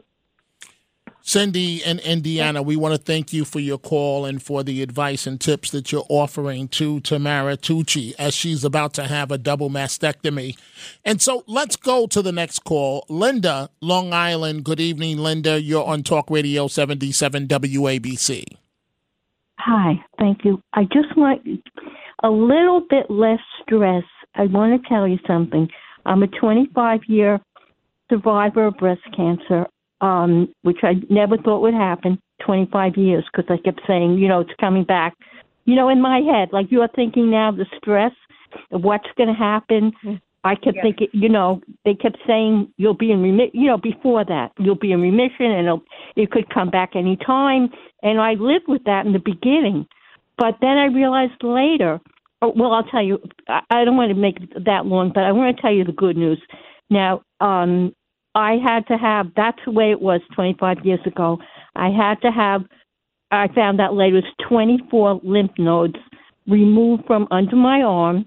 Cindy 1.23 1.83
in 1.85 2.01
Indiana, 2.01 2.63
we 2.63 2.77
want 2.77 2.95
to 2.95 3.01
thank 3.01 3.33
you 3.33 3.45
for 3.45 3.61
your 3.61 3.79
call 3.79 4.25
and 4.25 4.43
for 4.43 4.63
the 4.63 4.83
advice 4.83 5.27
and 5.27 5.41
tips 5.41 5.71
that 5.71 5.93
you're 5.93 6.05
offering 6.09 6.69
to 6.69 7.01
Tamara 7.01 7.57
Tucci 7.57 8.15
as 8.19 8.35
she's 8.35 8.65
about 8.65 8.93
to 8.95 9.05
have 9.05 9.31
a 9.31 9.39
double 9.39 9.71
mastectomy. 9.71 10.57
And 11.05 11.23
so 11.23 11.45
let's 11.47 11.77
go 11.77 12.07
to 12.09 12.23
the 12.23 12.33
next 12.33 12.65
call. 12.65 13.07
Linda, 13.09 13.71
Long 13.81 14.13
Island. 14.13 14.65
Good 14.65 14.81
evening, 14.81 15.19
Linda. 15.19 15.63
You're 15.63 15.87
on 15.87 16.03
Talk 16.03 16.29
Radio 16.29 16.67
77 16.67 17.47
WABC. 17.47 18.45
Hi, 19.59 20.05
thank 20.19 20.45
you. 20.45 20.61
I 20.75 20.85
just 20.85 21.17
want 21.17 21.41
a 22.25 22.31
little 22.31 22.81
bit 22.81 23.09
less 23.09 23.39
stress. 23.63 24.05
I 24.35 24.47
want 24.47 24.83
to 24.83 24.89
tell 24.89 25.07
you 25.07 25.19
something. 25.27 25.69
I'm 26.05 26.23
a 26.23 26.27
25 26.27 27.01
year 27.07 27.41
survivor 28.11 28.67
of 28.67 28.77
breast 28.77 29.03
cancer, 29.17 29.67
um, 30.03 30.53
which 30.63 30.81
I 30.83 30.95
never 31.09 31.39
thought 31.39 31.63
would 31.63 31.75
happen. 31.75 32.21
25 32.45 32.97
years 32.97 33.25
because 33.33 33.49
I 33.49 33.63
kept 33.63 33.81
saying, 33.87 34.19
you 34.19 34.29
know, 34.29 34.41
it's 34.41 34.51
coming 34.61 34.85
back. 34.85 35.15
You 35.65 35.77
know, 35.77 35.89
in 35.89 36.03
my 36.03 36.19
head, 36.19 36.49
like 36.53 36.67
you're 36.71 36.89
thinking 36.89 37.31
now, 37.31 37.53
the 37.53 37.67
stress 37.79 38.13
of 38.73 38.83
what's 38.83 39.07
going 39.17 39.29
to 39.29 39.35
happen. 39.35 39.93
I 40.45 40.57
kept 40.57 40.77
Yeah. 40.77 40.83
thinking, 40.83 41.09
you 41.13 41.29
know, 41.29 41.61
they 41.85 41.95
kept 41.95 42.19
saying 42.27 42.73
you'll 42.77 42.95
be 42.95 43.13
in 43.13 43.23
remission. 43.23 43.53
You 43.55 43.69
know, 43.69 43.79
before 43.79 44.25
that, 44.25 44.51
you'll 44.59 44.75
be 44.75 44.91
in 44.91 45.01
remission, 45.01 45.47
and 45.47 45.67
it'll, 45.67 45.85
it 46.17 46.33
could 46.33 46.51
come 46.51 46.69
back 46.69 46.97
any 46.97 47.17
time. 47.17 47.71
And 48.03 48.21
I 48.21 48.33
lived 48.35 48.67
with 48.67 48.83
that 48.85 49.07
in 49.07 49.13
the 49.13 49.21
beginning, 49.21 49.87
but 50.37 50.57
then 50.61 50.79
I 50.79 50.87
realized 50.87 51.43
later. 51.43 52.01
Oh, 52.43 52.53
well, 52.57 52.73
I'll 52.73 52.83
tell 52.83 53.05
you. 53.05 53.21
I, 53.49 53.61
I 53.71 53.85
don't 53.85 53.97
want 53.97 54.11
to 54.11 54.17
make 54.17 54.41
it 54.41 54.65
that 54.65 54.85
long, 54.85 55.13
but 55.15 55.23
I 55.23 55.31
want 55.31 55.55
to 55.57 55.63
tell 55.63 55.73
you 55.73 55.85
the 55.85 55.93
good 55.93 56.17
news. 56.17 56.43
Now, 56.91 57.23
um, 57.41 57.95
I 58.35 58.57
had 58.65 58.87
to 58.89 58.97
have. 58.97 59.27
That's 59.37 59.59
the 59.65 59.73
way 59.73 59.91
it 59.91 60.01
was 60.01 60.21
25 60.35 60.79
years 60.85 61.01
ago. 61.07 61.39
I 61.77 61.91
had 61.91 62.21
to 62.23 62.31
have. 62.31 62.63
I 63.31 63.49
found 63.55 63.81
out 63.81 63.95
later 63.95 64.19
it 64.19 64.25
was 64.25 64.49
24 64.49 65.21
lymph 65.25 65.53
nodes 65.59 65.97
removed 66.47 67.05
from 67.07 67.29
under 67.31 67.57
my 67.57 67.83
arm, 67.83 68.27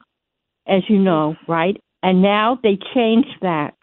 as 0.67 0.81
you 0.89 0.97
know, 0.97 1.35
right? 1.47 1.77
and 2.05 2.21
now 2.21 2.59
they 2.61 2.77
changed 2.93 3.35
that. 3.41 3.73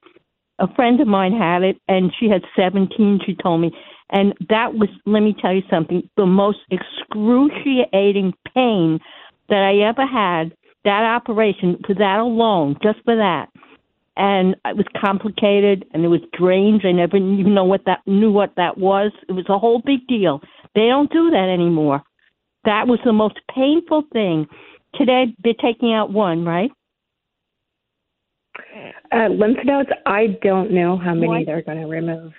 A 0.60 0.72
friend 0.74 1.00
of 1.00 1.08
mine 1.08 1.32
had 1.32 1.62
it, 1.62 1.76
and 1.88 2.12
she 2.18 2.28
had 2.28 2.42
17. 2.54 3.20
She 3.26 3.34
told 3.34 3.60
me, 3.60 3.72
and 4.10 4.32
that 4.48 4.74
was, 4.74 4.88
let 5.06 5.20
me 5.20 5.34
tell 5.42 5.52
you 5.52 5.62
something, 5.68 6.08
the 6.16 6.24
most 6.24 6.58
excruciating 6.70 8.32
pain 8.54 9.00
that 9.48 9.64
I 9.64 9.88
ever 9.88 10.06
had. 10.06 10.54
That 10.84 11.02
operation, 11.02 11.78
for 11.84 11.94
that 11.94 12.20
alone, 12.20 12.76
just 12.82 12.98
for 13.04 13.16
that, 13.16 13.48
and 14.16 14.54
it 14.64 14.76
was 14.76 14.86
complicated, 15.00 15.84
and 15.92 16.04
it 16.04 16.08
was 16.08 16.20
drains. 16.38 16.82
I 16.84 16.92
never 16.92 17.16
even 17.16 17.54
know 17.54 17.64
what 17.64 17.84
that 17.86 18.00
knew 18.06 18.30
what 18.30 18.52
that 18.56 18.76
was. 18.78 19.12
It 19.28 19.32
was 19.32 19.46
a 19.48 19.58
whole 19.58 19.80
big 19.84 20.06
deal. 20.06 20.40
They 20.74 20.86
don't 20.88 21.10
do 21.10 21.30
that 21.30 21.48
anymore. 21.52 22.02
That 22.64 22.86
was 22.86 23.00
the 23.04 23.12
most 23.12 23.38
painful 23.54 24.04
thing. 24.12 24.46
Today 24.94 25.34
they're 25.42 25.54
taking 25.54 25.92
out 25.94 26.12
one, 26.12 26.44
right? 26.44 26.70
Uh, 29.10 29.28
lymph 29.28 29.58
nodes, 29.64 29.88
I 30.06 30.38
don't 30.42 30.72
know 30.72 30.96
how 30.96 31.14
many 31.14 31.28
What? 31.28 31.46
they're 31.46 31.62
going 31.62 31.80
to 31.80 31.86
remove. 31.86 32.32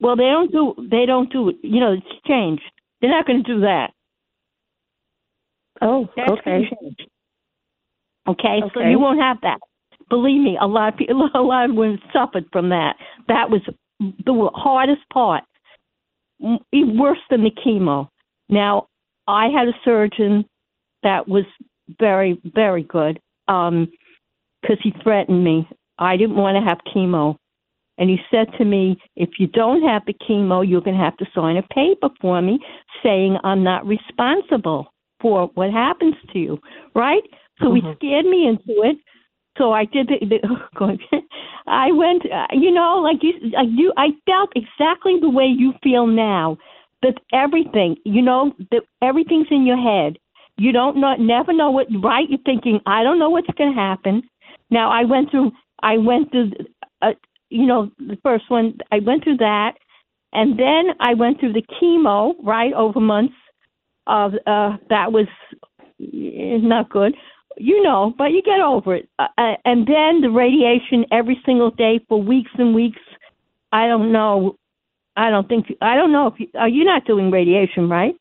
Well, 0.00 0.16
they 0.16 0.24
don't 0.24 0.50
do. 0.50 0.74
They 0.90 1.06
don't 1.06 1.30
do. 1.32 1.50
it. 1.50 1.56
You 1.62 1.80
know, 1.80 1.92
it's 1.92 2.26
changed. 2.26 2.62
They're 3.00 3.10
not 3.10 3.26
going 3.26 3.44
to 3.44 3.54
do 3.54 3.60
that. 3.60 3.92
Oh, 5.80 6.08
That's 6.16 6.32
okay. 6.32 6.68
changed. 6.80 7.02
Okay, 8.26 8.60
so 8.74 8.80
you 8.80 8.98
won't 8.98 9.20
have 9.20 9.38
that. 9.42 9.58
Believe 10.12 10.42
me, 10.42 10.58
a 10.60 10.66
lot 10.66 10.92
of 10.92 10.98
people, 10.98 11.30
a 11.34 11.40
lot 11.40 11.70
of 11.70 11.74
women 11.74 11.98
suffered 12.12 12.44
from 12.52 12.68
that. 12.68 12.96
That 13.28 13.48
was 13.48 13.62
the 13.98 14.50
hardest 14.54 15.00
part, 15.10 15.42
even 16.70 16.98
worse 16.98 17.18
than 17.30 17.44
the 17.44 17.50
chemo. 17.50 18.08
Now, 18.50 18.88
I 19.26 19.46
had 19.46 19.68
a 19.68 19.78
surgeon 19.86 20.44
that 21.02 21.26
was 21.28 21.44
very, 21.98 22.38
very 22.44 22.82
good 22.82 23.20
um, 23.48 23.90
because 24.60 24.76
he 24.82 24.92
threatened 25.02 25.42
me. 25.42 25.66
I 25.98 26.18
didn't 26.18 26.36
want 26.36 26.62
to 26.62 26.68
have 26.68 26.78
chemo. 26.94 27.36
And 27.96 28.10
he 28.10 28.18
said 28.30 28.48
to 28.58 28.66
me, 28.66 28.98
if 29.16 29.30
you 29.38 29.46
don't 29.46 29.82
have 29.82 30.02
the 30.06 30.12
chemo, 30.12 30.68
you're 30.68 30.82
going 30.82 30.98
to 30.98 31.02
have 31.02 31.16
to 31.18 31.26
sign 31.34 31.56
a 31.56 31.62
paper 31.62 32.10
for 32.20 32.42
me 32.42 32.58
saying 33.02 33.38
I'm 33.44 33.62
not 33.62 33.86
responsible 33.86 34.88
for 35.22 35.50
what 35.54 35.70
happens 35.70 36.16
to 36.34 36.38
you, 36.38 36.58
right? 36.94 37.22
So 37.62 37.72
he 37.72 37.80
mm-hmm. 37.80 37.92
scared 37.96 38.26
me 38.26 38.46
into 38.46 38.82
it. 38.82 38.98
So 39.58 39.72
I 39.72 39.84
did 39.84 40.08
the, 40.08 40.26
the 40.26 40.38
oh 40.50 40.66
God, 40.78 40.98
I 41.66 41.92
went, 41.92 42.22
uh, 42.30 42.46
you 42.52 42.70
know, 42.70 43.00
like 43.02 43.22
you, 43.22 43.32
I 43.56 43.62
you, 43.62 43.92
I 43.96 44.08
felt 44.26 44.50
exactly 44.56 45.18
the 45.20 45.30
way 45.30 45.44
you 45.46 45.72
feel 45.82 46.06
now. 46.06 46.58
That 47.02 47.18
everything, 47.32 47.96
you 48.04 48.22
know, 48.22 48.52
that 48.70 48.82
everything's 49.02 49.48
in 49.50 49.66
your 49.66 49.76
head. 49.76 50.18
You 50.56 50.70
don't 50.70 50.98
know, 50.98 51.16
never 51.16 51.52
know 51.52 51.70
what, 51.70 51.88
right? 52.00 52.28
You're 52.28 52.38
thinking, 52.44 52.78
I 52.86 53.02
don't 53.02 53.18
know 53.18 53.30
what's 53.30 53.48
going 53.58 53.74
to 53.74 53.80
happen. 53.80 54.22
Now 54.70 54.90
I 54.90 55.02
went 55.04 55.30
through, 55.32 55.50
I 55.82 55.98
went 55.98 56.30
through, 56.30 56.52
uh, 57.00 57.14
you 57.50 57.66
know, 57.66 57.90
the 57.98 58.16
first 58.22 58.44
one. 58.48 58.78
I 58.92 59.00
went 59.00 59.24
through 59.24 59.38
that, 59.38 59.72
and 60.32 60.56
then 60.58 60.94
I 61.00 61.14
went 61.14 61.40
through 61.40 61.54
the 61.54 61.62
chemo, 61.62 62.34
right, 62.42 62.72
over 62.72 63.00
months. 63.00 63.34
Of 64.06 64.32
uh, 64.46 64.78
that 64.90 65.12
was 65.12 65.26
eh, 66.00 66.58
not 66.60 66.90
good, 66.90 67.14
you 67.56 67.82
know, 67.82 68.14
but 68.16 68.26
you 68.26 68.42
get 68.42 68.60
over 68.60 68.96
it. 68.96 69.08
Uh, 69.18 69.28
uh, 69.38 69.54
and 69.64 69.86
then 69.86 70.20
the 70.20 70.30
radiation 70.30 71.04
every 71.10 71.40
single 71.44 71.70
day 71.70 72.00
for 72.08 72.22
weeks 72.22 72.50
and 72.58 72.74
weeks. 72.74 73.00
I 73.72 73.86
don't 73.86 74.12
know. 74.12 74.56
I 75.16 75.30
don't 75.30 75.48
think. 75.48 75.66
I 75.80 75.96
don't 75.96 76.12
know 76.12 76.26
if 76.28 76.34
you, 76.38 76.48
are 76.58 76.68
you 76.68 76.84
not 76.84 77.04
doing 77.04 77.30
radiation, 77.30 77.88
right? 77.88 78.14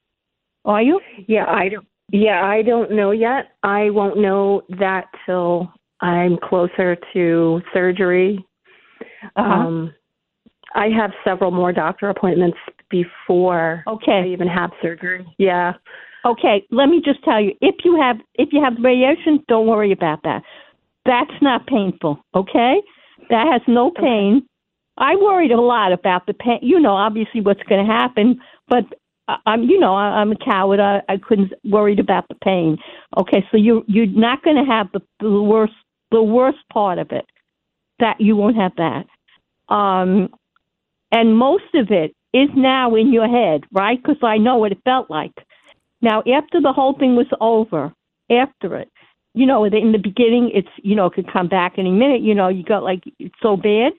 Are 0.65 0.81
you? 0.81 0.99
Yeah, 1.27 1.45
I 1.47 1.69
don't. 1.69 1.85
Yeah, 2.11 2.43
I 2.43 2.61
don't 2.61 2.91
know 2.91 3.11
yet. 3.11 3.53
I 3.63 3.89
won't 3.89 4.17
know 4.17 4.63
that 4.79 5.05
till 5.25 5.71
I'm 6.01 6.37
closer 6.37 6.97
to 7.13 7.61
surgery. 7.73 8.45
Uh-huh. 9.35 9.41
Um, 9.41 9.93
I 10.75 10.87
have 10.87 11.11
several 11.23 11.51
more 11.51 11.71
doctor 11.71 12.09
appointments 12.09 12.57
before 12.89 13.83
okay. 13.87 14.23
I 14.25 14.27
even 14.27 14.47
have 14.47 14.71
surgery. 14.81 15.25
Yeah. 15.37 15.73
Okay, 16.25 16.65
let 16.71 16.87
me 16.87 17.01
just 17.03 17.23
tell 17.23 17.41
you, 17.41 17.53
if 17.61 17.75
you 17.83 17.99
have 18.01 18.17
if 18.35 18.49
you 18.51 18.63
have 18.63 18.73
radiation, 18.81 19.43
don't 19.47 19.67
worry 19.67 19.91
about 19.91 20.23
that. 20.23 20.43
That's 21.05 21.33
not 21.41 21.65
painful, 21.67 22.23
okay? 22.35 22.81
That 23.29 23.47
has 23.51 23.61
no 23.67 23.91
pain. 23.91 24.45
I 24.97 25.15
worried 25.15 25.51
a 25.51 25.59
lot 25.61 25.91
about 25.93 26.27
the 26.27 26.33
pain. 26.33 26.59
You 26.61 26.79
know, 26.79 26.93
obviously 26.93 27.41
what's 27.41 27.63
going 27.63 27.85
to 27.85 27.91
happen, 27.91 28.39
but 28.67 28.83
I'm, 29.45 29.63
you 29.63 29.79
know, 29.79 29.95
I'm 29.95 30.31
a 30.31 30.35
coward. 30.35 30.79
I, 30.79 31.01
I 31.09 31.17
couldn't 31.17 31.53
worried 31.63 31.99
about 31.99 32.27
the 32.27 32.35
pain. 32.35 32.77
Okay, 33.17 33.43
so 33.51 33.57
you 33.57 33.83
you're 33.87 34.05
not 34.05 34.43
going 34.43 34.57
to 34.57 34.71
have 34.71 34.87
the, 34.93 35.01
the 35.19 35.41
worst 35.41 35.73
the 36.11 36.21
worst 36.21 36.59
part 36.71 36.99
of 36.99 37.11
it. 37.11 37.25
That 37.99 38.19
you 38.19 38.35
won't 38.35 38.57
have 38.57 38.73
that. 38.77 39.05
Um, 39.73 40.29
and 41.11 41.37
most 41.37 41.73
of 41.75 41.91
it 41.91 42.13
is 42.33 42.49
now 42.55 42.95
in 42.95 43.13
your 43.13 43.27
head, 43.27 43.63
right? 43.71 44.01
Because 44.01 44.21
I 44.23 44.37
know 44.37 44.57
what 44.57 44.71
it 44.71 44.79
felt 44.85 45.09
like. 45.09 45.33
Now, 46.01 46.19
after 46.19 46.61
the 46.61 46.73
whole 46.73 46.97
thing 46.97 47.15
was 47.15 47.27
over, 47.39 47.93
after 48.29 48.77
it, 48.77 48.89
you 49.33 49.45
know, 49.45 49.63
in 49.63 49.91
the 49.91 49.97
beginning, 49.97 50.51
it's 50.53 50.67
you 50.83 50.95
know, 50.95 51.05
it 51.05 51.13
could 51.13 51.31
come 51.31 51.47
back 51.47 51.73
any 51.77 51.91
minute. 51.91 52.21
You 52.21 52.35
know, 52.35 52.49
you 52.49 52.63
got 52.63 52.83
like 52.83 53.03
it's 53.19 53.35
so 53.41 53.55
bad, 53.55 53.93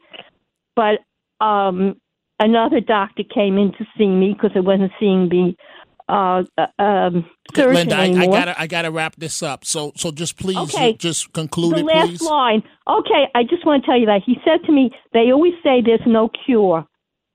but 0.76 0.98
um, 1.44 1.96
another 2.38 2.80
doctor 2.80 3.22
came 3.22 3.56
in 3.56 3.72
to 3.72 3.84
see 3.96 4.08
me 4.08 4.34
because 4.34 4.50
I 4.54 4.60
wasn't 4.60 4.92
seeing 5.00 5.28
the 5.28 5.54
uh, 6.08 6.42
uh, 6.58 6.82
um, 6.82 7.24
surgeon 7.54 7.74
Linda, 7.74 7.96
I, 7.96 8.22
I 8.22 8.26
gotta 8.26 8.60
I 8.60 8.66
gotta 8.66 8.90
wrap 8.90 9.16
this 9.16 9.42
up. 9.42 9.64
So 9.64 9.92
so 9.96 10.10
just 10.10 10.36
please 10.36 10.74
Okay. 10.74 10.96
just 10.98 11.32
conclude 11.32 11.76
the 11.76 11.80
it, 11.80 11.86
last 11.86 12.08
please. 12.08 12.22
line. 12.22 12.62
Okay, 12.88 13.28
I 13.34 13.44
just 13.44 13.64
want 13.64 13.82
to 13.82 13.86
tell 13.86 13.98
you 13.98 14.06
that 14.06 14.22
he 14.24 14.36
said 14.44 14.64
to 14.66 14.72
me, 14.72 14.90
"They 15.12 15.32
always 15.32 15.54
say 15.62 15.80
there's 15.80 16.00
no 16.06 16.28
cure, 16.44 16.86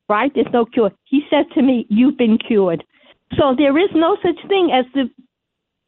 right? 0.09 0.31
There's 0.33 0.51
no 0.53 0.65
cure." 0.65 0.91
He 1.05 1.21
said 1.29 1.45
to 1.55 1.61
me, 1.61 1.85
"You've 1.89 2.17
been 2.17 2.37
cured." 2.37 2.83
So 3.35 3.55
there 3.57 3.77
is 3.77 3.89
no 3.93 4.17
such 4.23 4.47
thing 4.47 4.71
as 4.71 4.85
the 4.93 5.09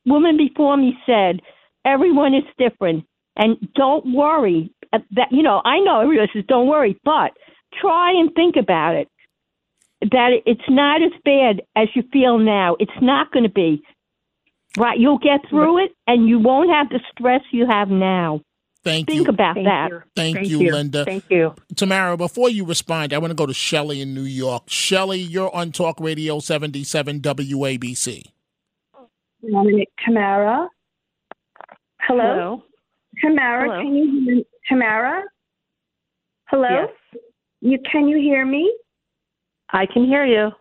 woman 0.06 0.38
before 0.38 0.78
me 0.78 0.98
said. 1.06 1.42
Everyone 1.86 2.34
is 2.34 2.44
different, 2.58 3.06
and 3.38 3.58
don't 3.76 4.14
worry. 4.14 4.74
That 4.92 5.32
you 5.32 5.44
know, 5.44 5.62
I 5.64 5.80
know 5.80 6.02
everyone 6.02 6.28
says 6.34 6.44
don't 6.48 6.68
worry, 6.68 7.00
but 7.06 7.32
try 7.80 8.12
and 8.12 8.34
think 8.36 8.56
about 8.58 8.96
it. 8.96 9.08
That 10.02 10.32
it's 10.46 10.70
not 10.70 11.02
as 11.02 11.12
bad 11.24 11.62
as 11.76 11.88
you 11.96 12.04
feel 12.12 12.38
now. 12.38 12.76
It's 12.80 12.92
not 13.02 13.32
going 13.32 13.44
to 13.44 13.50
be. 13.50 13.82
Right, 14.78 15.00
you'll 15.00 15.20
get 15.20 15.50
through 15.50 15.86
it, 15.86 15.92
and 16.08 16.30
you 16.30 16.40
won't 16.40 16.70
have 16.70 16.90
the 16.90 17.00
stress 17.12 17.42
you 17.52 17.66
have 17.68 17.90
now. 17.90 18.42
Thank 18.84 19.07
Think 19.07 19.25
you. 19.27 19.30
about 19.30 19.55
that. 19.55 19.89
Thank, 20.15 20.47
you, 20.47 20.71
Linda. 20.71 21.03
Thank 21.03 21.25
you. 21.30 21.53
Tamara, 21.75 22.15
before 22.15 22.49
you 22.49 22.65
respond, 22.65 23.13
I 23.13 23.17
want 23.17 23.32
to 23.32 23.36
go 23.36 23.45
to 23.45 23.53
Shelley 23.53 23.99
in 24.01 24.13
New 24.13 24.23
York. 24.23 24.63
Shelley, 24.67 25.19
you're 25.19 25.53
on 25.53 25.71
Talk 25.71 25.99
Radio 25.99 26.39
77 26.39 27.19
WABC. 27.19 28.23
Dominic 29.51 29.89
Tamara. 30.05 30.69
Hello? 32.01 32.23
Hello. 32.23 32.63
Tamara, 33.21 33.69
Hello. 33.69 33.82
can 33.82 33.95
you 33.95 34.23
hear 34.25 34.43
Tamara? 34.69 35.23
Hello? 36.47 36.67
Yes. 36.69 37.21
You 37.61 37.77
can 37.91 38.07
you 38.07 38.17
hear 38.17 38.45
me? 38.45 38.73
I 39.71 39.86
can 39.86 40.05
hear 40.05 40.25
you. 40.25 40.51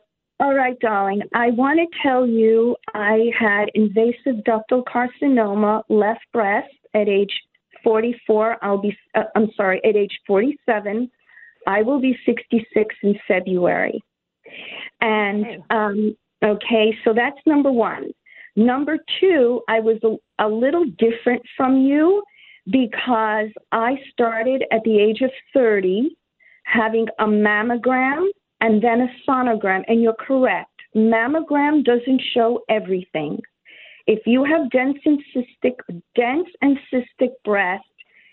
All 0.40 0.54
right, 0.54 0.78
darling. 0.80 1.22
I 1.34 1.50
want 1.50 1.78
to 1.78 1.98
tell 2.02 2.26
you 2.26 2.76
I 2.94 3.30
had 3.38 3.70
invasive 3.74 4.44
ductal 4.46 4.82
carcinoma, 4.84 5.82
left 5.88 6.20
breast, 6.32 6.68
at 6.94 7.08
age 7.08 7.30
44. 7.83 8.57
I'll 8.62 8.79
be, 8.79 8.97
uh, 9.14 9.24
I'm 9.35 9.51
sorry, 9.57 9.81
at 9.85 9.97
age 9.97 10.18
47. 10.26 11.11
I 11.66 11.83
will 11.83 12.01
be 12.01 12.16
66 12.24 12.95
in 13.03 13.18
February. 13.26 14.03
And, 15.01 15.62
um, 15.70 16.16
okay, 16.45 16.97
so 17.05 17.12
that's 17.12 17.39
number 17.47 17.70
one. 17.70 18.11
Number 18.57 18.99
two, 19.20 19.62
I 19.68 19.81
was 19.81 19.99
a, 20.03 20.45
a 20.45 20.49
little 20.49 20.85
different 20.99 21.43
from 21.57 21.83
you 21.83 22.22
because 22.70 23.49
I 23.72 23.97
started 24.12 24.64
at 24.72 24.83
the 24.85 24.99
age 24.99 25.20
of 25.20 25.31
30 25.55 26.11
having 26.64 27.07
a 27.18 27.24
mammogram 27.24 28.26
and 28.61 28.83
then 28.83 29.03
a 29.03 29.31
sonogram. 29.31 29.85
And 29.89 30.03
you're 30.03 30.14
correct. 30.14 30.70
Mammogram 30.97 31.85
doesn't 31.85 32.20
show 32.35 32.61
everything. 32.68 33.39
If 34.09 34.20
you 34.24 34.42
have 34.42 34.70
dense 34.70 34.96
and 35.04 35.22
cystic, 35.36 35.74
dense 36.16 36.48
and 36.62 36.78
cystic 36.90 37.32
breast, 37.44 37.84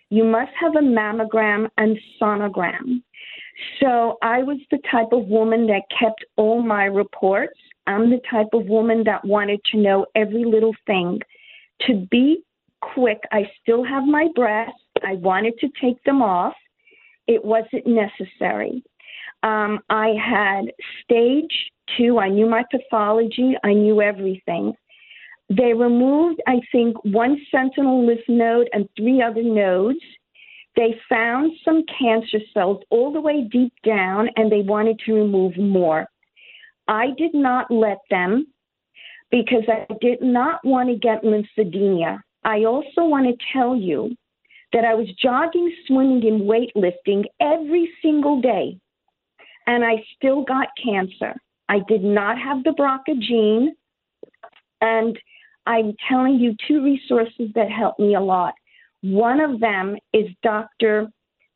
you 0.10 0.24
must 0.24 0.52
have 0.58 0.74
a 0.78 0.80
mammogram 0.80 1.68
and 1.78 2.00
sonogram. 2.20 3.04
So 3.82 4.18
I 4.22 4.42
was 4.42 4.58
the 4.72 4.80
type 4.90 5.12
of 5.12 5.28
woman 5.28 5.68
that 5.68 5.82
kept 6.00 6.24
all 6.38 6.62
my 6.64 6.86
reports. 6.86 7.60
I'm 7.88 8.10
the 8.10 8.22
type 8.32 8.48
of 8.54 8.68
woman 8.68 9.04
that 9.04 9.26
wanted 9.26 9.60
to 9.74 9.78
know 9.78 10.06
every 10.16 10.46
little 10.46 10.74
thing. 10.88 11.20
To 11.88 12.08
be 12.10 12.42
quick, 12.80 13.20
I 13.34 13.44
still 13.62 13.84
have 13.84 14.06
my 14.06 14.30
breasts. 14.34 14.80
I 15.06 15.16
wanted 15.16 15.60
to 15.60 15.68
take 15.82 16.02
them 16.06 16.22
off. 16.22 16.54
It 17.28 17.44
wasn't 17.44 17.86
necessary. 17.86 18.82
Um, 19.44 19.80
I 19.90 20.14
had 20.24 20.72
stage 21.04 21.52
two. 21.98 22.18
I 22.18 22.30
knew 22.30 22.50
my 22.50 22.64
pathology. 22.72 23.56
I 23.62 23.74
knew 23.74 24.02
everything. 24.02 24.74
They 25.50 25.74
removed, 25.74 26.42
I 26.48 26.62
think, 26.72 26.98
one 27.06 27.38
sentinel 27.52 28.06
lymph 28.06 28.22
node 28.28 28.70
and 28.74 28.90
three 28.98 29.22
other 29.22 29.44
nodes. 29.44 30.00
They 30.76 31.00
found 31.08 31.52
some 31.64 31.84
cancer 32.00 32.40
cells 32.54 32.84
all 32.90 33.14
the 33.14 33.22
way 33.22 33.48
deep 33.50 33.74
down 33.84 34.30
and 34.36 34.52
they 34.52 34.62
wanted 34.62 35.00
to 35.06 35.14
remove 35.14 35.58
more. 35.58 36.08
I 36.88 37.08
did 37.18 37.34
not 37.34 37.72
let 37.72 38.00
them 38.10 38.48
because 39.32 39.64
I 39.68 39.86
did 40.02 40.22
not 40.22 40.64
want 40.66 40.90
to 40.90 40.96
get 40.96 41.24
lymphedema. 41.24 42.20
I 42.44 42.64
also 42.66 43.04
want 43.04 43.26
to 43.28 43.46
tell 43.54 43.76
you 43.76 44.16
that 44.74 44.86
I 44.86 44.94
was 44.94 45.08
jogging, 45.22 45.74
swimming, 45.88 46.26
and 46.28 46.42
weightlifting 46.42 47.24
every 47.40 47.90
single 48.02 48.42
day, 48.42 48.78
and 49.68 49.84
I 49.84 50.04
still 50.16 50.44
got 50.44 50.68
cancer. 50.82 51.34
I 51.70 51.80
did 51.88 52.04
not 52.04 52.38
have 52.38 52.64
the 52.64 52.72
BRCA 52.72 53.20
gene, 53.20 53.76
and 54.82 55.18
I'm 55.66 55.96
telling 56.10 56.36
you 56.36 56.56
two 56.68 56.84
resources 56.84 57.50
that 57.56 57.72
helped 57.72 58.00
me 58.00 58.16
a 58.16 58.22
lot. 58.22 58.54
One 59.02 59.40
of 59.40 59.60
them 59.60 59.98
is 60.14 60.28
Dr. 60.44 61.08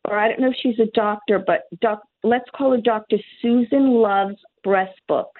or 0.07 0.17
I 0.17 0.27
don't 0.27 0.39
know 0.39 0.49
if 0.49 0.55
she's 0.61 0.79
a 0.79 0.91
doctor, 0.93 1.39
but 1.39 1.63
doc, 1.81 2.01
let's 2.23 2.49
call 2.55 2.71
her 2.71 2.81
Dr. 2.81 3.17
Susan 3.41 3.91
Love's 3.91 4.41
breast 4.63 4.99
book. 5.07 5.31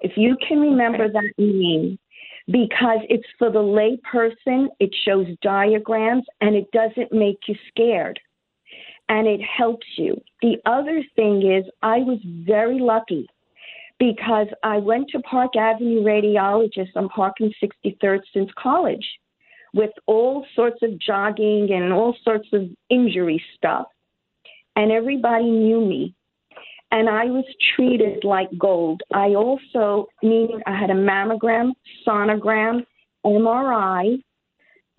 If 0.00 0.12
you 0.16 0.36
can 0.46 0.60
remember 0.60 1.10
that 1.10 1.32
name, 1.38 1.98
because 2.46 2.98
it's 3.08 3.26
for 3.38 3.50
the 3.50 3.62
lay 3.62 3.98
person, 4.10 4.68
it 4.78 4.94
shows 5.04 5.26
diagrams 5.40 6.24
and 6.40 6.54
it 6.54 6.70
doesn't 6.72 7.12
make 7.12 7.38
you 7.48 7.54
scared. 7.68 8.20
And 9.08 9.26
it 9.26 9.40
helps 9.40 9.86
you. 9.96 10.20
The 10.42 10.56
other 10.66 11.02
thing 11.16 11.50
is, 11.50 11.64
I 11.82 11.98
was 11.98 12.18
very 12.46 12.78
lucky 12.80 13.28
because 13.98 14.48
I 14.62 14.78
went 14.78 15.08
to 15.10 15.20
Park 15.20 15.56
Avenue 15.56 16.02
Radiologist 16.02 16.96
on 16.96 17.08
Park 17.08 17.34
and 17.40 17.54
63rd 17.62 18.20
since 18.32 18.50
college 18.58 19.06
with 19.72 19.90
all 20.06 20.46
sorts 20.54 20.78
of 20.82 20.98
jogging 20.98 21.68
and 21.72 21.92
all 21.92 22.16
sorts 22.22 22.48
of 22.52 22.62
injury 22.90 23.42
stuff. 23.56 23.86
And 24.76 24.90
everybody 24.90 25.50
knew 25.50 25.80
me. 25.80 26.14
And 26.90 27.08
I 27.08 27.24
was 27.24 27.44
treated 27.74 28.22
like 28.22 28.48
gold. 28.56 29.02
I 29.12 29.34
also, 29.34 30.06
meaning 30.22 30.60
I 30.66 30.78
had 30.78 30.90
a 30.90 30.94
mammogram, 30.94 31.72
sonogram, 32.06 32.84
MRI. 33.26 34.22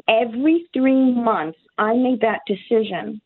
Every 0.10 0.68
three 0.74 1.14
months, 1.14 1.58
I 1.78 1.94
made 1.94 2.22
that 2.22 2.42
decision 2.48 3.22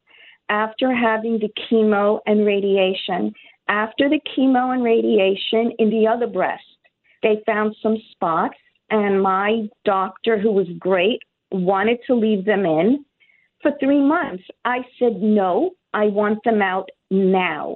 after 0.49 0.93
having 0.93 1.39
the 1.39 1.49
chemo 1.63 2.19
and 2.25 2.45
radiation. 2.45 3.33
After 3.69 4.09
the 4.09 4.19
chemo 4.35 4.73
and 4.73 4.83
radiation 4.83 5.71
in 5.77 5.91
the 5.91 6.07
other 6.07 6.25
breast, 6.25 6.63
they 7.21 7.43
found 7.45 7.75
some 7.83 7.97
spots, 8.11 8.57
and 8.89 9.21
my 9.21 9.67
doctor, 9.85 10.39
who 10.39 10.51
was 10.51 10.67
great, 10.79 11.19
wanted 11.51 11.99
to 12.07 12.15
leave 12.15 12.45
them 12.45 12.65
in 12.65 13.05
for 13.61 13.71
three 13.79 14.01
months. 14.01 14.43
I 14.65 14.79
said, 14.97 15.21
no, 15.21 15.71
I 15.93 16.05
want 16.05 16.39
them 16.43 16.63
out 16.63 16.89
now. 17.11 17.75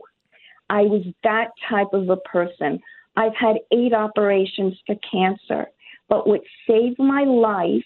I 0.70 0.82
was 0.82 1.04
that 1.24 1.50
type 1.70 1.94
of 1.94 2.10
a 2.10 2.18
person. 2.18 2.80
I've 3.16 3.36
had 3.36 3.58
eight 3.72 3.94
operations 3.94 4.74
for 4.88 4.96
cancer, 5.12 5.68
but 6.10 6.28
what 6.28 6.42
saved 6.68 6.98
my 6.98 7.24
life, 7.24 7.86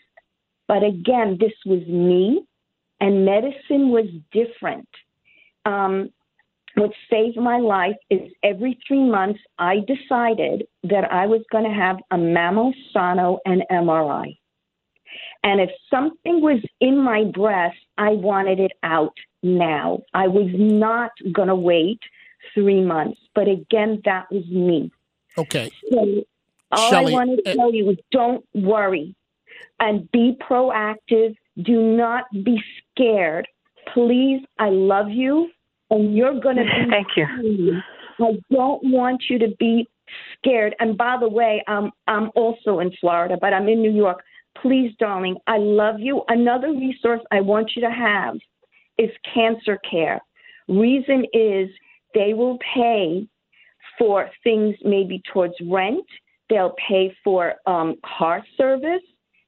but 0.68 0.84
again, 0.84 1.38
this 1.40 1.54
was 1.66 1.86
me, 1.88 2.46
and 3.02 3.26
medicine 3.26 3.90
was 3.90 4.06
different. 4.32 4.88
Um, 5.66 6.12
what 6.78 6.92
saved 7.10 7.38
my 7.38 7.58
life 7.58 7.96
is 8.12 8.32
every 8.44 8.78
three 8.88 9.04
months 9.04 9.40
I 9.58 9.78
decided 9.80 10.68
that 10.84 11.12
I 11.12 11.26
was 11.26 11.42
going 11.52 11.64
to 11.64 11.72
have 11.72 11.98
a 12.12 12.18
mammo, 12.18 12.72
sono, 12.94 13.40
and 13.46 13.64
MRI. 13.72 14.38
And 15.44 15.60
if 15.60 15.72
something 15.90 16.42
was 16.42 16.62
in 16.80 17.00
my 17.00 17.24
breast, 17.34 17.78
I 17.98 18.10
wanted 18.10 18.60
it 18.60 18.74
out 18.84 19.18
now. 19.42 20.04
I 20.14 20.28
was 20.28 20.50
not 20.54 21.12
going 21.32 21.48
to 21.48 21.56
wait 21.56 22.00
three 22.54 22.84
months. 22.84 23.20
But 23.34 23.48
again, 23.48 24.02
that 24.06 24.32
was 24.32 24.46
me. 24.48 24.92
Okay. 25.36 25.72
So 25.92 26.24
all 26.72 26.90
Shelley, 26.92 27.14
I 27.14 27.16
want 27.16 27.44
to 27.44 27.52
uh, 27.52 27.56
tell 27.56 27.74
you 27.74 27.90
is 27.90 27.98
don't 28.12 28.46
worry 28.54 29.16
and 29.80 30.10
be 30.12 30.38
proactive. 30.48 31.36
Do 31.60 31.82
not 31.82 32.26
be 32.32 32.62
scared. 32.92 33.48
Please, 33.94 34.42
I 34.60 34.70
love 34.70 35.10
you, 35.10 35.50
and 35.90 36.16
you're 36.16 36.40
going 36.40 36.58
to 36.58 36.64
be. 36.64 36.90
Thank 36.90 37.08
you. 37.16 37.82
I 38.20 38.32
don't 38.52 38.84
want 38.84 39.24
you 39.30 39.40
to 39.40 39.50
be 39.60 39.88
scared. 40.38 40.76
And 40.80 40.98
by 40.98 41.18
the 41.20 41.30
way, 41.30 41.64
I'm 41.68 41.92
I'm 42.08 42.32
also 42.36 42.80
in 42.80 42.92
Florida, 43.00 43.38
but 43.40 43.54
I'm 43.54 43.68
in 43.68 43.82
New 43.82 43.92
York. 43.92 44.24
Please, 44.62 44.92
darling, 45.00 45.38
I 45.46 45.58
love 45.58 46.00
you. 46.00 46.24
Another 46.30 46.72
resource 46.72 47.22
I 47.32 47.42
want 47.42 47.74
you 47.76 47.82
to 47.84 47.92
have 47.92 48.36
is 48.98 49.12
cancer 49.34 49.78
care. 49.90 50.20
Reason 50.68 51.26
is 51.32 51.70
they 52.16 52.34
will 52.34 52.58
pay 52.74 53.28
for 54.00 54.30
things 54.44 54.76
maybe 54.84 55.22
towards 55.32 55.54
rent. 55.70 56.06
They'll 56.50 56.76
pay 56.88 57.16
for 57.24 57.56
um, 57.68 57.96
car 58.18 58.44
service. 58.58 59.04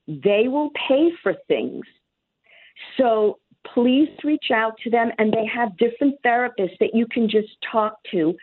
They 0.06 0.46
will 0.48 0.70
pay 0.88 1.10
for 1.22 1.34
things. 1.48 1.84
So 2.96 3.38
please 3.74 4.08
reach 4.24 4.50
out 4.54 4.74
to 4.82 4.90
them, 4.90 5.10
and 5.18 5.32
they 5.32 5.46
have 5.46 5.76
different 5.76 6.16
therapists 6.24 6.78
that 6.80 6.94
you 6.94 7.06
can 7.10 7.28
just 7.28 7.48
talk 7.70 7.94
to. 8.10 8.34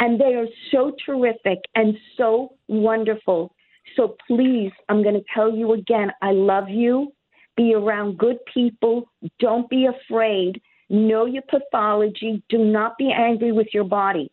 And 0.00 0.20
they 0.20 0.34
are 0.34 0.46
so 0.70 0.92
terrific 1.04 1.58
and 1.74 1.96
so 2.16 2.54
wonderful. 2.68 3.54
So 3.94 4.16
please, 4.26 4.72
I'm 4.88 5.02
going 5.02 5.14
to 5.14 5.24
tell 5.34 5.54
you 5.54 5.72
again 5.72 6.10
I 6.22 6.32
love 6.32 6.68
you. 6.68 7.12
Be 7.56 7.72
around 7.74 8.18
good 8.18 8.36
people. 8.52 9.10
Don't 9.38 9.68
be 9.70 9.86
afraid. 9.86 10.60
Know 10.90 11.24
your 11.24 11.42
pathology. 11.48 12.42
Do 12.50 12.58
not 12.58 12.98
be 12.98 13.10
angry 13.10 13.52
with 13.52 13.68
your 13.72 13.84
body 13.84 14.30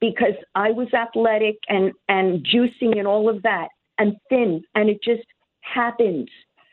because 0.00 0.34
I 0.54 0.70
was 0.72 0.88
athletic 0.92 1.56
and, 1.68 1.92
and 2.08 2.44
juicing 2.44 2.98
and 2.98 3.06
all 3.06 3.28
of 3.28 3.42
that 3.42 3.68
and 3.98 4.16
thin, 4.28 4.64
and 4.74 4.88
it 4.88 5.02
just 5.02 5.22
happens. 5.60 6.28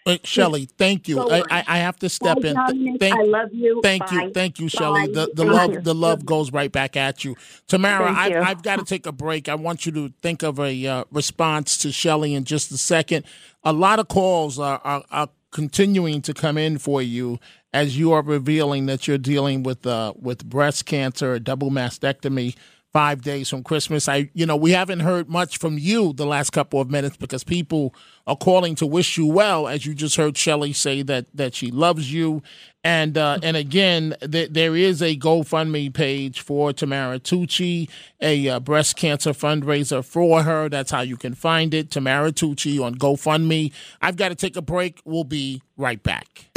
Uh, 0.08 0.18
Shelley, 0.24 0.66
thank 0.78 1.08
you. 1.08 1.20
I. 1.20 1.44
I, 1.52 1.64
I 1.68 1.78
have 1.80 1.98
to 2.00 2.10
step 2.10 2.42
Bye, 2.42 2.50
in. 2.50 2.56
Dominic. 2.56 3.00
Thank, 3.00 3.20
I 3.20 3.24
love 3.24 3.50
you. 3.52 3.82
Thank 3.84 4.08
Bye. 4.08 4.14
you. 4.14 4.32
Thank 4.32 4.60
you, 4.60 4.70
Shelley. 4.70 5.08
Bye. 5.08 5.14
The 5.14 5.32
the 5.34 5.46
love 5.46 5.84
the 5.84 5.94
love 5.94 6.26
goes 6.26 6.52
right 6.52 6.72
back 6.72 6.96
at 6.96 7.26
you. 7.26 7.36
Tamara, 7.68 8.12
I 8.12 8.40
I've 8.40 8.64
got 8.64 8.80
to 8.80 8.86
take 8.86 9.06
a 9.06 9.12
break. 9.12 9.50
I 9.50 9.56
want 9.56 9.86
you 9.86 9.92
to 9.92 10.14
think 10.22 10.44
of 10.44 10.60
a 10.60 10.88
uh, 10.88 11.04
response 11.12 11.78
to 11.80 11.92
Shelly 11.92 12.34
in 12.34 12.46
just 12.46 12.72
a 12.72 12.78
second. 12.78 13.26
A 13.64 13.74
lot 13.74 14.00
of 14.00 14.08
calls 14.08 14.60
are, 14.60 14.80
are, 14.84 15.04
are 15.12 15.30
continuing 15.52 16.22
to 16.22 16.34
come 16.34 16.58
in 16.58 16.78
for 16.78 17.02
you 17.02 17.40
as 17.74 17.98
you 17.98 18.14
are 18.14 18.22
revealing 18.22 18.86
that 18.86 19.08
you're 19.08 19.18
dealing 19.18 19.64
with 19.64 19.86
uh, 19.86 20.14
with 20.20 20.46
breast 20.46 20.86
cancer, 20.86 21.38
double 21.40 21.70
mastectomy, 21.70 22.56
five 22.98 23.22
days 23.22 23.48
from 23.48 23.62
Christmas. 23.62 24.10
I, 24.10 24.28
you 24.34 24.44
know, 24.44 24.56
we 24.56 24.72
haven't 24.72 25.02
heard 25.02 25.30
much 25.30 25.60
from 25.60 25.78
you 25.78 26.14
the 26.14 26.26
last 26.26 26.50
couple 26.50 26.82
of 26.82 26.90
minutes 26.90 27.16
because 27.16 27.44
people 27.44 27.94
are 28.26 28.36
calling 28.36 28.74
to 28.74 28.88
wish 28.88 29.20
you 29.20 29.28
well, 29.28 29.68
as 29.68 29.86
you 29.86 29.94
just 29.94 30.16
heard 30.16 30.36
Shelley 30.36 30.74
say 30.74 31.04
that 31.04 31.28
that 31.36 31.54
she 31.54 31.70
loves 31.70 32.12
you, 32.12 32.42
and 32.84 33.16
uh, 33.16 33.38
and 33.44 33.56
again, 33.56 34.16
th- 34.20 34.50
there 34.50 34.76
is 34.76 35.04
a 35.04 35.16
GoFundMe 35.16 35.94
page 35.94 36.42
for 36.42 36.74
Tamara 36.74 37.20
Tucci, 37.20 37.88
a 38.20 38.50
uh, 38.50 38.60
breast 38.60 38.96
cancer 38.96 39.32
fundraiser 39.32 40.04
for 40.04 40.42
her. 40.42 40.68
That's 40.68 40.90
how 40.90 41.02
you 41.02 41.18
can 41.18 41.36
find 41.36 41.76
it, 41.76 41.92
Tamara 41.92 42.32
Tucci 42.32 42.84
on 42.84 42.96
GoFundMe. 42.96 43.74
I've 44.02 44.16
got 44.16 44.30
to 44.30 44.36
take 44.36 44.56
a 44.56 44.64
break. 44.64 45.02
We'll 45.06 45.24
be 45.24 45.62
right 45.78 46.02
back. 46.02 46.50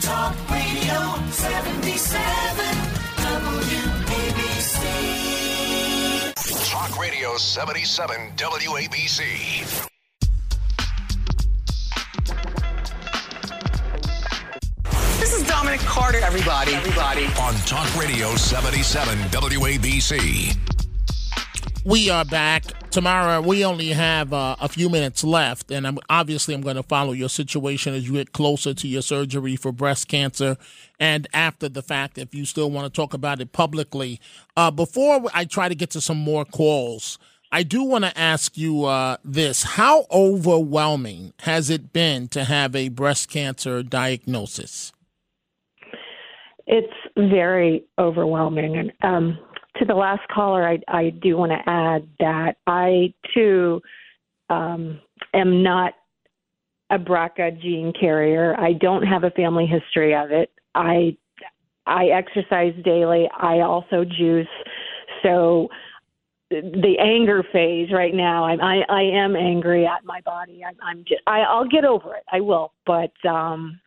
Talk 0.00 0.50
Radio 0.50 1.30
77 1.30 2.85
Radio 7.08 7.36
77 7.36 8.32
WABC. 8.34 9.88
This 15.20 15.32
is 15.32 15.46
Dominic 15.46 15.78
Carter, 15.82 16.18
everybody. 16.18 16.74
Everybody. 16.74 17.26
On 17.40 17.54
Talk 17.64 17.96
Radio 17.96 18.34
77 18.34 19.16
WABC. 19.28 20.56
We 21.84 22.10
are 22.10 22.24
back. 22.24 22.64
Tamara, 22.96 23.42
we 23.42 23.62
only 23.62 23.88
have 23.88 24.32
uh, 24.32 24.56
a 24.58 24.70
few 24.70 24.88
minutes 24.88 25.22
left, 25.22 25.70
and 25.70 25.86
I'm 25.86 25.98
obviously 26.08 26.54
I'm 26.54 26.62
going 26.62 26.76
to 26.76 26.82
follow 26.82 27.12
your 27.12 27.28
situation 27.28 27.92
as 27.92 28.08
you 28.08 28.14
get 28.14 28.32
closer 28.32 28.72
to 28.72 28.88
your 28.88 29.02
surgery 29.02 29.54
for 29.54 29.70
breast 29.70 30.08
cancer, 30.08 30.56
and 30.98 31.28
after 31.34 31.68
the 31.68 31.82
fact, 31.82 32.16
if 32.16 32.34
you 32.34 32.46
still 32.46 32.70
want 32.70 32.86
to 32.86 32.96
talk 32.96 33.12
about 33.12 33.42
it 33.42 33.52
publicly. 33.52 34.18
Uh, 34.56 34.70
before 34.70 35.26
I 35.34 35.44
try 35.44 35.68
to 35.68 35.74
get 35.74 35.90
to 35.90 36.00
some 36.00 36.16
more 36.16 36.46
calls, 36.46 37.18
I 37.52 37.64
do 37.64 37.84
want 37.84 38.04
to 38.04 38.18
ask 38.18 38.56
you 38.56 38.86
uh, 38.86 39.18
this: 39.22 39.62
How 39.62 40.06
overwhelming 40.10 41.34
has 41.40 41.68
it 41.68 41.92
been 41.92 42.28
to 42.28 42.44
have 42.44 42.74
a 42.74 42.88
breast 42.88 43.28
cancer 43.28 43.82
diagnosis? 43.82 44.94
It's 46.66 46.94
very 47.14 47.84
overwhelming. 47.98 48.78
And 48.78 48.92
um, 49.02 49.38
to 49.78 49.84
the 49.84 49.94
last 49.94 50.26
caller, 50.28 50.66
I, 50.66 50.78
I 50.88 51.10
do 51.10 51.36
want 51.36 51.52
to 51.52 51.70
add 51.70 52.08
that 52.20 52.56
I 52.66 53.12
too 53.34 53.80
um, 54.50 55.00
am 55.34 55.62
not 55.62 55.94
a 56.90 56.98
BRCA 56.98 57.60
gene 57.60 57.92
carrier. 57.98 58.58
I 58.58 58.72
don't 58.72 59.02
have 59.02 59.24
a 59.24 59.30
family 59.30 59.66
history 59.66 60.14
of 60.14 60.30
it. 60.30 60.50
I 60.74 61.16
I 61.86 62.06
exercise 62.06 62.74
daily. 62.84 63.28
I 63.38 63.60
also 63.60 64.04
juice. 64.04 64.46
So 65.22 65.68
the 66.50 66.96
anger 67.00 67.44
phase 67.52 67.90
right 67.92 68.14
now, 68.14 68.44
I'm, 68.44 68.60
I 68.60 68.82
I 68.88 69.02
am 69.02 69.34
angry 69.34 69.86
at 69.86 70.04
my 70.04 70.20
body. 70.20 70.62
I, 70.64 70.72
I'm 70.84 71.04
just 71.04 71.22
I, 71.26 71.40
I'll 71.40 71.68
get 71.68 71.84
over 71.84 72.14
it. 72.14 72.24
I 72.30 72.40
will. 72.40 72.72
But 72.86 73.12
um, 73.28 73.80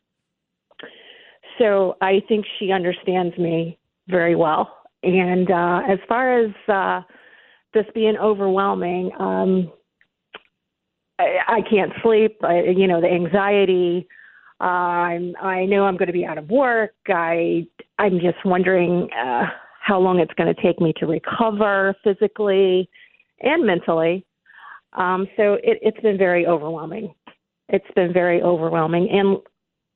so 1.57 1.95
I 2.01 2.21
think 2.27 2.45
she 2.57 2.71
understands 2.71 3.37
me 3.37 3.77
very 4.07 4.35
well. 4.35 4.78
And 5.03 5.49
uh, 5.49 5.81
as 5.89 5.99
far 6.07 6.39
as 6.43 6.51
uh, 6.67 7.01
this 7.73 7.85
being 7.93 8.17
overwhelming, 8.17 9.11
um, 9.19 9.71
I, 11.19 11.37
I 11.47 11.61
can't 11.69 11.91
sleep. 12.03 12.37
I, 12.43 12.63
you 12.75 12.87
know, 12.87 13.01
the 13.01 13.07
anxiety. 13.07 14.07
Uh, 14.61 14.63
I'm, 14.63 15.35
I 15.41 15.65
know 15.65 15.85
I'm 15.85 15.95
going 15.95 16.07
to 16.07 16.13
be 16.13 16.25
out 16.25 16.37
of 16.37 16.49
work. 16.49 16.95
I, 17.07 17.65
I'm 17.97 18.19
just 18.19 18.43
wondering 18.43 19.07
uh, 19.13 19.45
how 19.81 19.99
long 19.99 20.19
it's 20.19 20.33
going 20.33 20.53
to 20.53 20.61
take 20.61 20.81
me 20.81 20.93
to 20.97 21.07
recover 21.07 21.95
physically 22.03 22.89
and 23.41 23.65
mentally. 23.65 24.25
Um, 24.93 25.27
so 25.37 25.53
it, 25.53 25.79
it's 25.81 25.99
been 26.01 26.17
very 26.17 26.45
overwhelming. 26.45 27.13
It's 27.69 27.85
been 27.95 28.11
very 28.11 28.41
overwhelming. 28.41 29.09
And 29.11 29.37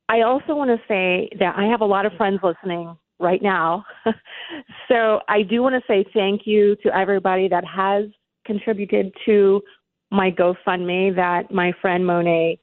I 0.07 0.21
also 0.21 0.55
want 0.55 0.69
to 0.69 0.77
say 0.87 1.29
that 1.39 1.55
I 1.57 1.65
have 1.65 1.81
a 1.81 1.85
lot 1.85 2.05
of 2.05 2.13
friends 2.13 2.39
listening 2.43 2.95
right 3.23 3.41
now. 3.41 3.85
so 4.87 5.21
I 5.27 5.41
do 5.41 5.61
want 5.63 5.75
to 5.75 5.81
say 5.87 6.05
thank 6.13 6.41
you 6.45 6.75
to 6.83 6.95
everybody 6.95 7.47
that 7.47 7.63
has 7.65 8.05
contributed 8.45 9.13
to 9.25 9.61
my 10.11 10.29
GoFundMe 10.29 11.15
that 11.15 11.51
my 11.51 11.73
friend 11.81 12.05
Monet 12.05 12.59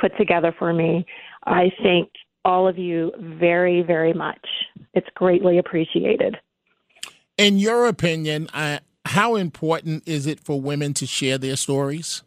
put 0.00 0.16
together 0.16 0.54
for 0.58 0.72
me. 0.72 1.06
I 1.46 1.70
thank 1.82 2.10
all 2.44 2.66
of 2.66 2.78
you 2.78 3.12
very, 3.18 3.82
very 3.82 4.12
much. 4.12 4.44
It's 4.94 5.06
greatly 5.14 5.58
appreciated. 5.58 6.36
In 7.36 7.58
your 7.58 7.86
opinion, 7.86 8.48
uh, 8.52 8.80
how 9.04 9.36
important 9.36 10.06
is 10.06 10.26
it 10.26 10.40
for 10.40 10.60
women 10.60 10.92
to 10.94 11.06
share 11.06 11.38
their 11.38 11.56
stories? 11.56 12.22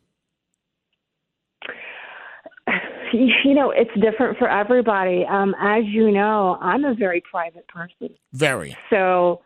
you 3.44 3.54
know, 3.54 3.72
it's 3.72 3.92
different 4.02 4.38
for 4.38 4.50
everybody. 4.50 5.26
Um, 5.30 5.56
as 5.62 5.84
you 5.86 6.12
know, 6.12 6.58
I'm 6.62 6.86
a 6.86 6.94
very 6.94 7.22
private 7.30 7.68
person. 7.68 8.10
Very. 8.34 8.76
So 8.90 9.42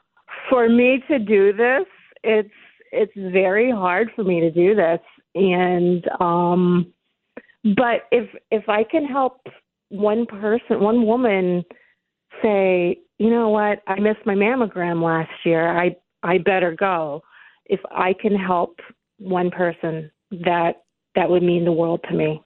for 0.49 0.69
me 0.69 1.03
to 1.09 1.19
do 1.19 1.53
this, 1.53 1.85
it's 2.23 2.49
it's 2.91 3.13
very 3.15 3.71
hard 3.71 4.09
for 4.15 4.23
me 4.23 4.39
to 4.39 4.51
do 4.51 4.75
this. 4.75 4.99
And 5.35 6.05
um 6.19 6.93
but 7.63 8.03
if 8.11 8.29
if 8.51 8.69
I 8.69 8.83
can 8.83 9.05
help 9.05 9.41
one 9.89 10.25
person, 10.25 10.79
one 10.79 11.05
woman 11.05 11.63
say, 12.41 12.99
you 13.17 13.29
know 13.29 13.49
what, 13.49 13.81
I 13.87 13.99
missed 13.99 14.25
my 14.25 14.35
mammogram 14.35 15.03
last 15.03 15.31
year. 15.45 15.67
I 15.77 15.95
I 16.23 16.37
better 16.37 16.75
go. 16.77 17.21
If 17.65 17.79
I 17.91 18.13
can 18.13 18.35
help 18.35 18.79
one 19.17 19.49
person, 19.49 20.11
that 20.31 20.83
that 21.15 21.29
would 21.29 21.43
mean 21.43 21.65
the 21.65 21.71
world 21.71 22.01
to 22.09 22.15
me. 22.15 22.41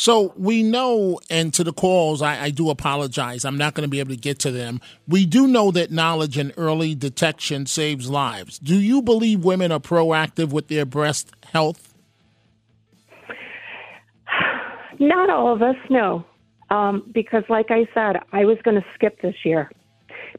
So 0.00 0.32
we 0.34 0.62
know, 0.62 1.20
and 1.28 1.52
to 1.52 1.62
the 1.62 1.74
calls, 1.74 2.22
I, 2.22 2.44
I 2.44 2.50
do 2.50 2.70
apologize. 2.70 3.44
I'm 3.44 3.58
not 3.58 3.74
going 3.74 3.82
to 3.82 3.88
be 3.88 4.00
able 4.00 4.12
to 4.12 4.16
get 4.16 4.38
to 4.38 4.50
them. 4.50 4.80
We 5.06 5.26
do 5.26 5.46
know 5.46 5.70
that 5.72 5.90
knowledge 5.90 6.38
and 6.38 6.54
early 6.56 6.94
detection 6.94 7.66
saves 7.66 8.08
lives. 8.08 8.58
Do 8.58 8.80
you 8.80 9.02
believe 9.02 9.44
women 9.44 9.70
are 9.70 9.78
proactive 9.78 10.52
with 10.52 10.68
their 10.68 10.86
breast 10.86 11.32
health? 11.52 11.92
Not 14.98 15.28
all 15.28 15.52
of 15.52 15.60
us, 15.60 15.76
no. 15.90 16.24
Um, 16.70 17.02
because, 17.12 17.44
like 17.50 17.70
I 17.70 17.86
said, 17.92 18.22
I 18.32 18.46
was 18.46 18.56
going 18.62 18.80
to 18.80 18.86
skip 18.94 19.20
this 19.20 19.36
year 19.44 19.70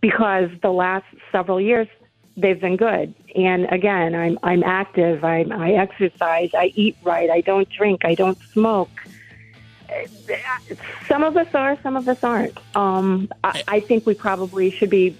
because 0.01 0.49
the 0.63 0.71
last 0.71 1.05
several 1.31 1.61
years 1.61 1.87
they've 2.35 2.59
been 2.59 2.77
good. 2.77 3.13
And 3.35 3.71
again, 3.71 4.15
I'm 4.15 4.39
I'm 4.41 4.63
active. 4.63 5.23
I 5.23 5.45
I 5.51 5.73
exercise. 5.73 6.49
I 6.55 6.71
eat 6.73 6.97
right. 7.03 7.29
I 7.29 7.41
don't 7.41 7.69
drink. 7.69 8.05
I 8.05 8.15
don't 8.15 8.39
smoke 8.53 8.89
some 11.07 11.23
of 11.23 11.37
us 11.37 11.53
are, 11.53 11.77
some 11.81 11.95
of 11.95 12.07
us 12.07 12.23
aren't. 12.23 12.57
Um, 12.75 13.29
I, 13.43 13.63
I 13.67 13.79
think 13.79 14.05
we 14.05 14.13
probably 14.13 14.71
should 14.71 14.89
be 14.89 15.17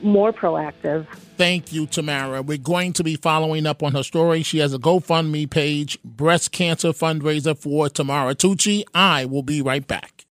more 0.00 0.32
proactive. 0.32 1.06
Thank 1.36 1.72
you, 1.72 1.86
Tamara. 1.86 2.42
We're 2.42 2.58
going 2.58 2.92
to 2.94 3.04
be 3.04 3.16
following 3.16 3.66
up 3.66 3.82
on 3.82 3.92
her 3.92 4.02
story. 4.02 4.42
She 4.42 4.58
has 4.58 4.74
a 4.74 4.78
GoFundMe 4.78 5.48
page, 5.48 6.00
breast 6.02 6.50
cancer 6.52 6.88
fundraiser 6.88 7.56
for 7.56 7.88
Tamara 7.88 8.34
Tucci. 8.34 8.84
I 8.94 9.24
will 9.24 9.42
be 9.42 9.62
right 9.62 9.86
back. 9.86 10.24